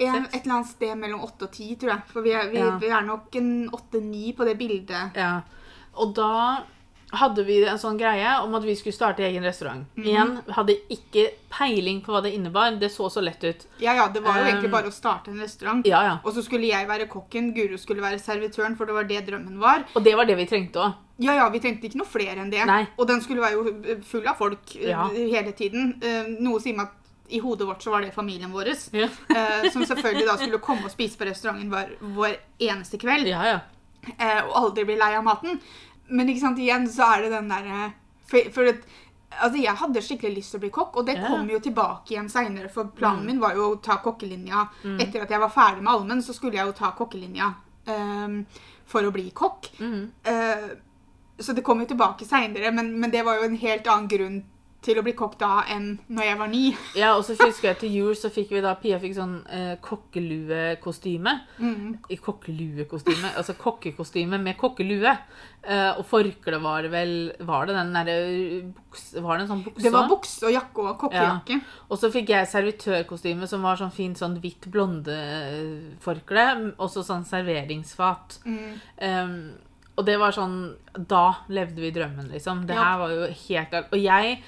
En, 0.03 0.25
et 0.27 0.35
eller 0.42 0.55
annet 0.59 0.68
sted 0.68 0.96
mellom 0.98 1.20
åtte 1.25 1.46
og 1.46 1.53
ti, 1.55 1.70
tror 1.77 1.90
jeg. 1.92 2.03
For 2.11 2.22
vi 2.25 2.33
er, 2.35 2.48
vi, 2.51 2.59
Ja. 2.59 2.77
vi 2.79 2.88
er 2.88 3.03
nok 3.07 3.35
en 3.37 3.68
åtte-ni 3.70 4.33
på 4.37 4.44
det 4.44 4.59
bildet. 4.59 5.14
Ja. 5.16 5.42
Og 5.94 6.14
da 6.14 6.64
hadde 7.12 7.42
vi 7.44 7.59
en 7.68 7.79
sånn 7.79 7.98
greie 8.01 8.31
om 8.42 8.55
at 8.57 8.64
vi 8.64 8.75
skulle 8.77 8.96
starte 8.96 9.22
egen 9.27 9.44
restaurant. 9.44 9.85
Mhm. 9.96 10.07
Igjen, 10.09 10.31
hadde 10.57 10.77
ikke 10.90 11.27
peiling 11.53 12.01
på 12.05 12.12
hva 12.14 12.22
det 12.25 12.33
innebar. 12.35 12.79
Det 12.81 12.88
så 12.90 13.11
så 13.12 13.20
lett 13.22 13.44
ut. 13.44 13.66
Ja, 13.79 13.92
ja, 13.94 14.09
det 14.09 14.22
var 14.25 14.38
jo 14.38 14.42
Um, 14.44 14.48
egentlig 14.48 14.70
bare 14.72 14.88
å 14.88 14.92
starte 14.92 15.29
en 15.31 15.40
restaurant. 15.40 15.87
Ja, 15.87 16.03
ja. 16.03 16.14
Og 16.25 16.33
så 16.35 16.42
skulle 16.42 16.66
jeg 16.70 16.88
være 16.88 17.07
kokken, 17.09 17.53
Guro 17.55 17.77
skulle 17.77 18.01
være 18.03 18.18
servitøren, 18.18 18.77
for 18.77 18.87
det 18.87 18.94
var 18.94 19.05
det 19.05 19.27
drømmen 19.27 19.59
var. 19.61 19.85
Og 19.94 20.03
det 20.05 20.14
var 20.16 20.25
det 20.25 20.37
vi 20.37 20.46
trengte 20.46 20.81
òg. 20.81 20.94
Ja, 21.18 21.35
ja, 21.37 21.48
vi 21.51 21.61
trengte 21.61 21.87
ikke 21.87 21.98
noe 22.01 22.09
flere 22.09 22.40
enn 22.40 22.51
det. 22.51 22.64
Nei. 22.66 22.87
Og 22.98 23.07
den 23.07 23.20
skulle 23.20 23.42
være 23.44 23.53
jo 23.61 24.01
full 24.09 24.27
av 24.27 24.37
folk 24.40 24.75
eh, 24.77 24.88
Ja. 24.90 25.05
hele 25.12 25.53
tiden. 25.53 25.98
Eh, 26.03 26.25
Noe 26.40 26.59
sier 26.61 26.75
meg 26.75 26.87
at 26.88 26.98
i 27.33 27.38
hodet 27.38 27.66
vårt 27.68 27.83
så 27.85 27.90
var 27.92 28.01
det 28.03 28.12
familien 28.14 28.51
vår. 28.53 28.72
Ja. 28.92 29.07
eh, 29.37 29.70
Som 29.70 29.85
selvfølgelig 29.85 30.27
da 30.27 30.37
skulle 30.37 30.59
komme 30.59 30.85
og 30.85 30.90
spise 30.90 31.16
på 31.16 31.29
restauranten 31.29 31.68
hver, 31.70 31.92
vår 32.01 32.37
eneste 32.59 32.98
kveld. 32.98 33.27
ja, 33.29 33.44
ja. 33.44 33.61
og 34.48 34.53
aldri 34.64 34.85
bli 34.85 34.96
lei 34.98 35.14
av 35.14 35.22
maten. 35.25 35.61
Men 36.12 36.29
ikke 36.29 36.42
sant, 36.44 36.59
igjen 36.61 36.85
så 36.92 37.07
er 37.16 37.22
det 37.27 37.31
den 37.33 37.48
derre 37.53 37.87
For, 38.29 38.51
for 38.55 38.68
at, 38.70 38.85
altså, 39.40 39.59
jeg 39.62 39.75
hadde 39.81 40.03
skikkelig 40.05 40.35
lyst 40.37 40.53
til 40.55 40.61
å 40.61 40.62
bli 40.62 40.70
kokk, 40.72 40.96
og 41.01 41.07
det 41.09 41.16
Ja. 41.18 41.27
kom 41.29 41.48
jo 41.51 41.59
tilbake 41.64 42.14
igjen 42.14 42.29
seinere. 42.33 42.70
For 42.72 42.85
planen 42.85 43.22
Mm. 43.25 43.27
min 43.27 43.40
var 43.40 43.55
jo 43.59 43.66
å 43.75 43.81
ta 43.83 43.96
kokkelinja. 44.05 44.68
Etter 45.01 45.22
at 45.27 45.31
jeg 45.31 45.40
var 45.40 45.51
ferdig 45.53 45.83
med 45.83 45.92
allmenn, 45.92 46.22
så 46.22 46.33
skulle 46.37 46.57
jeg 46.61 46.66
jo 46.66 46.72
ta 46.72 46.92
kokkelinja 46.96 47.55
um, 47.88 48.46
for 48.87 49.03
å 49.03 49.12
bli 49.12 49.31
kokk. 49.33 49.68
Mm. 49.81 50.11
Uh, 50.27 50.70
så 51.38 51.55
det 51.55 51.64
kom 51.64 51.81
jo 51.81 51.87
tilbake 51.87 52.25
seinere, 52.29 52.72
men, 52.72 52.92
men 53.01 53.11
det 53.11 53.25
var 53.25 53.37
jo 53.40 53.44
en 53.48 53.57
helt 53.57 53.87
annen 53.88 54.09
grunn 54.09 54.44
til 54.83 54.99
å 54.99 55.03
bli 55.07 55.12
kokk 55.14 55.37
da 55.38 55.62
enn 55.71 55.92
når 56.11 56.25
jeg 56.27 56.38
var 56.40 56.49
ni. 56.51 56.62
Ja, 56.99 57.12
og 57.16 57.23
så 57.25 57.37
husker 57.38 57.71
jeg 57.71 57.79
til 57.85 57.92
jul 57.95 58.16
så 58.18 58.31
fikk 58.35 58.51
vi 58.57 58.61
da 58.64 58.75
Pia 58.81 58.99
fikk 59.03 59.14
sånn 59.16 59.37
eh, 59.47 59.77
kokkeluekostyme. 59.81 61.35
Mm. 61.62 61.97
Kokkeluekostyme, 62.23 63.31
altså 63.38 63.55
kokkekostyme 63.59 64.40
med 64.42 64.59
kokkelue. 64.61 65.14
Eh, 65.62 65.90
og 65.95 66.03
forkle 66.11 66.59
var 66.59 66.83
det 66.83 66.90
vel 66.90 67.12
Var 67.47 67.66
det 67.71 67.75
den 67.79 67.92
derre. 67.95 68.14
Var 69.23 69.38
det 69.38 69.45
en 69.45 69.51
sånn 69.53 69.64
bukse? 69.64 69.83
Det 69.85 69.92
var 69.95 70.09
bukse 70.11 70.47
og 70.49 70.55
jakke 70.57 70.87
og 70.90 70.97
kokkejakke. 71.05 71.61
Og 71.88 72.01
så 72.03 72.11
fikk 72.12 72.33
jeg 72.35 72.51
servitørkostyme 72.51 73.47
som 73.51 73.62
var 73.62 73.79
sånn 73.79 73.95
fint 73.95 74.18
sånn 74.18 74.38
hvitt 74.42 74.66
blondeforkle. 74.75 76.47
Og 76.79 76.90
så 76.92 77.05
sånn 77.07 77.25
serveringsfat. 77.29 78.40
Mm. 78.47 78.73
Um, 79.03 79.37
og 79.92 80.07
det 80.09 80.14
var 80.21 80.33
sånn 80.33 80.55
Da 80.97 81.25
levde 81.53 81.83
vi 81.85 81.90
drømmen, 81.95 82.31
liksom. 82.33 82.66
Det 82.66 82.75
Ja. 82.75 82.83
her 82.85 82.99
var 82.99 83.11
jo 83.11 83.27
helt. 83.49 83.75
Og 83.92 83.99
jeg, 84.01 84.38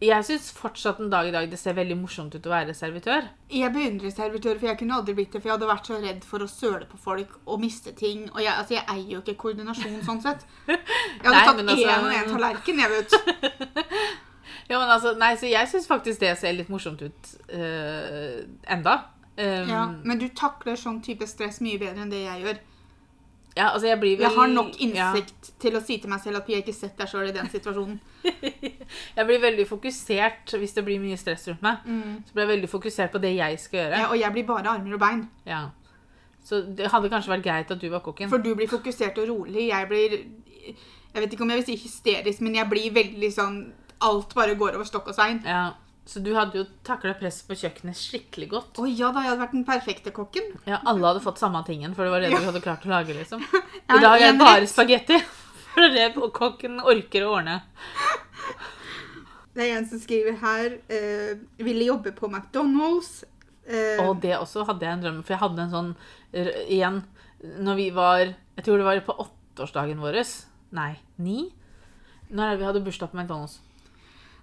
jeg 0.00 0.24
syns 0.28 0.50
fortsatt 0.52 0.98
en 1.00 1.08
dag 1.08 1.28
i 1.28 1.32
dag 1.32 1.46
det 1.48 1.56
ser 1.56 1.72
veldig 1.78 1.96
morsomt 1.96 2.34
ut 2.36 2.46
å 2.46 2.52
være 2.52 2.74
servitør. 2.76 3.30
Jeg 3.48 3.72
beundrer 3.72 4.12
servitører, 4.12 4.58
for 4.60 4.68
jeg 4.68 4.78
kunne 4.82 4.98
aldri 4.98 5.14
blitt 5.16 5.32
det. 5.32 5.40
For 5.40 5.48
jeg 5.48 5.56
hadde 5.56 5.70
vært 5.70 5.88
så 5.88 6.00
redd 6.02 6.26
for 6.28 6.44
å 6.44 6.48
søle 6.50 6.84
på 6.90 7.00
folk 7.00 7.32
og 7.46 7.62
miste 7.62 7.94
ting. 7.96 8.26
Og 8.34 8.42
jeg, 8.44 8.52
altså, 8.52 8.76
jeg 8.76 8.84
eier 8.92 9.14
jo 9.14 9.22
ikke 9.22 9.38
koordinasjon 9.40 10.02
sånn 10.04 10.20
sett. 10.24 10.44
Jeg 10.66 11.32
hadde 11.32 11.32
Nei, 11.32 11.46
tatt 11.48 11.62
én 11.62 11.72
altså- 11.72 11.96
og 11.96 12.12
én 12.12 12.30
tallerken, 12.34 12.80
jeg, 12.84 12.90
vet. 12.92 13.16
Ja, 14.68 14.80
men 14.80 14.90
altså, 14.90 15.12
nei, 15.14 15.32
så 15.38 15.46
Jeg 15.46 15.68
syns 15.70 15.86
faktisk 15.86 16.20
det 16.20 16.32
ser 16.40 16.54
litt 16.56 16.70
morsomt 16.72 17.02
ut 17.02 17.28
uh, 17.54 18.40
enda. 18.66 18.96
Um, 19.38 19.68
Ja, 19.70 19.82
men 20.04 20.18
du 20.18 20.26
takler 20.34 20.76
sånn 20.80 20.98
type 21.04 21.26
stress 21.30 21.60
mye 21.64 21.78
bedre 21.78 22.02
enn 22.02 22.10
det 22.10 22.24
jeg 22.24 22.42
gjør. 22.42 22.58
Ja, 23.56 23.70
altså 23.70 23.88
jeg 23.88 23.98
blir 24.00 24.18
vel 24.18 24.26
Jeg 24.26 24.36
har 24.36 24.50
nok 24.52 24.74
ja. 24.76 24.84
innsikt 24.84 25.50
til 25.62 25.78
å 25.78 25.80
si 25.80 25.96
til 26.02 26.10
meg 26.12 26.20
selv 26.20 26.42
at 26.42 26.50
jeg 26.52 26.60
ikke 26.60 26.74
setter 26.76 27.04
deg 27.04 27.08
sjøl 27.12 27.30
i 27.30 27.32
den 27.32 27.48
situasjonen. 27.48 27.96
Jeg 29.16 29.24
blir 29.28 29.40
veldig 29.40 29.64
fokusert 29.68 30.52
hvis 30.60 30.74
det 30.76 30.84
blir 30.84 31.00
mye 31.00 31.16
stress 31.16 31.46
rundt 31.48 31.64
meg. 31.64 31.86
Så 32.26 32.36
blir 32.36 32.44
jeg 32.44 32.50
veldig 32.50 32.68
fokusert 32.70 33.12
på 33.14 33.20
det 33.22 33.32
jeg 33.36 33.58
skal 33.62 33.78
gjøre. 33.80 34.00
Ja, 34.02 34.08
og 34.10 34.18
jeg 34.20 34.32
blir 34.34 34.46
bare 34.48 34.72
armer 34.72 34.96
og 34.96 35.00
bein. 35.00 35.22
Ja. 35.46 35.60
Så 36.46 36.60
det 36.78 36.90
hadde 36.92 37.10
kanskje 37.10 37.32
vært 37.32 37.46
greit 37.46 37.72
at 37.74 37.80
du 37.82 37.88
var 37.90 38.02
kokken. 38.04 38.30
For 38.30 38.42
du 38.42 38.52
blir 38.58 38.70
fokusert 38.70 39.18
og 39.22 39.30
rolig. 39.30 39.68
Jeg 39.70 39.88
blir 39.90 40.18
Jeg 40.66 41.22
vet 41.22 41.32
ikke 41.32 41.46
om 41.46 41.50
jeg 41.54 41.62
vil 41.62 41.68
si 41.70 41.78
hysterisk, 41.86 42.44
men 42.44 42.58
jeg 42.58 42.70
blir 42.70 42.92
veldig 42.94 43.32
sånn 43.32 43.58
Alt 44.04 44.34
bare 44.36 44.58
går 44.60 44.76
over 44.76 44.84
stokk 44.84 45.08
og 45.08 45.16
stein. 45.16 45.40
Ja. 45.46 45.70
Så 46.06 46.20
du 46.22 46.30
hadde 46.36 46.60
jo 46.60 46.64
takla 46.86 47.16
press 47.18 47.40
på 47.42 47.56
kjøkkenet 47.58 47.98
skikkelig 47.98 48.46
godt. 48.52 48.78
Å 48.78 48.86
ja 48.86 49.08
da, 49.10 49.24
jeg 49.24 49.32
hadde 49.32 49.42
vært 49.42 49.56
den 49.56 49.64
perfekte 49.66 50.12
kokken. 50.14 50.52
Ja, 50.68 50.78
Alle 50.86 51.08
hadde 51.08 51.22
fått 51.24 51.40
samme 51.42 51.64
tingen, 51.66 51.96
for 51.96 52.06
det 52.06 52.12
var 52.14 52.22
det 52.22 52.30
du 52.30 52.46
hadde 52.46 52.62
klart 52.62 52.86
å 52.86 52.92
lage. 52.92 53.16
liksom. 53.16 53.42
I 53.96 53.98
dag 54.04 54.22
er 54.22 54.30
det 54.30 54.38
bare 54.38 54.70
spagetti. 54.70 55.18
For 55.76 55.92
det 55.92 56.06
er 56.06 56.14
kokken 56.32 56.78
orker 56.80 57.26
å 57.26 57.34
ordne. 57.36 57.58
Det 59.52 59.66
er 59.66 59.74
en 59.76 59.88
som 59.90 60.00
skriver 60.00 60.38
her 60.40 60.78
uh, 60.88 61.34
Ville 61.60 61.84
jobbe 61.90 62.14
på 62.16 62.30
McDonald's. 62.30 63.26
Uh, 63.68 64.00
Og 64.06 64.22
det 64.22 64.32
også 64.38 64.64
hadde 64.64 64.86
jeg 64.86 64.96
en 64.96 65.04
drøm, 65.04 65.20
for 65.20 65.34
jeg 65.34 65.42
hadde 65.42 65.66
en 65.66 65.74
sånn 65.74 65.92
igjen 66.70 67.00
Når 67.66 67.78
vi 67.80 67.86
var 67.92 68.22
Jeg 68.22 68.64
tror 68.64 68.78
det 68.78 68.86
var 68.86 69.00
på 69.04 69.18
åtteårsdagen 69.26 70.00
vår. 70.00 70.20
Nei, 70.76 70.92
ni? 71.20 71.50
Når 72.32 72.56
vi 72.56 72.68
hadde 72.70 72.84
bursdag 72.86 73.12
på 73.12 73.20
McDonald's? 73.20 73.58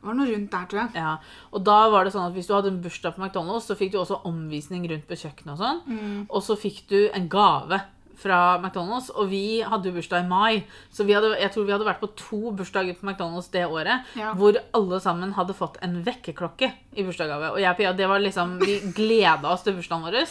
Det 0.04 0.10
var 0.12 0.18
noe 0.20 0.28
rundt 0.34 0.52
der, 0.52 0.66
tror 0.68 0.82
jeg. 0.84 0.92
Ja, 1.00 1.14
og 1.56 1.64
da 1.64 1.80
var 1.90 2.04
det 2.04 2.12
sånn 2.14 2.28
at 2.28 2.34
Hvis 2.36 2.48
du 2.50 2.54
hadde 2.54 2.68
en 2.74 2.82
bursdag 2.84 3.16
på 3.16 3.24
McDonald's, 3.24 3.70
så 3.72 3.78
fikk 3.80 3.94
du 3.94 4.00
også 4.04 4.20
omvisning 4.28 4.84
rundt 4.92 5.08
på 5.08 5.16
kjøkkenet. 5.16 5.54
Og 5.56 5.62
sånn. 5.64 5.80
Mm. 5.88 6.26
Og 6.30 6.44
så 6.44 6.58
fikk 6.60 6.84
du 6.92 6.98
en 7.16 7.30
gave 7.32 7.80
fra 8.24 8.58
McDonald's, 8.60 9.10
og 9.16 9.30
vi 9.32 9.62
hadde 9.66 9.90
jo 9.90 9.96
bursdag 9.98 10.24
i 10.24 10.28
mai. 10.30 10.64
Så 10.94 11.04
vi 11.08 11.16
hadde, 11.16 11.34
jeg 11.40 11.52
tror 11.52 11.66
vi 11.66 11.72
hadde 11.74 11.88
vært 11.88 12.00
på 12.04 12.12
to 12.20 12.52
bursdager 12.56 12.96
på 13.00 13.08
McDonald's 13.10 13.50
det 13.52 13.64
året, 13.66 14.04
Ja. 14.16 14.34
hvor 14.34 14.56
alle 14.74 15.00
sammen 15.00 15.34
hadde 15.34 15.56
fått 15.56 15.78
en 15.82 16.04
vekkerklokke 16.04 16.70
i 16.96 17.04
bursdagsgave. 17.04 17.52
Og 17.56 17.60
jeg 17.60 17.70
og 17.72 17.78
Pia, 17.78 17.94
det 17.94 18.08
var 18.08 18.20
liksom, 18.20 18.60
vi 18.60 18.80
gleda 18.94 19.50
oss 19.56 19.64
til 19.64 19.74
bursdagen 19.80 20.04
vår. 20.04 20.28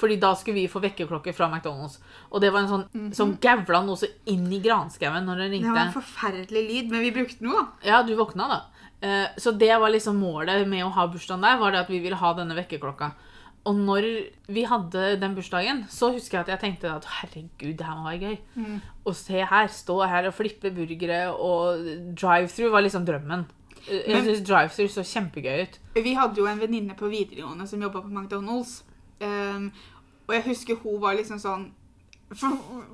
Fordi 0.00 0.16
da 0.20 0.34
skulle 0.34 0.54
vi 0.56 0.68
få 0.68 0.80
vekkerklokke 0.80 1.32
fra 1.36 1.48
McDonald's. 1.52 1.98
Og 2.32 2.40
det 2.40 2.50
var 2.52 2.60
en 2.64 2.68
sånn 2.70 3.14
som 3.14 3.34
gavla 3.36 3.82
noe 3.84 3.96
så 4.00 4.06
inn 4.26 4.46
i 4.52 4.60
granskauen 4.64 5.24
når 5.26 5.36
den 5.44 5.50
Det 5.50 5.58
ringte. 5.60 5.74
var 5.74 5.86
en 5.86 5.92
forferdelig 5.92 6.62
lyd, 6.68 6.90
men 6.90 7.00
vi 7.00 7.10
brukte 7.12 7.42
noe, 7.44 7.52
da. 7.62 7.66
Ja, 7.84 8.02
du 8.02 8.14
våkna 8.16 8.48
da. 8.48 8.60
Eh, 9.02 9.26
Så 9.38 9.52
det 9.58 9.72
var 9.80 9.90
liksom 9.90 10.16
målet 10.20 10.66
med 10.68 10.84
å 10.84 10.90
ha 10.92 11.06
bursdagen 11.08 11.40
der, 11.42 11.58
var 11.58 11.70
det 11.72 11.80
at 11.80 11.88
vi 11.90 12.00
ville 12.00 12.16
ha 12.16 12.32
denne 12.34 12.54
vekkerklokka. 12.54 13.12
Og 13.68 13.76
når 13.76 14.06
vi 14.48 14.62
hadde 14.64 15.20
den 15.20 15.34
bursdagen, 15.36 15.84
så 15.88 16.12
husker 16.14 16.38
jeg 16.38 16.40
at 16.48 16.48
jeg 16.48 16.60
tenkte 16.60 16.94
at 16.96 17.04
herregud, 17.04 17.76
det 17.76 17.84
her 17.86 17.96
må 17.96 18.08
være 18.08 18.20
gøy. 18.30 18.38
Å 19.06 19.14
se 19.14 19.44
her, 19.44 19.66
stå 19.68 19.98
her 20.08 20.28
og 20.28 20.34
flippe 20.34 20.70
burgere 20.72 21.28
og 21.34 21.84
drive-through 22.16 22.70
var 22.72 22.80
liksom 22.82 23.04
drømmen. 23.04 23.44
Eh, 23.88 24.08
Jeg 24.08 24.24
syns 24.24 24.46
drive-through 24.48 24.88
så 24.92 25.04
kjempegøy 25.04 25.62
ut. 25.62 25.78
Vi 25.94 26.14
hadde 26.14 26.36
jo 26.40 26.46
en 26.46 26.58
venninne 26.60 26.96
på 26.96 27.08
videregående 27.12 27.66
som 27.68 27.80
jobba 27.82 28.00
på 28.00 28.08
McDonald's. 28.08 28.82
Um, 29.20 29.72
og 30.26 30.34
jeg 30.34 30.42
husker 30.46 30.76
hun 30.82 31.00
var 31.00 31.14
liksom 31.16 31.36
sånn 31.38 31.70
for 32.30 32.52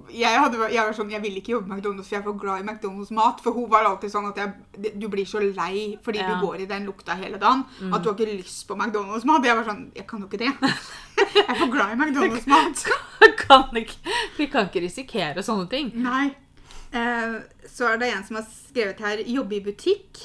jeg, 0.09 0.33
hadde, 0.40 0.57
jeg 0.72 0.81
var 0.81 0.94
sånn, 0.96 1.11
jeg 1.12 1.20
ville 1.20 1.42
ikke 1.42 1.53
jobbe 1.53 1.68
i 1.68 1.75
McDonald's, 1.77 2.09
for 2.09 2.16
jeg 2.16 2.22
er 2.22 2.25
for 2.25 2.38
glad 2.40 2.62
i 2.62 2.64
McDonald's-mat. 2.64 3.42
For 3.44 3.53
hun 3.53 3.66
var 3.68 3.85
alltid 3.85 4.12
sånn 4.14 4.31
at 4.31 4.38
jeg, 4.40 4.94
du 4.96 5.05
blir 5.12 5.29
så 5.29 5.42
lei 5.44 5.99
fordi 6.05 6.22
Ja. 6.22 6.31
du 6.33 6.46
går 6.46 6.62
i 6.64 6.68
den 6.70 6.87
lukta 6.88 7.16
hele 7.20 7.37
dagen. 7.42 7.66
At 7.92 8.01
du 8.03 8.09
har 8.09 8.16
ikke 8.16 8.33
lyst 8.38 8.64
på 8.68 8.79
McDonald's-mat. 8.79 9.44
Jeg 9.44 9.59
var 9.59 9.68
sånn, 9.68 9.85
jeg 9.94 10.07
kan 10.09 10.25
jo 10.25 10.31
ikke 10.31 10.40
det. 10.40 10.55
Jeg 11.37 11.44
er 11.44 11.55
for 11.61 11.68
glad 11.75 11.92
i 11.92 12.01
McDonald's-mat. 12.01 12.87
vi 14.38 14.46
kan 14.49 14.66
ikke 14.70 14.85
risikere 14.87 15.44
sånne 15.44 15.68
ting. 15.68 15.92
Nei. 16.01 16.31
Eh, 16.96 17.37
så 17.68 17.92
er 17.92 18.01
det 18.01 18.11
en 18.14 18.25
som 18.25 18.40
har 18.40 18.49
skrevet 18.49 19.05
her 19.05 19.20
jobbe 19.20 19.59
i 19.59 19.62
butikk. 19.68 20.25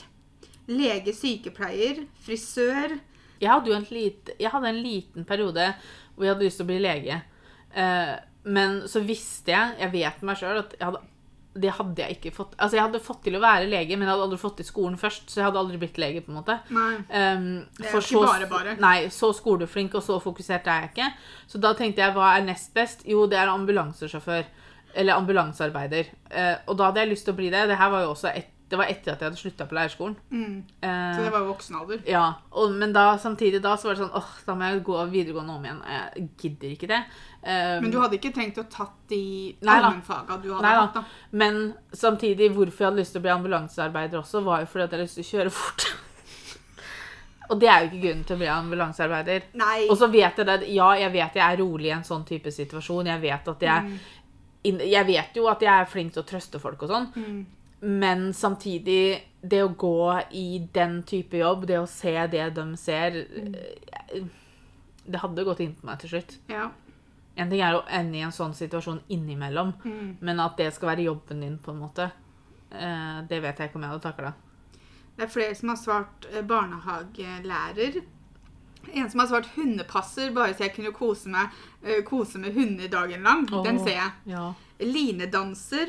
Lege, 0.72 1.12
sykepleier, 1.12 2.06
frisør. 2.24 2.96
Jeg 3.42 3.50
hadde 3.50 3.72
jo 3.74 3.76
en, 3.76 3.88
lite, 3.92 4.40
jeg 4.40 4.52
hadde 4.54 4.70
en 4.72 4.84
liten 4.86 5.26
periode 5.28 5.74
hvor 6.16 6.24
jeg 6.24 6.36
hadde 6.36 6.46
lyst 6.48 6.62
til 6.62 6.68
å 6.68 6.72
bli 6.72 6.80
lege. 6.80 7.24
Eh, 7.76 8.18
men 8.44 8.82
så 8.90 9.02
visste 9.06 9.52
jeg, 9.54 9.76
jeg 9.80 9.92
vet 9.92 10.22
meg 10.26 10.38
sjøl, 10.40 10.60
at 10.64 10.76
hadde, 10.82 11.02
det 11.54 11.74
hadde 11.76 12.00
jeg 12.00 12.16
ikke 12.16 12.32
fått 12.32 12.54
Altså, 12.58 12.78
jeg 12.78 12.86
hadde 12.86 13.00
fått 13.04 13.24
til 13.26 13.36
å 13.36 13.42
være 13.44 13.66
lege, 13.68 13.98
men 14.00 14.08
jeg 14.08 14.14
hadde 14.14 14.24
aldri 14.24 14.38
fått 14.40 14.56
til 14.62 14.66
skolen 14.70 14.96
først, 14.98 15.26
så 15.30 15.42
jeg 15.42 15.46
hadde 15.50 15.60
aldri 15.60 15.78
blitt 15.82 15.98
lege, 16.00 16.22
på 16.24 16.32
en 16.32 16.38
måte. 16.40 16.56
Nei. 16.72 16.94
Um, 17.12 17.50
Det 17.78 17.86
er 17.90 17.92
for 17.92 18.02
så, 18.08 18.22
ikke 18.24 18.30
bare 18.32 18.48
bare. 18.54 18.76
Nei, 18.80 19.10
så 19.12 19.34
skoleflink 19.36 19.98
og 20.00 20.06
så 20.06 20.16
fokusert 20.24 20.68
er 20.72 20.86
jeg 20.86 20.94
ikke. 20.94 21.10
Så 21.52 21.60
da 21.60 21.74
tenkte 21.76 22.06
jeg, 22.06 22.16
hva 22.16 22.32
er 22.38 22.48
nest 22.48 22.72
best? 22.74 23.04
Jo, 23.06 23.26
det 23.28 23.38
er 23.42 23.52
ambulansesjåfør. 23.52 24.48
Eller 24.96 25.16
ambulansearbeider. 25.20 26.10
Uh, 26.32 26.56
og 26.72 26.78
da 26.80 26.90
hadde 26.90 27.04
jeg 27.04 27.12
lyst 27.14 27.28
til 27.28 27.36
å 27.36 27.40
bli 27.44 27.52
det. 27.52 27.68
Det 27.68 27.78
her 27.80 27.92
var 27.94 28.02
jo 28.08 28.10
også 28.16 28.32
et, 28.32 28.48
det 28.72 28.80
var 28.80 28.88
etter 28.88 29.12
at 29.12 29.20
jeg 29.20 29.28
hadde 29.28 29.40
slutta 29.42 29.66
på 29.68 29.76
leirskolen. 29.76 30.14
Mm. 30.32 30.58
Eh, 30.80 31.16
Så 31.18 31.26
det 31.26 31.32
var 31.34 31.44
voksen 31.44 31.76
alder. 31.76 31.98
ja, 32.08 32.22
og, 32.56 32.72
men 32.80 32.94
da, 32.96 33.18
samtidig 33.20 33.60
da 33.64 33.74
så 33.76 33.90
var 33.90 33.98
det 33.98 34.06
sånn, 34.06 34.14
åh, 34.16 34.30
da 34.48 34.56
må 34.56 34.70
jeg 34.70 34.84
gå 34.88 34.96
videregående 35.12 35.56
om 35.58 35.66
igjen. 35.68 35.82
Jeg 35.92 36.30
gidder 36.40 36.70
ikke 36.78 36.88
det. 36.94 37.02
Um, 37.44 37.82
Men 37.82 37.90
du 37.92 37.98
hadde 37.98 38.20
ikke 38.20 38.30
tenkt 38.36 38.60
å 38.62 38.68
tatt 38.70 38.94
de 39.10 39.56
allmennfaga 39.66 40.36
du 40.44 40.52
hadde 40.54 40.74
hatt? 40.78 40.94
da? 40.94 41.04
Men 41.32 41.74
samtidig, 41.92 42.52
hvorfor 42.54 42.84
jeg 42.84 42.90
hadde 42.92 43.02
lyst 43.02 43.16
til 43.16 43.22
å 43.22 43.26
bli 43.26 43.32
ambulansearbeider 43.34 44.20
også, 44.20 44.44
var 44.46 44.62
jo 44.62 44.68
fordi 44.70 44.84
at 44.84 44.92
jeg 44.92 45.00
hadde 45.00 45.08
lyst 45.08 45.18
til 45.18 45.26
å 45.26 45.30
kjøre 45.32 45.54
fort. 45.56 45.86
og 47.50 47.60
det 47.64 47.70
er 47.72 47.80
jo 47.82 47.88
ikke 47.90 48.02
grunnen 48.06 48.24
til 48.30 48.36
å 48.38 48.42
bli 48.44 48.50
ambulansearbeider. 48.54 49.48
Nei. 49.58 49.78
Og 49.90 49.98
så 49.98 50.10
vet 50.14 50.38
jeg 50.38 50.50
det, 50.52 50.58
ja, 50.76 50.92
jeg 51.02 51.14
vet 51.16 51.40
jeg 51.42 51.46
er 51.48 51.58
rolig 51.64 51.90
i 51.90 51.96
en 51.96 52.06
sånn 52.08 52.28
type 52.30 52.54
situasjon. 52.54 53.10
Jeg 53.10 53.24
vet 53.26 53.50
at 53.56 53.66
jeg, 53.68 53.98
Mm. 54.62 54.78
jeg 54.94 55.06
vet 55.08 55.36
jo 55.42 55.48
at 55.50 55.66
jeg 55.66 55.74
er 55.74 55.90
flink 55.90 56.14
til 56.14 56.22
å 56.22 56.28
trøste 56.30 56.62
folk 56.62 56.84
og 56.86 56.90
sånn. 56.94 57.10
Mm. 57.18 57.42
Men 57.82 58.28
samtidig, 58.38 59.24
det 59.42 59.64
å 59.66 59.74
gå 59.74 60.22
i 60.38 60.62
den 60.72 61.02
type 61.10 61.34
jobb, 61.42 61.66
det 61.66 61.80
å 61.82 61.88
se 61.90 62.14
det 62.30 62.54
de 62.54 62.68
ser 62.78 63.24
mm. 63.26 64.30
Det 65.02 65.18
hadde 65.18 65.44
gått 65.44 65.60
inn 65.66 65.74
på 65.74 65.88
meg 65.90 65.98
til 66.04 66.12
slutt. 66.14 66.36
Ja. 66.48 66.68
En 67.38 67.50
ting 67.50 67.62
er 67.62 67.74
å 67.78 67.84
ende 67.88 68.18
i 68.18 68.22
en 68.26 68.32
sånn 68.36 68.54
situasjon 68.54 69.02
innimellom, 69.10 69.74
Mm. 69.86 70.18
men 70.20 70.40
at 70.40 70.58
det 70.58 70.74
skal 70.74 70.90
være 70.90 71.06
jobben 71.06 71.40
din, 71.42 71.58
på 71.58 71.72
en 71.72 71.80
måte, 71.80 72.12
eh, 72.72 73.22
det 73.28 73.42
vet 73.42 73.58
jeg 73.58 73.70
ikke 73.70 73.76
om 73.76 73.82
jeg 73.82 73.92
hadde 73.92 74.04
takla. 74.12 74.34
Det 75.18 75.24
er 75.24 75.28
flere 75.32 75.56
som 75.56 75.70
har 75.70 75.76
svart 75.78 76.26
eh, 76.34 76.42
barnehagelærer. 76.42 78.02
En 78.94 79.10
som 79.10 79.20
har 79.20 79.28
svart 79.28 79.46
hundepasser, 79.56 80.32
bare 80.34 80.54
så 80.54 80.64
jeg 80.66 80.76
kunne 80.76 80.92
kose, 80.92 81.28
meg, 81.30 81.50
eh, 81.84 82.02
kose 82.04 82.38
med 82.40 82.54
hunder 82.54 82.88
dagen 82.88 83.24
lang. 83.24 83.46
Den 83.64 83.80
ser 83.80 83.96
jeg. 83.96 84.12
Ja. 84.26 84.54
Linedanser. 84.80 85.88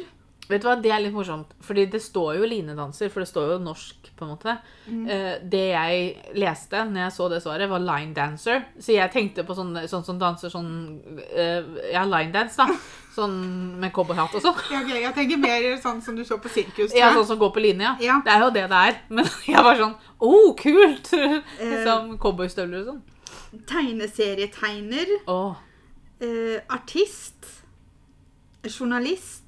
Vet 0.50 0.62
du 0.62 0.66
hva, 0.66 0.74
Det 0.82 0.90
er 0.90 1.00
litt 1.04 1.14
morsomt, 1.14 1.52
fordi 1.62 1.84
det 1.92 2.00
står 2.02 2.40
jo 2.40 2.48
linedanser, 2.48 3.10
for 3.12 3.22
det 3.22 3.30
står 3.30 3.54
jo 3.54 3.58
norsk. 3.62 3.98
på 4.16 4.26
en 4.26 4.30
måte. 4.36 4.52
Mm. 4.86 5.06
det 5.50 5.60
jeg 5.72 6.34
leste 6.38 6.82
når 6.84 7.00
jeg 7.00 7.12
så 7.14 7.28
det 7.30 7.40
svaret, 7.42 7.70
var 7.70 7.80
line 7.82 8.14
dancer. 8.14 8.64
Så 8.78 8.92
jeg 8.92 9.10
tenkte 9.10 9.42
på 9.42 9.54
sånn, 9.54 9.72
sånn 9.88 10.04
som 10.04 10.18
danser 10.18 10.52
sånn 10.52 11.00
eh, 11.34 11.64
Ja, 11.92 12.04
line 12.04 12.32
dance, 12.32 12.56
da. 12.56 12.68
Sånn 13.12 13.34
med 13.76 13.92
cowboyhatt 13.92 14.32
og 14.38 14.40
sånn. 14.40 14.60
Ja, 14.72 14.78
okay, 14.80 15.02
jeg 15.02 15.12
tenker 15.12 15.36
mer 15.36 15.66
sånn 15.82 15.98
som 16.00 16.16
du 16.16 16.22
så 16.24 16.38
på 16.40 16.48
sirkus. 16.48 16.94
Ja, 16.96 17.10
sånn 17.12 17.26
som 17.28 17.40
går 17.40 17.50
på 17.52 17.60
linja. 17.60 17.90
Ja. 18.00 18.22
Det 18.24 18.32
er 18.32 18.44
jo 18.46 18.48
det 18.54 18.62
det 18.72 18.78
er. 18.88 19.02
Men 19.12 19.28
jeg 19.52 19.64
var 19.66 19.76
sånn 19.76 19.92
Å, 19.98 20.30
oh, 20.30 20.54
kult! 20.56 21.10
Som 21.84 22.14
cowboystøvler 22.22 22.80
og 22.80 22.88
sånn. 22.88 23.02
Tegneserietegner. 23.68 25.12
Oh. 25.28 25.60
Eh, 26.24 26.56
artist. 26.72 27.50
Journalist. 28.64 29.41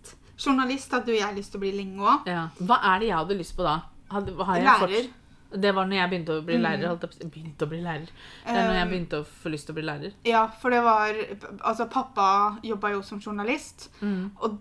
Journalist 0.47 0.91
hadde 0.93 1.07
jo 1.13 1.19
jeg 1.21 1.35
lyst 1.37 1.51
til 1.53 1.59
å 1.59 1.65
bli 1.65 1.73
lenge 1.73 1.99
òg. 2.01 2.27
ja. 2.27 2.49
Hva 2.61 2.79
er 2.95 2.99
det 3.01 3.09
jeg 3.09 3.17
hadde 3.17 3.39
lyst 3.39 3.57
på 3.57 3.63
da? 3.63 3.81
Hadde, 4.11 4.33
Lærer. 4.37 4.79
fått- 4.81 5.13
Det 5.61 5.71
var 5.75 5.85
når 5.87 5.95
jeg 5.97 6.11
begynte 6.11 6.33
å 6.35 6.45
bli 6.45 6.57
Mm. 6.57 6.63
lærer. 6.63 6.89
Holdt. 6.89 7.31
Begynte 7.31 7.63
å 7.65 7.69
bli 7.69 7.81
lærer. 7.81 8.09
Det 8.45 8.55
er 8.57 8.67
når 8.69 8.75
jeg 8.75 8.87
Um, 8.87 8.91
begynte 8.91 9.21
å 9.21 9.25
få 9.25 9.51
lyst 9.53 9.67
til 9.67 9.73
å 9.73 9.77
bli 9.77 9.83
lærer. 9.85 10.13
Ja, 10.25 10.47
for 10.49 10.71
det 10.71 10.83
var 10.83 11.15
Altså, 11.65 11.87
pappa 11.89 12.59
jobba 12.63 12.91
jo 12.91 13.03
som 13.03 13.21
journalist. 13.21 13.89
Mm. 14.03 14.31
Og 14.43 14.59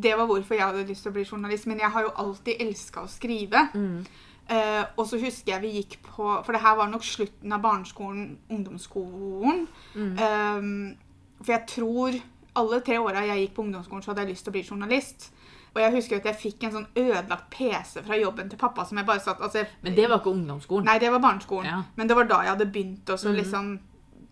det 0.00 0.16
var 0.16 0.26
hvorfor 0.26 0.54
jeg 0.54 0.60
hadde 0.62 0.86
lyst 0.86 1.02
til 1.02 1.10
å 1.10 1.14
bli 1.14 1.24
journalist. 1.24 1.66
Men 1.66 1.78
jeg 1.80 1.90
har 1.90 2.02
jo 2.02 2.10
alltid 2.16 2.56
elska 2.60 3.02
å 3.02 3.08
skrive. 3.08 3.72
Mm. 3.74 4.06
Eh, 4.48 4.84
og 4.96 5.06
så 5.06 5.18
husker 5.20 5.52
jeg 5.52 5.60
vi 5.60 5.82
gikk 5.82 5.96
på 6.02 6.44
For 6.44 6.52
det 6.52 6.60
her 6.62 6.76
var 6.76 6.86
nok 6.88 7.02
slutten 7.02 7.52
av 7.52 7.60
barneskolen, 7.60 8.36
ungdomsskolen. 8.50 9.66
Mm. 9.96 10.18
Eh, 10.18 10.96
for 11.42 11.52
jeg 11.52 11.66
tror 11.66 12.20
alle 12.60 12.80
tre 12.84 12.98
åra 13.00 13.24
jeg 13.26 13.44
gikk 13.44 13.56
på 13.56 13.64
ungdomsskolen, 13.66 14.04
så 14.04 14.12
hadde 14.12 14.26
jeg 14.26 14.34
lyst 14.34 14.46
til 14.46 14.52
å 14.52 14.56
bli 14.56 14.64
journalist. 14.66 15.28
Og 15.74 15.82
jeg 15.82 15.94
husker 15.94 16.18
at 16.18 16.28
jeg 16.30 16.38
fikk 16.40 16.64
en 16.66 16.74
sånn 16.74 16.86
ødelagt 16.96 17.50
PC 17.52 18.00
fra 18.06 18.16
jobben 18.18 18.48
til 18.50 18.58
pappa 18.60 18.86
som 18.88 18.98
jeg 18.98 19.06
bare 19.08 19.22
satt 19.22 19.42
altså, 19.44 19.66
Men 19.84 19.94
det 19.94 20.08
var 20.08 20.22
ikke 20.22 20.32
ungdomsskolen. 20.32 20.88
Nei, 20.88 20.96
det 21.02 21.12
var 21.12 21.22
barneskolen. 21.22 21.68
Ja. 21.70 21.82
Men 21.98 22.10
det 22.10 22.16
var 22.18 22.30
da 22.30 22.40
jeg 22.44 22.54
hadde 22.54 22.68
begynt 22.72 23.12
å 23.12 23.18
mm. 23.20 23.36
Liksom 23.38 23.70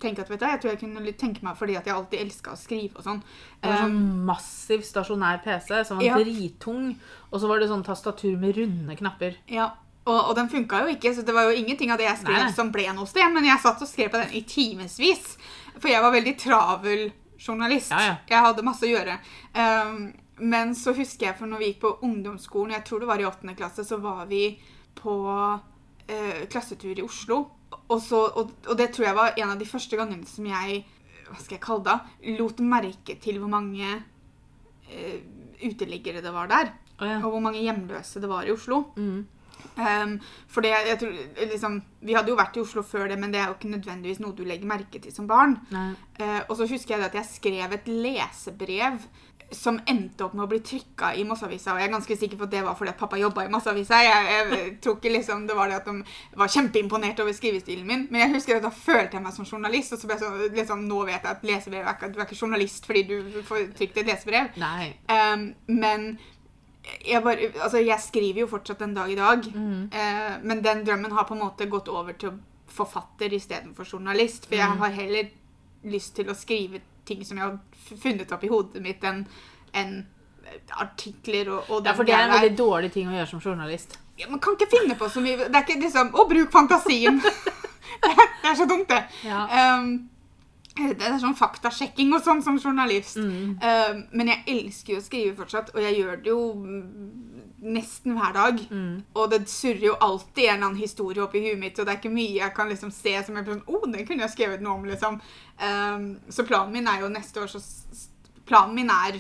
tenke 0.03 0.25
at 0.25 0.31
vet 0.31 0.43
du, 0.43 0.47
jeg 0.49 0.61
tror 0.61 0.73
jeg 0.75 0.81
kunne 0.83 1.13
tenke 1.17 1.45
meg 1.45 1.57
fordi 1.57 1.77
at 1.79 1.87
jeg 1.89 1.95
alltid 1.97 2.21
elska 2.21 2.53
å 2.53 2.59
skrive 2.61 3.01
og 3.01 3.07
sånn. 3.07 3.23
Det 3.63 3.71
var 3.71 3.87
Um, 3.87 3.87
sånn 3.87 4.25
massiv 4.29 4.85
stasjonær 4.85 5.41
PC 5.45 5.85
som 5.89 6.01
var 6.01 6.05
Ja. 6.05 6.19
drittung. 6.21 6.97
Og 7.31 7.41
så 7.41 7.49
var 7.49 7.61
det 7.61 7.69
sånn 7.71 7.85
tastatur 7.85 8.37
med 8.39 8.57
runde 8.57 8.97
knapper. 8.97 9.37
Ja, 9.49 9.71
og, 10.07 10.31
og 10.31 10.35
den 10.39 10.49
funka 10.49 10.85
jo 10.85 10.95
ikke, 10.95 11.15
så 11.15 11.25
det 11.27 11.35
var 11.35 11.49
jo 11.49 11.57
ingenting 11.59 11.91
av 11.91 11.99
det 11.99 12.07
jeg 12.07 12.21
skrev 12.23 12.43
nei. 12.45 12.53
som 12.55 12.71
ble 12.73 12.87
noe 12.95 13.07
sted. 13.07 13.27
Men 13.33 13.45
jeg 13.49 13.63
satt 13.63 13.83
og 13.83 13.89
skrev 13.89 14.13
på 14.13 14.21
den 14.23 14.37
i 14.39 14.43
timevis. 14.47 15.37
For 15.79 15.89
jeg 15.91 16.03
var 16.03 16.15
veldig 16.15 16.37
travel 16.39 17.09
journalist. 17.39 17.93
Ja, 17.93 18.03
ja. 18.05 18.15
Jeg 18.31 18.45
hadde 18.49 18.65
masse 18.67 18.87
å 18.87 18.91
gjøre. 18.91 19.19
Um, 19.57 20.09
men 20.37 20.75
så 20.77 20.93
husker 20.97 21.31
jeg 21.31 21.39
for 21.39 21.49
når 21.51 21.63
vi 21.63 21.71
gikk 21.71 21.83
på 21.85 21.93
ungdomsskolen, 22.07 22.75
jeg 22.77 22.85
tror 22.89 23.03
det 23.03 23.11
var 23.11 23.23
i 23.23 23.29
åttende 23.29 23.57
klasse, 23.59 23.85
så 23.89 24.01
var 24.03 24.27
vi 24.31 24.51
på 24.97 25.15
uh, 25.27 26.43
klassetur 26.53 26.97
i 26.97 27.05
Oslo. 27.05 27.43
Og, 27.87 27.99
så, 28.03 28.21
og, 28.39 28.53
og 28.67 28.77
det 28.79 28.91
tror 28.95 29.09
jeg 29.09 29.19
var 29.19 29.35
en 29.37 29.55
av 29.55 29.61
de 29.61 29.69
første 29.69 29.99
gangene 29.99 30.29
som 30.29 30.47
jeg 30.49 30.85
hva 31.27 31.39
skal 31.41 31.57
jeg 31.57 31.65
kalle 31.65 31.87
det, 31.87 32.35
lot 32.39 32.61
merke 32.63 33.17
til 33.23 33.41
hvor 33.43 33.51
mange 33.51 33.87
uh, 33.97 35.17
uteliggere 35.63 36.23
det 36.25 36.35
var 36.35 36.51
der. 36.51 36.75
Oh, 36.97 37.07
ja. 37.07 37.17
Og 37.21 37.35
hvor 37.35 37.43
mange 37.45 37.61
hjemløse 37.65 38.23
det 38.23 38.31
var 38.31 38.47
i 38.47 38.55
Oslo. 38.55 38.87
Mm. 38.97 39.27
Um, 39.77 40.17
for 40.49 40.65
det, 40.65 40.71
jeg 40.89 40.99
tror, 40.99 41.17
liksom, 41.53 41.83
Vi 42.01 42.15
hadde 42.17 42.33
jo 42.33 42.39
vært 42.39 42.57
i 42.57 42.63
Oslo 42.63 42.81
før 42.87 43.11
det, 43.11 43.19
men 43.21 43.33
det 43.33 43.43
er 43.43 43.51
jo 43.51 43.57
ikke 43.59 43.73
nødvendigvis 43.75 44.23
noe 44.23 44.37
du 44.37 44.45
legger 44.47 44.69
merke 44.71 45.01
til 45.03 45.13
som 45.13 45.27
barn. 45.29 45.59
Eh, 45.73 46.43
og 46.47 46.57
så 46.57 46.69
husker 46.71 46.97
jeg 46.97 47.09
at 47.09 47.17
jeg 47.19 47.29
skrev 47.29 47.75
et 47.75 47.89
lesebrev 47.91 49.01
som 49.55 49.79
endte 49.87 50.25
opp 50.27 50.35
med 50.35 50.47
å 50.47 50.49
bli 50.51 50.59
trykka 50.65 51.13
i 51.15 51.25
Masseavisa. 51.27 51.75
Og 51.75 51.81
jeg 51.81 51.87
er 51.87 51.93
ganske 51.93 52.17
sikker 52.19 52.39
på 52.39 52.47
at 52.49 52.55
det 52.55 52.63
var 52.67 52.77
fordi 52.79 52.93
at 52.93 52.99
pappa 52.99 53.19
jobba 53.21 53.45
i 53.47 53.51
Masseavisa. 53.53 54.01
Jeg, 54.03 54.31
jeg 54.33 54.71
tror 54.83 54.97
ikke 54.99 55.13
liksom 55.15 55.45
det 55.47 55.57
var 55.59 55.71
det 55.71 55.81
at 55.81 55.91
de 55.91 56.41
var 56.41 56.53
kjempeimponert 56.53 57.23
over 57.23 57.37
skrivestilen 57.37 57.87
min. 57.87 58.07
Men 58.11 58.25
jeg 58.25 58.35
husker 58.37 58.59
at 58.59 58.67
da 58.67 58.73
følte 58.75 59.19
jeg 59.19 59.27
meg 59.27 59.37
som 59.37 59.47
journalist. 59.47 59.95
Og 59.95 60.03
så 60.03 60.11
ble 60.11 60.17
jeg 60.19 60.25
sånn, 60.25 60.41
liksom, 60.57 60.87
nå 60.91 61.03
vet 61.07 61.21
jeg 61.21 61.33
at 61.33 61.47
lesebrev 61.47 61.85
er 61.85 61.99
ikke, 61.99 62.11
du 62.15 62.19
er 62.21 62.27
ikke 62.27 62.41
journalist 62.41 62.91
fordi 62.91 63.05
du 63.11 63.43
får 63.47 63.69
trykt 63.79 64.03
et 64.03 64.11
lesebrev. 64.11 64.51
Um, 65.13 65.47
men 65.71 66.09
jeg, 67.05 67.23
bare, 67.25 67.51
altså 67.63 67.79
jeg 67.83 68.01
skriver 68.01 68.41
jo 68.45 68.47
fortsatt 68.51 68.79
den 68.79 68.95
dag 68.95 69.11
i 69.11 69.17
dag. 69.19 69.47
Mm. 69.55 69.89
Eh, 69.93 70.37
men 70.43 70.63
den 70.63 70.85
drømmen 70.87 71.13
har 71.13 71.25
på 71.29 71.35
en 71.35 71.41
måte 71.43 71.67
gått 71.71 71.89
over 71.89 72.13
til 72.19 72.37
forfatter 72.77 73.33
istedenfor 73.35 73.85
journalist. 73.93 74.47
For 74.47 74.55
jeg 74.59 74.69
Mm. 74.71 74.79
har 74.79 74.91
heller 74.91 75.31
lyst 75.85 76.15
til 76.17 76.27
å 76.31 76.35
skrive 76.35 76.81
ting 77.07 77.25
som 77.25 77.39
jeg 77.39 77.47
har 77.47 77.59
funnet 78.03 78.33
opp 78.33 78.45
i 78.45 78.49
hodet 78.51 78.83
mitt, 78.83 79.03
enn 79.05 79.27
en 79.75 80.07
artikler 80.79 81.49
og, 81.51 81.71
og 81.71 81.87
Ja, 81.87 81.93
for 81.95 82.05
det 82.05 82.15
er 82.15 82.25
en 82.27 82.31
der. 82.31 82.41
veldig 82.41 82.59
dårlig 82.59 82.93
ting 82.95 83.09
å 83.09 83.15
gjøre 83.17 83.29
som 83.31 83.41
journalist. 83.41 83.99
Ja, 84.19 84.29
Man 84.31 84.41
kan 84.41 84.55
ikke 84.57 84.71
finne 84.71 84.95
på 84.97 85.09
så 85.13 85.21
mye. 85.21 85.37
Det 85.49 85.55
er 85.55 85.65
ikke 85.67 85.81
liksom 85.83 86.13
Å, 86.15 86.27
bruk 86.29 86.51
fantasien! 86.53 87.21
det, 88.03 88.11
er, 88.45 88.55
så 88.55 88.67
dumt, 88.69 88.89
det. 88.89 89.03
Um, 89.25 90.09
det 90.77 91.07
er 91.07 91.19
sånn 91.23 91.37
faktasjekking 91.39 92.13
og 92.17 92.23
sånn 92.25 92.43
som 92.45 92.59
journalist. 92.61 93.17
Mm. 93.17 93.57
Uh, 93.63 94.03
men 94.13 94.33
jeg 94.33 94.45
elsker 94.55 94.97
jo 94.97 95.01
å 95.01 95.05
skrive 95.07 95.37
fortsatt, 95.39 95.73
og 95.75 95.81
jeg 95.83 95.99
gjør 96.01 96.21
det 96.23 96.33
jo 96.33 96.41
nesten 97.67 98.15
hver 98.17 98.35
dag. 98.37 98.61
Mm. 98.71 98.99
Og 99.17 99.31
det 99.33 99.41
surrer 99.51 99.89
jo 99.89 99.95
alltid 100.05 100.45
en 100.45 100.53
eller 100.55 100.67
annen 100.69 100.81
historie 100.83 101.23
opp 101.25 101.35
i 101.35 101.43
huet 101.47 101.59
mitt, 101.61 101.79
og 101.79 101.87
det 101.89 101.95
er 101.95 102.01
ikke 102.03 102.13
mye 102.15 102.37
jeg 102.37 102.55
kan 102.57 102.69
liksom 102.71 102.93
se 102.95 103.15
som 103.27 103.39
jeg 103.39 103.49
sånn, 103.49 103.65
oh, 103.67 103.87
det 103.91 104.05
kunne 104.09 104.27
jeg 104.27 104.35
skrevet 104.37 104.63
noe 104.65 104.77
om, 104.79 104.85
liksom. 104.89 105.19
Uh, 105.59 106.13
så 106.29 106.45
planen 106.47 106.77
min 106.77 106.89
er 106.93 107.03
jo 107.05 107.13
neste 107.13 107.43
år 107.43 107.53
så 107.57 107.63
Planen 108.47 108.77
min 108.77 108.91
er 108.95 109.17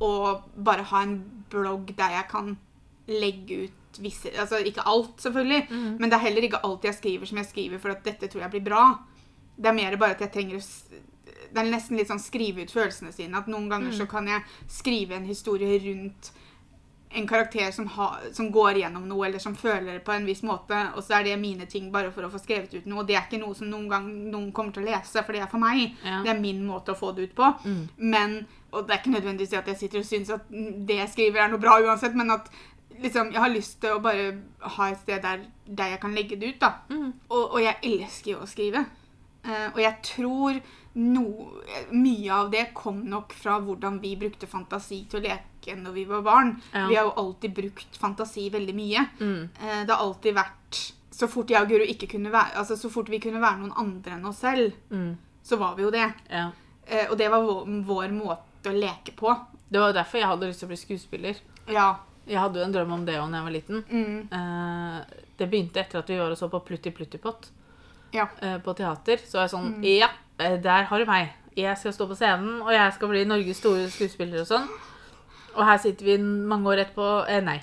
å 0.00 0.40
bare 0.56 0.86
ha 0.88 1.02
en 1.04 1.18
blogg 1.52 1.90
der 1.98 2.14
jeg 2.14 2.24
kan 2.30 2.54
legge 3.10 3.66
ut 3.66 3.98
visse 4.00 4.30
Altså 4.40 4.62
ikke 4.64 4.86
alt, 4.88 5.20
selvfølgelig, 5.20 5.66
Mm. 5.68 5.98
men 6.00 6.08
det 6.08 6.16
er 6.16 6.22
heller 6.24 6.46
ikke 6.46 6.62
alt 6.64 6.86
jeg 6.88 6.94
skriver 6.96 7.28
som 7.28 7.36
jeg 7.42 7.50
skriver 7.50 7.78
for 7.82 7.92
at 7.92 8.00
dette 8.06 8.30
tror 8.32 8.40
jeg 8.46 8.50
blir 8.54 8.64
bra. 8.64 8.84
Det 9.62 9.70
er 9.70 9.76
mer 9.78 9.96
bare 10.00 10.16
at 10.18 10.24
jeg 10.26 10.32
trenger 10.34 10.58
å 10.58 10.62
Det 11.52 11.60
er 11.60 11.68
nesten 11.68 11.98
litt 12.00 12.08
sånn 12.08 12.20
skrive 12.22 12.62
ut 12.64 12.70
følelsene 12.72 13.12
sine. 13.12 13.36
At 13.36 13.46
noen 13.52 13.66
ganger 13.68 13.90
Mm. 13.92 13.98
så 13.98 14.06
kan 14.08 14.26
jeg 14.26 14.42
skrive 14.72 15.12
en 15.18 15.26
historie 15.28 15.78
rundt 15.84 16.30
en 17.14 17.26
karakter 17.28 17.70
som, 17.76 17.86
ha, 17.92 18.06
som 18.32 18.46
går 18.50 18.78
gjennom 18.80 19.04
noe, 19.06 19.26
eller 19.26 19.38
som 19.38 19.52
føler 19.54 19.98
det 19.98 20.04
på 20.06 20.14
en 20.14 20.24
viss 20.24 20.40
måte, 20.42 20.78
og 20.96 21.02
så 21.04 21.18
er 21.18 21.24
det 21.26 21.34
mine 21.38 21.66
ting 21.68 21.90
bare 21.92 22.08
for 22.10 22.22
å 22.24 22.30
få 22.32 22.40
skrevet 22.40 22.72
ut 22.72 22.86
noe. 22.88 23.00
Og 23.02 23.06
det 23.06 23.16
er 23.18 23.26
ikke 23.26 23.40
noe 23.42 23.52
som 23.54 23.68
noen 23.68 23.84
gang 23.90 24.06
noen 24.32 24.50
kommer 24.56 24.72
til 24.72 24.82
å 24.82 24.86
lese, 24.86 25.20
for 25.26 25.32
det 25.36 25.42
er 25.42 25.50
for 25.52 25.60
meg. 25.60 25.92
Ja. 26.02 26.22
Det 26.24 26.30
er 26.32 26.40
min 26.40 26.64
måte 26.64 26.94
å 26.94 26.96
få 26.96 27.10
det 27.14 27.22
ut 27.28 27.34
på. 27.36 27.50
Mm. 27.66 27.82
Men, 27.98 28.46
og 28.72 28.86
det 28.88 28.94
er 28.96 29.02
ikke 29.02 29.12
nødvendigvis 29.20 29.52
at 29.58 29.66
jeg 29.68 29.76
sitter 29.82 29.98
og 30.00 30.08
syns 30.08 30.30
at 30.30 30.48
det 30.48 30.96
jeg 31.02 31.08
skriver 31.12 31.44
er 31.44 31.52
noe 31.52 31.60
bra 31.60 31.76
uansett, 31.84 32.14
men 32.16 32.30
at 32.30 32.48
liksom, 33.02 33.30
jeg 33.36 33.40
har 33.44 33.52
lyst 33.52 33.76
til 33.82 33.92
å 33.92 34.00
bare 34.00 34.32
ha 34.78 34.88
et 34.88 35.00
sted 35.04 35.20
der, 35.22 35.44
der 35.68 35.92
jeg 35.98 36.00
kan 36.00 36.14
legge 36.16 36.40
det 36.40 36.54
ut, 36.54 36.60
da. 36.64 36.72
Mm. 36.88 37.12
Og, 37.28 37.44
og 37.52 37.60
jeg 37.60 37.76
elsker 37.82 38.30
jo 38.38 38.40
å 38.40 38.48
skrive. 38.48 38.86
Eh, 39.44 39.68
og 39.74 39.80
jeg 39.82 39.96
tror 40.06 40.60
no, 40.94 41.24
mye 41.90 42.30
av 42.34 42.50
det 42.52 42.68
kom 42.74 43.00
nok 43.08 43.32
fra 43.34 43.56
hvordan 43.64 43.96
vi 44.02 44.14
brukte 44.20 44.46
fantasi 44.46 45.00
til 45.10 45.20
å 45.20 45.24
leke 45.24 45.76
når 45.78 45.92
vi 45.96 46.04
var 46.10 46.22
barn. 46.26 46.52
Ja. 46.72 46.86
Vi 46.90 46.96
har 46.98 47.08
jo 47.08 47.14
alltid 47.24 47.54
brukt 47.56 47.96
fantasi 47.98 48.48
veldig 48.54 48.74
mye. 48.76 49.06
Mm. 49.20 49.48
Eh, 49.60 49.80
det 49.86 49.92
har 49.94 50.02
alltid 50.04 50.34
vært 50.38 50.80
Så 51.12 51.28
fort 51.28 51.50
jeg 51.52 51.60
og 51.60 51.68
Guro 51.68 51.84
ikke 51.84 52.06
kunne 52.08 52.30
være 52.32 52.56
Altså 52.56 52.74
så 52.80 52.88
fort 52.90 53.10
vi 53.12 53.18
kunne 53.20 53.38
være 53.42 53.58
noen 53.60 53.74
andre 53.76 54.14
enn 54.16 54.24
oss 54.26 54.38
selv, 54.40 54.72
Mm. 54.90 55.16
så 55.44 55.58
var 55.60 55.74
vi 55.76 55.82
jo 55.84 55.90
det. 55.90 56.06
Ja. 56.30 56.46
Eh, 56.86 57.10
og 57.10 57.18
det 57.18 57.28
var 57.30 57.42
vår, 57.44 57.66
vår 57.84 58.08
måte 58.16 58.70
å 58.70 58.78
leke 58.78 59.12
på. 59.14 59.34
Det 59.70 59.78
var 59.80 59.92
derfor 59.92 60.18
jeg 60.18 60.26
hadde 60.28 60.48
lyst 60.48 60.60
til 60.60 60.66
å 60.66 60.72
bli 60.72 60.76
skuespiller. 60.80 61.36
Ja. 61.68 61.90
Jeg 62.26 62.38
hadde 62.38 62.58
jo 62.60 62.64
en 62.64 62.72
drøm 62.72 62.92
om 62.92 63.04
det 63.04 63.14
da 63.18 63.26
jeg 63.26 63.44
var 63.44 63.50
liten. 63.54 63.84
Mm. 63.90 65.04
Det 65.36 65.48
begynte 65.50 65.80
etter 65.82 65.98
at 66.00 66.08
vi 66.10 66.18
var 66.18 66.30
og 66.30 66.38
så 66.38 66.48
på 66.50 66.60
Plutti 66.64 66.90
Pluttipott 66.94 67.50
Ja. 68.12 68.28
eh, 68.40 68.58
på 68.58 68.74
teater. 68.76 69.16
Så 69.24 69.38
var 69.38 69.48
jeg 69.48 69.54
sånn 69.56 69.74
Mm. 69.80 69.84
Ja, 69.98 70.08
eh, 70.38 70.56
der 70.60 70.84
har 70.84 70.98
du 70.98 71.04
meg. 71.06 71.30
Jeg 71.56 71.76
skal 71.78 71.92
stå 71.92 72.06
på 72.08 72.16
scenen, 72.16 72.62
og 72.62 72.70
jeg 72.72 72.92
skal 72.94 73.08
bli 73.08 73.24
Norges 73.24 73.58
store 73.58 73.88
skuespiller 73.90 74.40
og 74.40 74.46
sånn. 74.46 74.68
Og 75.54 75.64
her 75.66 75.76
sitter 75.76 76.04
vi 76.04 76.16
mange 76.18 76.64
år 76.72 76.80
etterpå. 76.86 77.28
Eh, 77.28 77.40
nei. 77.44 77.60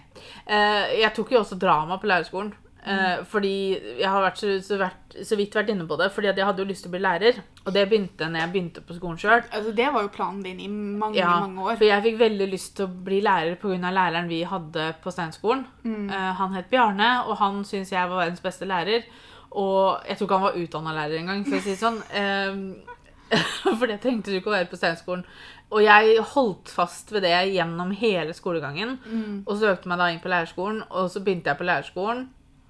Eh, 0.48 1.00
jeg 1.02 1.14
tok 1.16 1.32
jo 1.32 1.40
også 1.40 1.58
drama 1.58 1.98
på 1.98 2.06
lærerskolen. 2.08 2.54
Eh, 2.86 3.24
fordi 3.28 3.78
jeg 4.00 4.08
har 4.08 4.22
vært 4.22 4.38
så, 4.38 4.54
så, 4.64 4.78
vært, 4.78 5.18
så 5.26 5.36
vidt 5.36 5.54
vært 5.58 5.70
inne 5.74 5.86
på 5.90 5.98
det. 5.98 6.12
Fordi 6.14 6.28
jeg 6.30 6.46
hadde 6.46 6.62
jo 6.64 6.68
lyst 6.70 6.84
til 6.86 6.92
å 6.92 6.94
bli 6.94 7.02
lærer. 7.02 7.42
Og 7.66 7.74
det 7.74 7.90
begynte 7.90 8.30
når 8.30 8.40
jeg 8.40 8.52
begynte 8.54 8.82
på 8.86 8.96
skolen 8.96 9.18
sjøl. 9.20 9.42
Altså, 9.52 9.74
det 9.76 9.90
var 9.92 10.02
jo 10.06 10.12
planen 10.14 10.44
din 10.44 10.60
i 10.62 10.68
mange, 10.70 11.16
Ja, 11.18 11.40
mange 11.42 11.60
år. 11.66 11.78
for 11.78 11.86
jeg 11.86 12.04
fikk 12.04 12.20
veldig 12.20 12.48
lyst 12.52 12.76
til 12.78 12.86
å 12.88 12.94
bli 13.04 13.22
lærer 13.22 13.56
pga. 13.60 13.92
læreren 13.92 14.30
vi 14.30 14.44
hadde 14.44 14.94
på 15.04 15.12
Steinskolen. 15.12 15.66
Mm. 15.84 16.10
Eh, 16.12 16.34
han 16.40 16.54
het 16.54 16.70
Bjarne, 16.70 17.26
og 17.28 17.38
han 17.38 17.64
syns 17.66 17.90
jeg 17.92 18.08
var 18.08 18.24
verdens 18.26 18.42
beste 18.42 18.66
lærer. 18.70 19.04
Og 19.58 20.06
jeg 20.06 20.18
tror 20.18 20.28
ikke 20.28 20.40
han 20.40 20.48
var 20.48 20.58
utdanna 20.62 20.96
lærer 20.96 21.22
engang, 21.22 21.46
for 21.48 21.58
å 21.58 21.64
si 21.64 21.74
det 21.74 21.82
sånn. 21.82 22.02
Eh, 22.14 22.98
for 23.80 23.86
det 23.90 24.00
trengte 24.04 24.32
du 24.32 24.40
ikke 24.40 24.52
å 24.52 24.58
være 24.58 24.70
på 24.70 24.80
Steinskolen. 24.80 25.24
Og 25.70 25.84
jeg 25.86 26.18
holdt 26.32 26.72
fast 26.74 27.12
ved 27.14 27.28
det 27.28 27.36
gjennom 27.54 27.92
hele 27.98 28.34
skolegangen. 28.34 28.98
Mm. 29.06 29.42
Og 29.46 29.58
søkte 29.62 29.90
meg 29.90 30.02
da 30.02 30.10
inn 30.10 30.22
på 30.24 30.32
lærerskolen, 30.32 30.84
og 30.90 31.10
så 31.14 31.22
begynte 31.26 31.52
jeg 31.52 31.60
på 31.60 31.68
lærerskolen. 31.68 32.28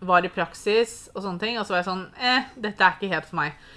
Var 0.09 0.25
i 0.25 0.31
praksis 0.31 0.95
og 1.13 1.23
sånne 1.23 1.43
ting. 1.43 1.59
Og 1.59 1.67
så 1.67 1.75
var 1.75 1.83
jeg 1.83 1.89
sånn 1.91 2.07
Eh, 2.19 2.49
dette 2.59 2.83
er 2.83 2.97
ikke 2.97 3.13
helt 3.13 3.29
for 3.29 3.39
meg. 3.39 3.69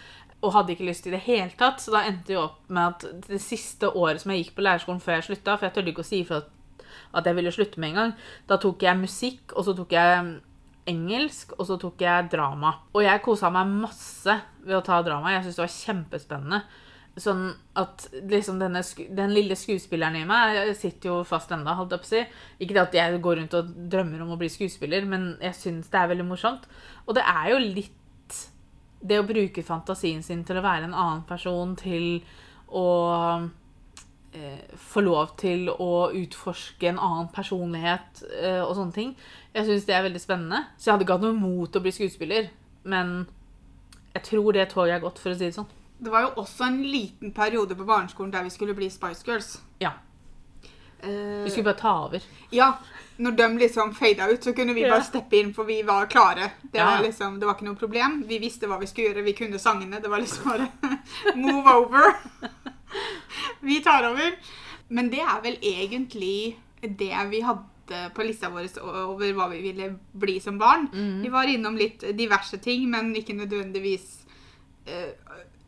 Og 0.43 0.55
hadde 0.57 0.75
ikke 0.75 0.89
lyst 0.89 1.07
i 1.07 1.15
det 1.15 1.23
hele 1.27 1.51
tatt. 1.59 1.83
Så 1.83 1.95
da 1.95 2.03
endte 2.09 2.35
jo 2.35 2.47
opp 2.49 2.67
med 2.71 2.97
at 2.97 3.29
det 3.31 3.43
siste 3.43 3.91
året 3.91 4.23
som 4.23 4.35
jeg 4.35 4.45
gikk 4.45 4.57
på 4.59 4.67
lærerskolen 4.67 5.03
før 5.03 5.21
jeg 5.21 5.31
slutta, 5.31 5.57
for 5.57 5.69
jeg 5.69 5.77
tørde 5.79 5.95
ikke 5.95 6.07
å 6.07 6.11
si 6.11 6.23
ifra 6.25 6.43
at, 6.43 7.27
jeg 7.27 7.37
ville 7.37 7.53
slutte 7.53 7.81
med 7.81 7.93
en 7.93 7.99
gang, 7.99 8.13
da 8.49 8.59
tok 8.61 8.83
jeg 8.85 8.99
musikk, 8.99 9.53
og 9.57 9.65
så 9.65 9.75
tok 9.77 9.93
jeg 9.95 10.25
engelsk, 10.89 11.55
og 11.59 11.67
så 11.69 11.77
tok 11.81 12.03
jeg 12.03 12.31
drama. 12.33 12.75
Og 12.95 13.05
jeg 13.05 13.23
kosa 13.25 13.51
meg 13.55 13.71
masse 13.85 14.39
ved 14.65 14.79
å 14.79 14.85
ta 14.87 14.99
drama. 15.07 15.35
Jeg 15.35 15.45
syntes 15.45 15.61
det 15.61 15.65
var 15.65 15.77
kjempespennende. 15.77 16.63
Sånn 17.21 17.43
at 17.77 18.07
liksom 18.31 18.57
denne, 18.63 18.81
den 19.13 19.35
lille 19.37 19.57
skuespilleren 19.59 20.17
i 20.17 20.25
meg 20.29 20.71
sitter 20.81 21.11
jo 21.11 21.17
fast 21.29 21.53
enda, 21.53 21.75
holdt 21.77 21.99
jeg 21.99 22.09
si. 22.09 22.23
Ikke 22.65 22.77
det 22.79 22.85
at 22.87 22.97
jeg 22.97 23.21
går 23.25 23.43
rundt 23.43 23.57
og 23.59 23.75
drømmer 23.93 24.23
om 24.25 24.33
å 24.33 24.39
bli 24.41 24.49
skuespiller, 24.53 25.05
men 25.09 25.35
jeg 25.45 25.59
syns 25.59 25.91
det 25.93 26.01
er 26.01 26.13
veldig 26.15 26.29
morsomt. 26.31 26.65
Og 27.05 27.19
det 27.19 27.27
er 27.29 27.51
jo 27.53 27.61
litt 27.63 27.99
det 29.03 29.19
å 29.19 29.27
bruke 29.27 29.65
fantasien 29.67 30.23
sin 30.25 30.45
til 30.47 30.61
å 30.61 30.65
være 30.65 30.89
en 30.89 30.97
annen 30.97 31.27
person, 31.29 31.75
til 31.77 32.23
å 32.73 32.87
eh, 34.33 34.77
få 34.77 35.03
lov 35.05 35.37
til 35.41 35.69
å 35.73 36.11
utforske 36.17 36.89
en 36.91 37.01
annen 37.03 37.29
personlighet 37.35 38.25
eh, 38.41 38.63
og 38.63 38.75
sånne 38.79 38.97
ting. 38.97 39.15
Jeg 39.55 39.69
syns 39.69 39.87
det 39.89 39.97
er 39.97 40.07
veldig 40.09 40.23
spennende. 40.23 40.65
Så 40.77 40.89
jeg 40.89 40.95
hadde 40.97 41.07
ikke 41.07 41.19
hatt 41.19 41.27
noe 41.27 41.39
mot 41.39 41.77
å 41.77 41.85
bli 41.85 41.93
skuespiller, 41.95 42.51
men 42.85 43.15
jeg 44.15 44.27
tror 44.29 44.53
det 44.53 44.69
toget 44.73 44.99
er 44.99 45.05
gått, 45.05 45.21
for 45.23 45.33
å 45.33 45.39
si 45.39 45.47
det 45.49 45.57
sånn. 45.57 45.71
Det 46.03 46.11
var 46.11 46.25
jo 46.27 46.33
også 46.43 46.67
en 46.67 46.81
liten 46.83 47.31
periode 47.33 47.77
på 47.79 47.87
barneskolen 47.87 48.33
der 48.35 48.43
vi 48.45 48.51
skulle 48.51 48.75
bli 48.75 48.89
Spice 48.91 49.23
Girls. 49.27 49.61
Ja. 49.81 49.93
Eh, 51.03 51.45
Vi 51.45 51.51
skulle 51.51 51.65
bare 51.71 51.79
ta 51.79 51.93
over. 52.07 52.25
Ja, 52.51 52.73
når 53.23 53.37
de 53.39 53.47
liksom 53.59 53.95
fada 53.95 54.29
ut, 54.31 54.45
så 54.45 54.53
kunne 54.53 54.75
vi 54.75 54.83
bare 54.83 55.05
steppe 55.07 55.39
inn, 55.39 55.55
for 55.55 55.65
vi 55.65 55.83
var 55.87 56.07
klare. 56.07 56.51
Det 56.63 56.81
var 56.83 56.99
ja. 56.99 57.07
liksom, 57.07 57.39
det 57.41 57.47
var 57.47 57.55
ikke 57.55 57.69
noe 57.69 57.79
problem. 57.79 58.23
Vi 58.27 58.39
visste 58.43 58.67
hva 58.71 58.81
vi 58.81 58.89
skulle 58.91 59.13
gjøre, 59.13 59.25
vi 59.27 59.35
kunne 59.39 59.59
sangene. 59.63 60.01
Det 60.03 60.11
var 60.11 60.23
liksom 60.23 60.51
bare 60.51 60.69
move 61.45 61.77
over. 61.77 62.17
Vi 63.61 63.81
tar 63.85 64.09
over. 64.11 64.37
Men 64.93 65.09
det 65.13 65.23
er 65.25 65.41
vel 65.45 65.57
egentlig 65.63 66.59
det 66.83 67.15
vi 67.31 67.41
hadde 67.41 68.09
på 68.15 68.25
lista 68.25 68.51
vår 68.53 68.69
over 68.83 69.33
hva 69.37 69.49
vi 69.53 69.61
ville 69.65 69.89
bli 70.13 70.39
som 70.41 70.59
barn. 70.61 70.89
Mm. 70.93 71.23
Vi 71.23 71.31
var 71.33 71.49
innom 71.51 71.77
litt 71.77 72.05
diverse 72.17 72.59
ting, 72.63 72.85
men 72.91 73.13
ikke 73.17 73.37
nødvendigvis 73.37 74.07
uh, 74.89 75.11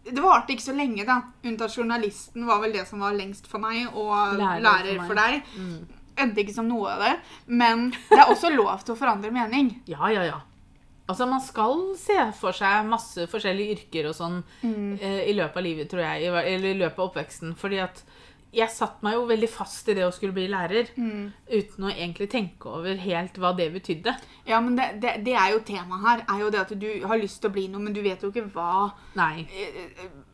Det 0.05 0.20
varte 0.20 0.53
ikke 0.53 0.66
så 0.66 0.77
lenge, 0.77 1.07
da. 1.09 1.20
Unntatt 1.45 1.77
journalisten 1.77 2.47
var 2.47 2.61
vel 2.61 2.77
det 2.77 2.87
som 2.89 3.01
var 3.01 3.16
lengst 3.16 3.49
for 3.49 3.62
meg, 3.62 3.87
og 3.95 4.37
Lærer 4.37 4.64
lærer, 4.64 4.99
for 5.01 5.12
for, 5.12 5.20
deg. 5.20 5.55
Mm. 5.57 6.01
Endte 6.25 6.45
ikke 6.45 6.57
som 6.57 6.68
noe 6.68 6.93
av 6.93 7.05
det. 7.07 7.14
Men 7.47 7.89
det 8.11 8.20
er 8.20 8.29
også 8.29 8.53
lov 8.53 8.85
til 8.85 8.95
å 8.95 9.01
forandre 9.01 9.33
mening. 9.35 9.79
Ja, 9.89 10.12
ja, 10.12 10.27
ja. 10.29 10.43
Altså, 11.09 11.27
man 11.29 11.41
skal 11.45 11.83
se 12.01 12.19
for 12.39 12.57
seg 12.57 12.87
masse 12.89 13.27
forskjellige 13.29 13.75
yrker 13.79 14.07
og 14.09 14.15
sånn 14.17 14.43
Mm. 14.63 14.99
eh, 15.01 15.25
i 15.31 15.35
løpet 15.37 15.57
av 15.57 15.63
livet, 15.67 15.89
tror 15.91 16.01
jeg. 16.01 16.23
Eller 16.33 16.71
i 16.71 16.79
løpet 16.79 16.99
av 16.99 17.11
oppveksten. 17.11 17.55
Fordi 17.57 17.79
at 17.85 18.03
jeg 18.55 18.71
satte 18.71 19.03
meg 19.03 19.15
jo 19.17 19.27
veldig 19.27 19.49
fast 19.51 19.89
i 19.91 19.95
det 19.99 20.05
å 20.07 20.13
skulle 20.15 20.33
bli 20.33 20.47
lærer. 20.49 20.87
Mm. 20.97 21.33
Uten 21.51 21.85
å 21.85 21.91
egentlig 21.91 22.29
tenke 22.31 22.71
over 22.71 22.95
helt 23.03 23.35
hva 23.43 23.51
det 23.57 23.67
betydde. 23.75 24.15
Ja, 24.47 24.61
men 24.61 24.77
det, 24.79 25.01
det, 25.03 25.25
det 25.27 25.35
er 25.35 25.51
jo 25.53 25.59
temaet 25.67 26.05
her. 26.07 26.25
er 26.31 26.41
jo 26.45 26.51
det 26.55 26.61
At 26.61 26.79
du 26.79 26.89
har 27.05 27.19
lyst 27.19 27.41
til 27.43 27.51
å 27.51 27.53
bli 27.53 27.67
noe, 27.69 27.83
men 27.83 27.93
du 27.93 28.01
vet 28.01 28.23
jo 28.23 28.31
ikke 28.31 28.47
hva. 28.55 28.93
Nei. 29.19 29.47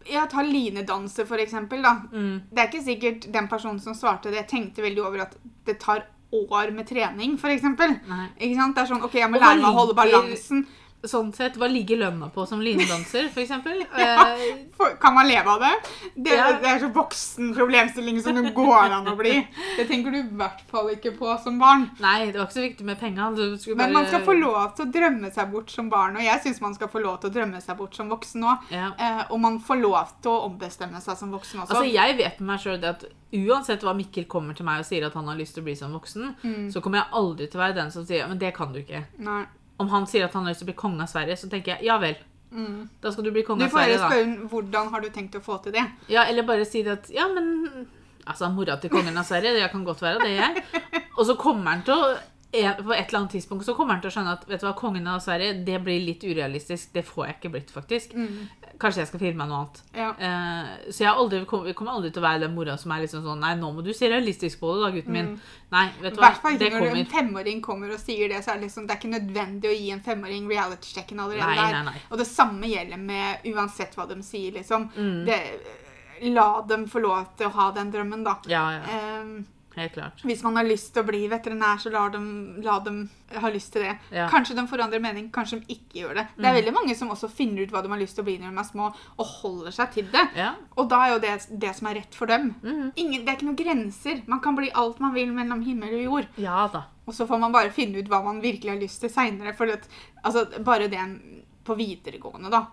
Jeg 0.07 0.29
tar 0.31 0.45
linedanse, 0.45 0.53
linedanser, 0.53 1.27
for 1.27 1.37
eksempel. 1.43 1.83
Da. 1.83 1.95
Mm. 2.12 2.43
Det 2.53 2.62
er 2.62 2.68
ikke 2.68 2.85
sikkert 2.85 3.33
den 3.33 3.49
personen 3.49 3.81
som 3.81 3.95
svarte 3.95 4.31
det, 4.31 4.47
tenkte 4.49 4.83
veldig 4.85 5.05
over 5.05 5.25
at 5.27 5.37
det 5.66 5.79
tar 5.81 6.05
år 6.33 6.70
med 6.74 6.87
trening, 6.89 7.39
eksempel. 7.51 7.97
Ikke 8.39 8.57
sant? 8.59 8.76
Det 8.76 8.85
er 8.85 8.91
sånn, 8.93 9.03
ok, 9.07 9.14
Jeg 9.18 9.31
må 9.31 9.41
lære 9.41 9.59
meg 9.61 9.70
å 9.70 9.78
holde 9.81 9.97
balansen. 9.99 10.66
Sånn 11.03 11.30
sett, 11.34 11.55
hva 11.57 11.64
ligger 11.66 11.96
lønna 11.96 12.26
på 12.30 12.44
som 12.46 12.61
linedanser, 12.61 13.30
for 13.32 13.40
eksempel? 13.40 13.78
Eh, 13.96 14.66
For- 14.76 14.96
Kan 15.01 15.14
man 15.14 15.26
leve 15.28 15.48
av 15.48 15.61
det? 15.61 15.70
Det, 16.14 16.34
Ja. 16.36 16.51
det 16.61 16.68
er 16.68 16.78
så 16.82 16.90
voksen 16.92 17.55
problemstilling 17.57 18.20
som 18.22 18.34
det 18.36 18.53
går 18.55 18.90
an 18.92 19.07
å 19.09 19.16
bli. 19.16 19.46
Det 19.78 19.86
tenker 19.88 20.11
du 20.12 20.18
i 20.18 20.28
hvert 20.36 20.61
fall 20.68 20.90
ikke 20.92 21.14
på 21.16 21.32
som 21.42 21.59
barn. 21.59 21.90
nei, 22.01 22.26
det 22.30 22.36
var 22.36 22.46
ikke 22.46 22.59
så 22.59 22.66
viktig 22.68 22.84
med 22.84 22.98
penga. 23.01 23.30
du 23.34 23.57
Men 23.68 23.78
bare- 23.78 23.92
man 23.92 24.07
skal 24.07 24.20
få 24.26 24.32
lov 24.38 24.74
til 24.76 24.86
å 24.86 24.92
drømme 24.92 25.32
seg 25.32 25.51
bort 25.51 25.70
som 25.70 25.88
barn, 25.88 26.16
og 26.16 26.22
jeg 26.22 26.40
syns 26.42 26.61
man 26.61 26.74
skal 26.74 26.88
få 26.88 27.03
lov 27.03 27.20
til 27.20 27.30
å 27.30 27.32
drømme 27.32 27.62
seg 27.62 27.76
bort 27.78 27.94
som 27.94 28.09
voksen 28.11 28.42
òg. 28.44 28.59
Ja. 28.70 28.92
Eh, 28.98 29.24
og 29.30 29.40
man 29.40 29.59
får 29.61 29.80
lov 29.80 30.12
til 30.22 30.30
å 30.32 30.44
ombestemme 30.51 31.01
seg 31.01 31.16
som 31.16 31.30
voksen 31.32 31.61
også. 31.64 31.70
Altså, 31.80 31.92
jeg 31.92 32.16
vet 32.18 32.40
med 32.40 32.61
meg 32.64 32.80
det 32.80 32.88
at 32.90 33.05
uansett 33.32 33.80
hva 33.80 33.94
Mikkel 33.96 34.26
kommer 34.26 34.55
til 34.55 34.66
meg 34.66 34.80
og 34.80 34.84
sier 34.84 35.07
at 35.07 35.14
han 35.14 35.26
har 35.26 35.36
lyst 35.36 35.55
til 35.55 35.62
å 35.62 35.64
bli 35.64 35.74
som 35.76 35.92
voksen, 35.92 36.34
Mm. 36.44 36.68
så 36.72 36.82
kommer 36.82 36.98
jeg 36.98 37.07
aldri 37.12 37.46
til 37.51 37.59
å 37.61 37.64
være 37.64 37.74
den 37.74 37.90
som 37.90 38.05
sier 38.05 38.28
men 38.28 38.38
det 38.38 38.53
kan 38.55 38.72
du 38.72 38.80
ikke. 38.80 39.05
Nei. 39.18 39.44
Om 39.81 39.89
han 39.95 40.09
sier 40.11 40.26
at 40.26 40.35
han 40.37 40.45
har 40.45 40.53
lyst 40.53 40.62
til 40.62 40.68
å 40.68 40.72
bli 40.72 40.81
konge 40.83 41.07
av 41.07 41.12
Sverige, 41.12 41.39
så 41.41 41.49
tenker 41.53 41.76
jeg 41.76 41.89
ja 41.89 41.97
vel. 42.03 42.18
Mm. 42.51 42.89
Da 43.01 43.12
skal 43.14 43.24
du 43.24 43.31
bli 43.35 43.45
konge 43.47 43.62
Du 43.62 43.68
av 43.68 43.72
får 43.72 43.78
Sverige, 43.78 43.95
heller 43.95 44.03
da. 44.03 44.11
spørre 44.11 44.26
ham 44.26 44.51
hvordan 44.53 44.91
har 44.95 45.05
du 45.05 45.09
tenkt 45.14 45.39
å 45.39 45.43
få 45.45 45.61
til 45.64 45.76
det. 45.76 45.87
Ja, 46.11 46.26
eller 46.26 46.47
bare 46.49 46.66
si 46.68 46.85
det 46.87 46.99
at 46.99 47.11
ja, 47.14 47.28
men 47.33 47.89
Altså, 48.31 48.51
mora 48.53 48.76
til 48.78 48.93
kongen 48.93 49.16
av 49.16 49.24
Sverige, 49.26 49.55
det 49.57 49.70
kan 49.72 49.83
godt 49.83 50.03
være 50.05 50.20
det, 50.20 50.35
jeg. 50.37 51.01
Og 51.16 51.24
så 51.26 51.35
kommer 51.41 51.72
han 51.72 51.81
til 51.87 51.97
å 51.97 52.11
på 52.51 52.59
et 52.66 53.07
eller 53.07 53.18
annet 53.20 53.31
tidspunkt 53.31 53.62
så 53.62 53.76
kommer 53.78 53.95
han 53.95 54.01
til 54.03 54.11
å 54.11 54.14
skjønne 54.16 54.33
at 54.35 54.49
vet 54.51 54.62
du 54.62 54.66
hva, 54.66 54.72
kongen 54.74 55.07
av 55.07 55.20
Sverige 55.22 55.61
det 55.66 55.76
blir 55.85 56.01
litt 56.03 56.24
urealistisk. 56.26 56.89
Det 56.97 57.05
får 57.07 57.26
jeg 57.28 57.37
ikke 57.37 57.51
blitt, 57.55 57.70
faktisk. 57.70 58.16
Kanskje 58.81 59.03
jeg 59.03 59.11
skal 59.11 59.20
finne 59.20 59.37
meg 59.37 59.51
noe 59.51 59.59
annet. 59.61 59.81
Ja. 59.93 60.11
Uh, 60.16 60.91
så 60.91 61.05
jeg 61.05 61.12
aldri, 61.12 61.41
kommer 61.47 61.93
aldri 61.93 62.11
til 62.14 62.22
å 62.22 62.24
være 62.24 62.43
den 62.47 62.55
mora 62.57 62.76
som 62.81 62.95
er 62.95 63.03
liksom 63.05 63.24
sånn 63.26 63.43
Nei, 63.45 63.53
nå 63.61 63.72
må 63.76 63.85
du 63.85 63.91
se 63.97 64.09
realistisk 64.09 64.62
på 64.62 64.72
det, 64.74 64.81
da, 64.87 64.91
gutten 64.95 65.16
min. 65.16 65.28
Nei, 65.74 65.85
vet 66.01 66.16
du 66.16 66.22
hva, 66.22 66.31
hvert 66.31 66.41
fall 66.47 66.57
det 66.61 66.70
ikke 66.70 66.81
når 66.87 66.99
en 67.03 67.11
femåring 67.12 67.61
kommer 67.64 67.93
og 67.95 68.01
sier 68.01 68.33
det, 68.33 68.41
så 68.45 68.55
er 68.55 68.62
det 68.62 68.68
liksom, 68.70 68.89
det 68.89 68.97
er 68.97 69.03
ikke 69.03 69.12
nødvendig 69.12 69.70
å 69.70 69.76
gi 69.76 69.93
en 69.95 70.03
femåring 70.07 70.49
reality-sjekken 70.51 71.22
allerede 71.22 71.53
Nei, 71.53 71.61
der. 71.61 71.76
nei, 71.76 71.95
nei. 71.95 72.03
Og 72.09 72.18
det 72.22 72.28
samme 72.31 72.72
gjelder 72.72 73.05
med 73.05 73.47
uansett 73.53 73.95
hva 73.99 74.09
de 74.11 74.18
sier, 74.26 74.57
liksom. 74.57 74.89
Mm. 74.97 75.22
Det, 75.28 75.39
la 76.35 76.49
dem 76.68 76.89
få 76.89 77.01
lov 77.05 77.33
til 77.39 77.49
å 77.49 77.55
ha 77.57 77.70
den 77.76 77.93
drømmen, 77.93 78.24
da. 78.26 78.37
Ja, 78.51 78.64
ja, 78.76 78.83
Ehm, 78.97 79.39
helt 79.77 79.93
klart. 79.95 80.23
hvis 80.25 80.43
man 80.43 80.57
har 80.57 80.66
lyst 80.66 80.93
til 80.95 81.05
å 81.05 81.09
bli 81.09 81.23
veterinær, 81.31 81.79
så 81.83 81.93
la 81.93 82.09
dem, 82.12 82.27
la 82.64 82.79
dem 82.85 83.03
ha 83.39 83.51
lyst 83.53 83.73
til 83.75 83.85
det. 83.87 83.95
Ja. 84.11 84.27
Mm. 84.27 84.31
Kanskje 84.33 84.57
de 84.59 84.64
forandrer 84.71 85.03
mening, 85.03 85.29
kanskje 85.35 85.61
de 85.61 85.77
ikke 85.77 86.03
gjør 86.03 86.21
det. 86.21 86.27
Det 86.37 86.49
er 86.51 86.57
veldig 86.59 86.75
mange 86.75 86.97
som 86.99 87.12
også 87.14 87.31
finner 87.33 87.62
ut 87.62 87.75
hva 87.75 87.83
de 87.85 87.93
har 87.93 88.01
lyst 88.01 88.18
til 88.18 88.25
å 88.25 88.29
bli 88.29 88.39
når 88.41 88.55
de 88.55 88.62
er 88.62 88.71
små, 88.71 88.91
og 89.16 89.35
holder 89.41 89.77
seg 89.77 89.93
til 89.99 90.09
det. 90.12 90.25
Ja. 90.39 90.55
Og 90.77 90.89
da 90.91 91.03
er 91.07 91.14
jo 91.14 91.21
det 91.23 91.35
det 91.66 91.75
som 91.79 91.91
er 91.91 92.01
rett 92.01 92.18
for 92.18 92.31
dem. 92.31 92.55
Mm. 92.64 92.89
Ingen, 92.97 93.23
det 93.23 93.29
er 93.29 93.39
ikke 93.39 93.51
noen 93.51 93.61
grenser. 93.61 94.25
Man 94.31 94.43
kan 94.45 94.59
bli 94.59 94.73
alt 94.75 95.01
man 95.03 95.14
vil 95.14 95.31
mellom 95.37 95.62
himmel 95.66 95.95
og 96.01 96.09
jord. 96.09 96.33
ja 96.41 96.66
da. 96.73 96.87
Og 97.11 97.14
så 97.16 97.27
får 97.27 97.41
man 97.43 97.55
bare 97.55 97.73
finne 97.75 97.99
ut 97.99 98.11
hva 98.11 98.21
man 98.23 98.39
virkelig 98.43 98.71
har 98.71 98.79
lyst 98.79 99.01
til 99.03 99.11
seinere. 99.11 99.57
Altså, 100.23 100.45
bare 100.62 100.87
det 100.91 101.01
på 101.66 101.75
videregående, 101.75 102.53
da. 102.53 102.66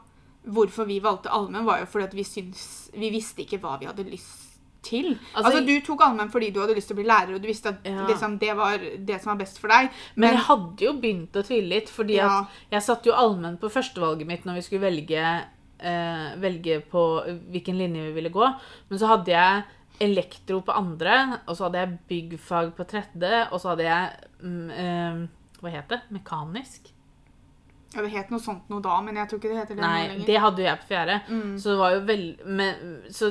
Hvorfor 0.48 0.86
vi 0.88 1.00
valgte 1.04 1.32
allmenn, 1.34 1.66
var 1.66 1.82
jo 1.82 1.88
fordi 1.92 2.06
at 2.06 2.14
vi 2.16 2.24
syns 2.24 2.62
Vi 2.96 3.10
visste 3.12 3.44
ikke 3.44 3.58
hva 3.60 3.74
vi 3.82 3.90
hadde 3.90 4.06
lyst 4.08 4.47
til. 4.88 5.10
Altså, 5.36 5.52
Altså, 5.52 5.62
Du 5.68 5.74
tok 5.88 6.02
allmenn 6.08 6.32
fordi 6.34 6.50
du 6.56 6.62
hadde 6.64 6.76
lyst 6.78 6.88
til 6.92 6.96
å 6.98 7.02
bli 7.02 7.08
lærer, 7.10 7.36
og 7.36 7.42
du 7.44 7.48
visste 7.52 7.74
at 7.76 7.86
Ja. 7.86 8.08
liksom, 8.08 8.38
det 8.40 8.56
var 8.58 8.78
det 8.80 9.20
som 9.22 9.34
var 9.34 9.42
best 9.44 9.60
for 9.60 9.68
deg. 9.74 9.92
Men 10.16 10.34
jeg 10.34 10.44
hadde 10.48 10.88
jo 10.88 10.94
begynt 11.04 11.36
å 11.36 11.44
tvile 11.44 11.68
litt, 11.76 11.90
fordi 11.90 12.16
Ja. 12.22 12.40
at 12.42 12.48
jeg 12.72 12.82
satt 12.88 13.04
jo 13.06 13.14
allmenn 13.14 13.58
på 13.60 13.70
førstevalget 13.70 14.26
mitt 14.28 14.46
når 14.48 14.56
vi 14.56 14.62
skulle 14.62 14.88
velge, 14.88 15.24
eh, 15.80 16.36
velge 16.42 16.82
på 16.90 17.04
hvilken 17.52 17.78
linje 17.78 18.08
vi 18.08 18.14
ville 18.22 18.30
gå. 18.34 18.48
Men 18.90 19.00
så 19.00 19.08
hadde 19.08 19.28
jeg 19.36 19.64
elektro 20.00 20.62
på 20.62 20.76
andre, 20.78 21.40
og 21.48 21.56
så 21.58 21.64
hadde 21.72 21.80
jeg 21.82 22.00
byggfag 22.10 22.76
på 22.78 22.86
tredje, 22.88 23.48
og 23.52 23.60
så 23.60 23.70
hadde 23.76 23.84
jeg 23.84 24.12
mm, 24.44 24.70
eh, 24.72 25.28
Hva 25.62 25.72
het 25.74 25.88
det? 25.90 26.02
Mekanisk? 26.12 26.92
ja, 27.96 28.02
det 28.04 28.12
het 28.12 28.30
noe 28.30 28.40
sånt 28.44 28.68
noe 28.70 28.82
da, 28.84 29.00
men 29.02 29.16
jeg 29.16 29.30
tror 29.30 29.40
ikke 29.40 29.50
det 29.50 29.58
heter 29.58 29.76
det 29.76 29.82
Nei, 29.82 30.08
lenger. 30.10 30.26
det 30.28 30.40
hadde 30.44 30.58
jo 30.62 30.66
jeg 30.68 30.80
på 30.82 30.88
fjerde. 30.92 31.16
Mm. 31.30 31.54
Så 31.58 31.64
det 31.72 31.78
var 31.80 31.92
jo 31.96 32.02
veldig... 32.06 32.46
Men, 32.46 33.02
så, 33.10 33.30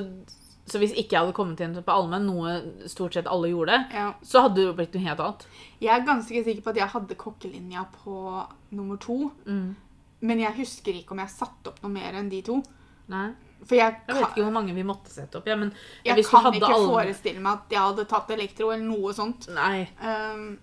så 0.67 0.81
hvis 0.83 0.93
ikke 0.99 1.15
jeg 1.15 1.21
hadde 1.23 1.35
kommet 1.37 1.61
inn 1.63 1.75
på 1.79 1.95
allmenn, 1.95 2.27
noe 2.27 2.89
stort 2.91 3.15
sett 3.15 3.29
alle 3.31 3.53
gjorde, 3.53 3.77
Ja. 3.95 4.09
så 4.23 4.43
hadde 4.47 4.65
det 4.67 4.77
blitt 4.79 4.95
noe 4.97 5.05
helt 5.07 5.21
annet. 5.23 5.47
Jeg 5.81 5.93
er 5.95 6.07
ganske 6.07 6.45
sikker 6.45 6.63
på 6.65 6.73
at 6.73 6.81
jeg 6.81 6.89
hadde 6.95 7.19
kokkelinja 7.21 7.85
på 8.03 8.17
nummer 8.75 8.97
to. 8.99 9.31
Mm. 9.47 9.77
Men 10.27 10.41
jeg 10.41 10.57
husker 10.59 10.97
ikke 10.99 11.13
om 11.15 11.19
jeg 11.23 11.31
satte 11.31 11.71
opp 11.71 11.83
noe 11.85 11.93
mer 11.93 12.19
enn 12.19 12.29
de 12.33 12.43
to. 12.43 12.63
Nei. 13.13 13.29
For 13.65 13.79
jeg, 13.79 13.95
Jeg 14.07 14.15
vet 14.17 14.27
ikke 14.29 14.43
hvor 14.45 14.53
mange 14.53 14.75
vi 14.75 14.83
måtte 14.87 15.11
sette 15.11 15.39
opp, 15.39 15.47
ja, 15.49 15.57
men 15.57 15.71
jeg 16.05 16.25
kan 16.27 16.53
ikke 16.53 16.69
alle... 16.69 16.89
forestille 16.93 17.41
meg 17.41 17.53
at 17.53 17.73
jeg 17.73 17.81
hadde 17.81 18.05
tatt 18.11 18.31
elektro 18.35 18.71
eller 18.75 18.85
noe 18.85 19.15
sånt. 19.17 19.47
Nei. 19.55 19.87
Um, 20.03 20.59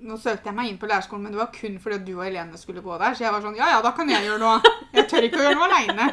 nå 0.00 0.16
søkte 0.20 0.48
jeg 0.48 0.56
meg 0.56 0.70
inn 0.70 0.78
på 0.80 0.88
lærerskolen, 0.88 1.24
men 1.26 1.34
det 1.34 1.40
var 1.40 1.50
kun 1.52 1.78
fordi 1.82 1.98
du 2.06 2.12
og 2.18 2.22
Helene 2.24 2.56
skulle 2.60 2.84
gå 2.84 2.98
der. 3.00 3.16
Så 3.16 3.24
jeg 3.26 3.32
var 3.34 3.42
sånn 3.44 3.58
Ja, 3.58 3.68
ja, 3.74 3.80
da 3.84 3.92
kan 3.96 4.08
jeg 4.08 4.24
gjøre 4.24 4.40
noe. 4.40 4.60
Jeg 4.96 5.08
tør 5.10 5.26
ikke 5.26 5.40
å 5.40 5.44
gjøre 5.44 5.58
noe 5.58 5.68
aleine. 5.68 6.06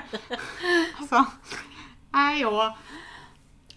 Altså 0.99 1.21
Nei 2.17 2.41
òg. 2.47 2.81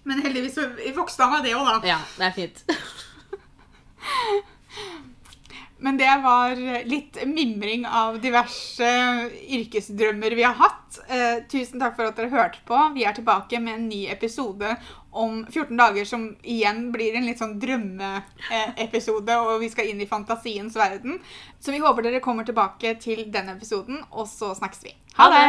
Men 0.09 0.23
heldigvis 0.25 0.59
vokste 0.97 1.27
han 1.27 1.37
meg 1.37 1.45
det 1.49 1.57
òg, 1.59 1.67
da. 1.67 1.77
Ja, 1.97 2.01
det 2.17 2.31
er 2.31 2.37
fint. 2.37 2.65
Men 5.81 5.97
det 5.97 6.11
var 6.23 6.59
litt 6.85 7.17
mimring 7.25 7.87
av 7.89 8.19
diverse 8.21 8.89
yrkesdrømmer 9.49 10.37
vi 10.37 10.45
har 10.45 10.59
hatt. 10.59 10.99
Eh, 11.09 11.41
tusen 11.49 11.81
takk 11.81 11.97
for 11.97 12.11
at 12.11 12.21
dere 12.21 12.29
hørte 12.35 12.61
på. 12.69 12.77
Vi 12.93 13.07
er 13.09 13.17
tilbake 13.17 13.61
med 13.65 13.79
en 13.79 13.89
ny 13.89 14.03
episode 14.13 14.75
om 15.11 15.41
14 15.49 15.73
dager, 15.81 16.05
som 16.05 16.29
igjen 16.45 16.93
blir 16.93 17.17
en 17.17 17.27
litt 17.27 17.41
sånn 17.41 17.57
drømmeepisode, 17.63 19.41
og 19.41 19.65
vi 19.65 19.73
skal 19.73 19.89
inn 19.91 20.05
i 20.05 20.11
fantasiens 20.11 20.77
verden. 20.77 21.19
Så 21.59 21.73
vi 21.73 21.81
håper 21.83 22.07
dere 22.07 22.21
kommer 22.25 22.45
tilbake 22.47 22.99
til 23.01 23.25
den 23.33 23.49
episoden, 23.57 24.05
og 24.13 24.29
så 24.29 24.53
snakkes 24.61 24.85
vi. 24.85 24.99
Ha 25.17 25.33
det! 25.33 25.47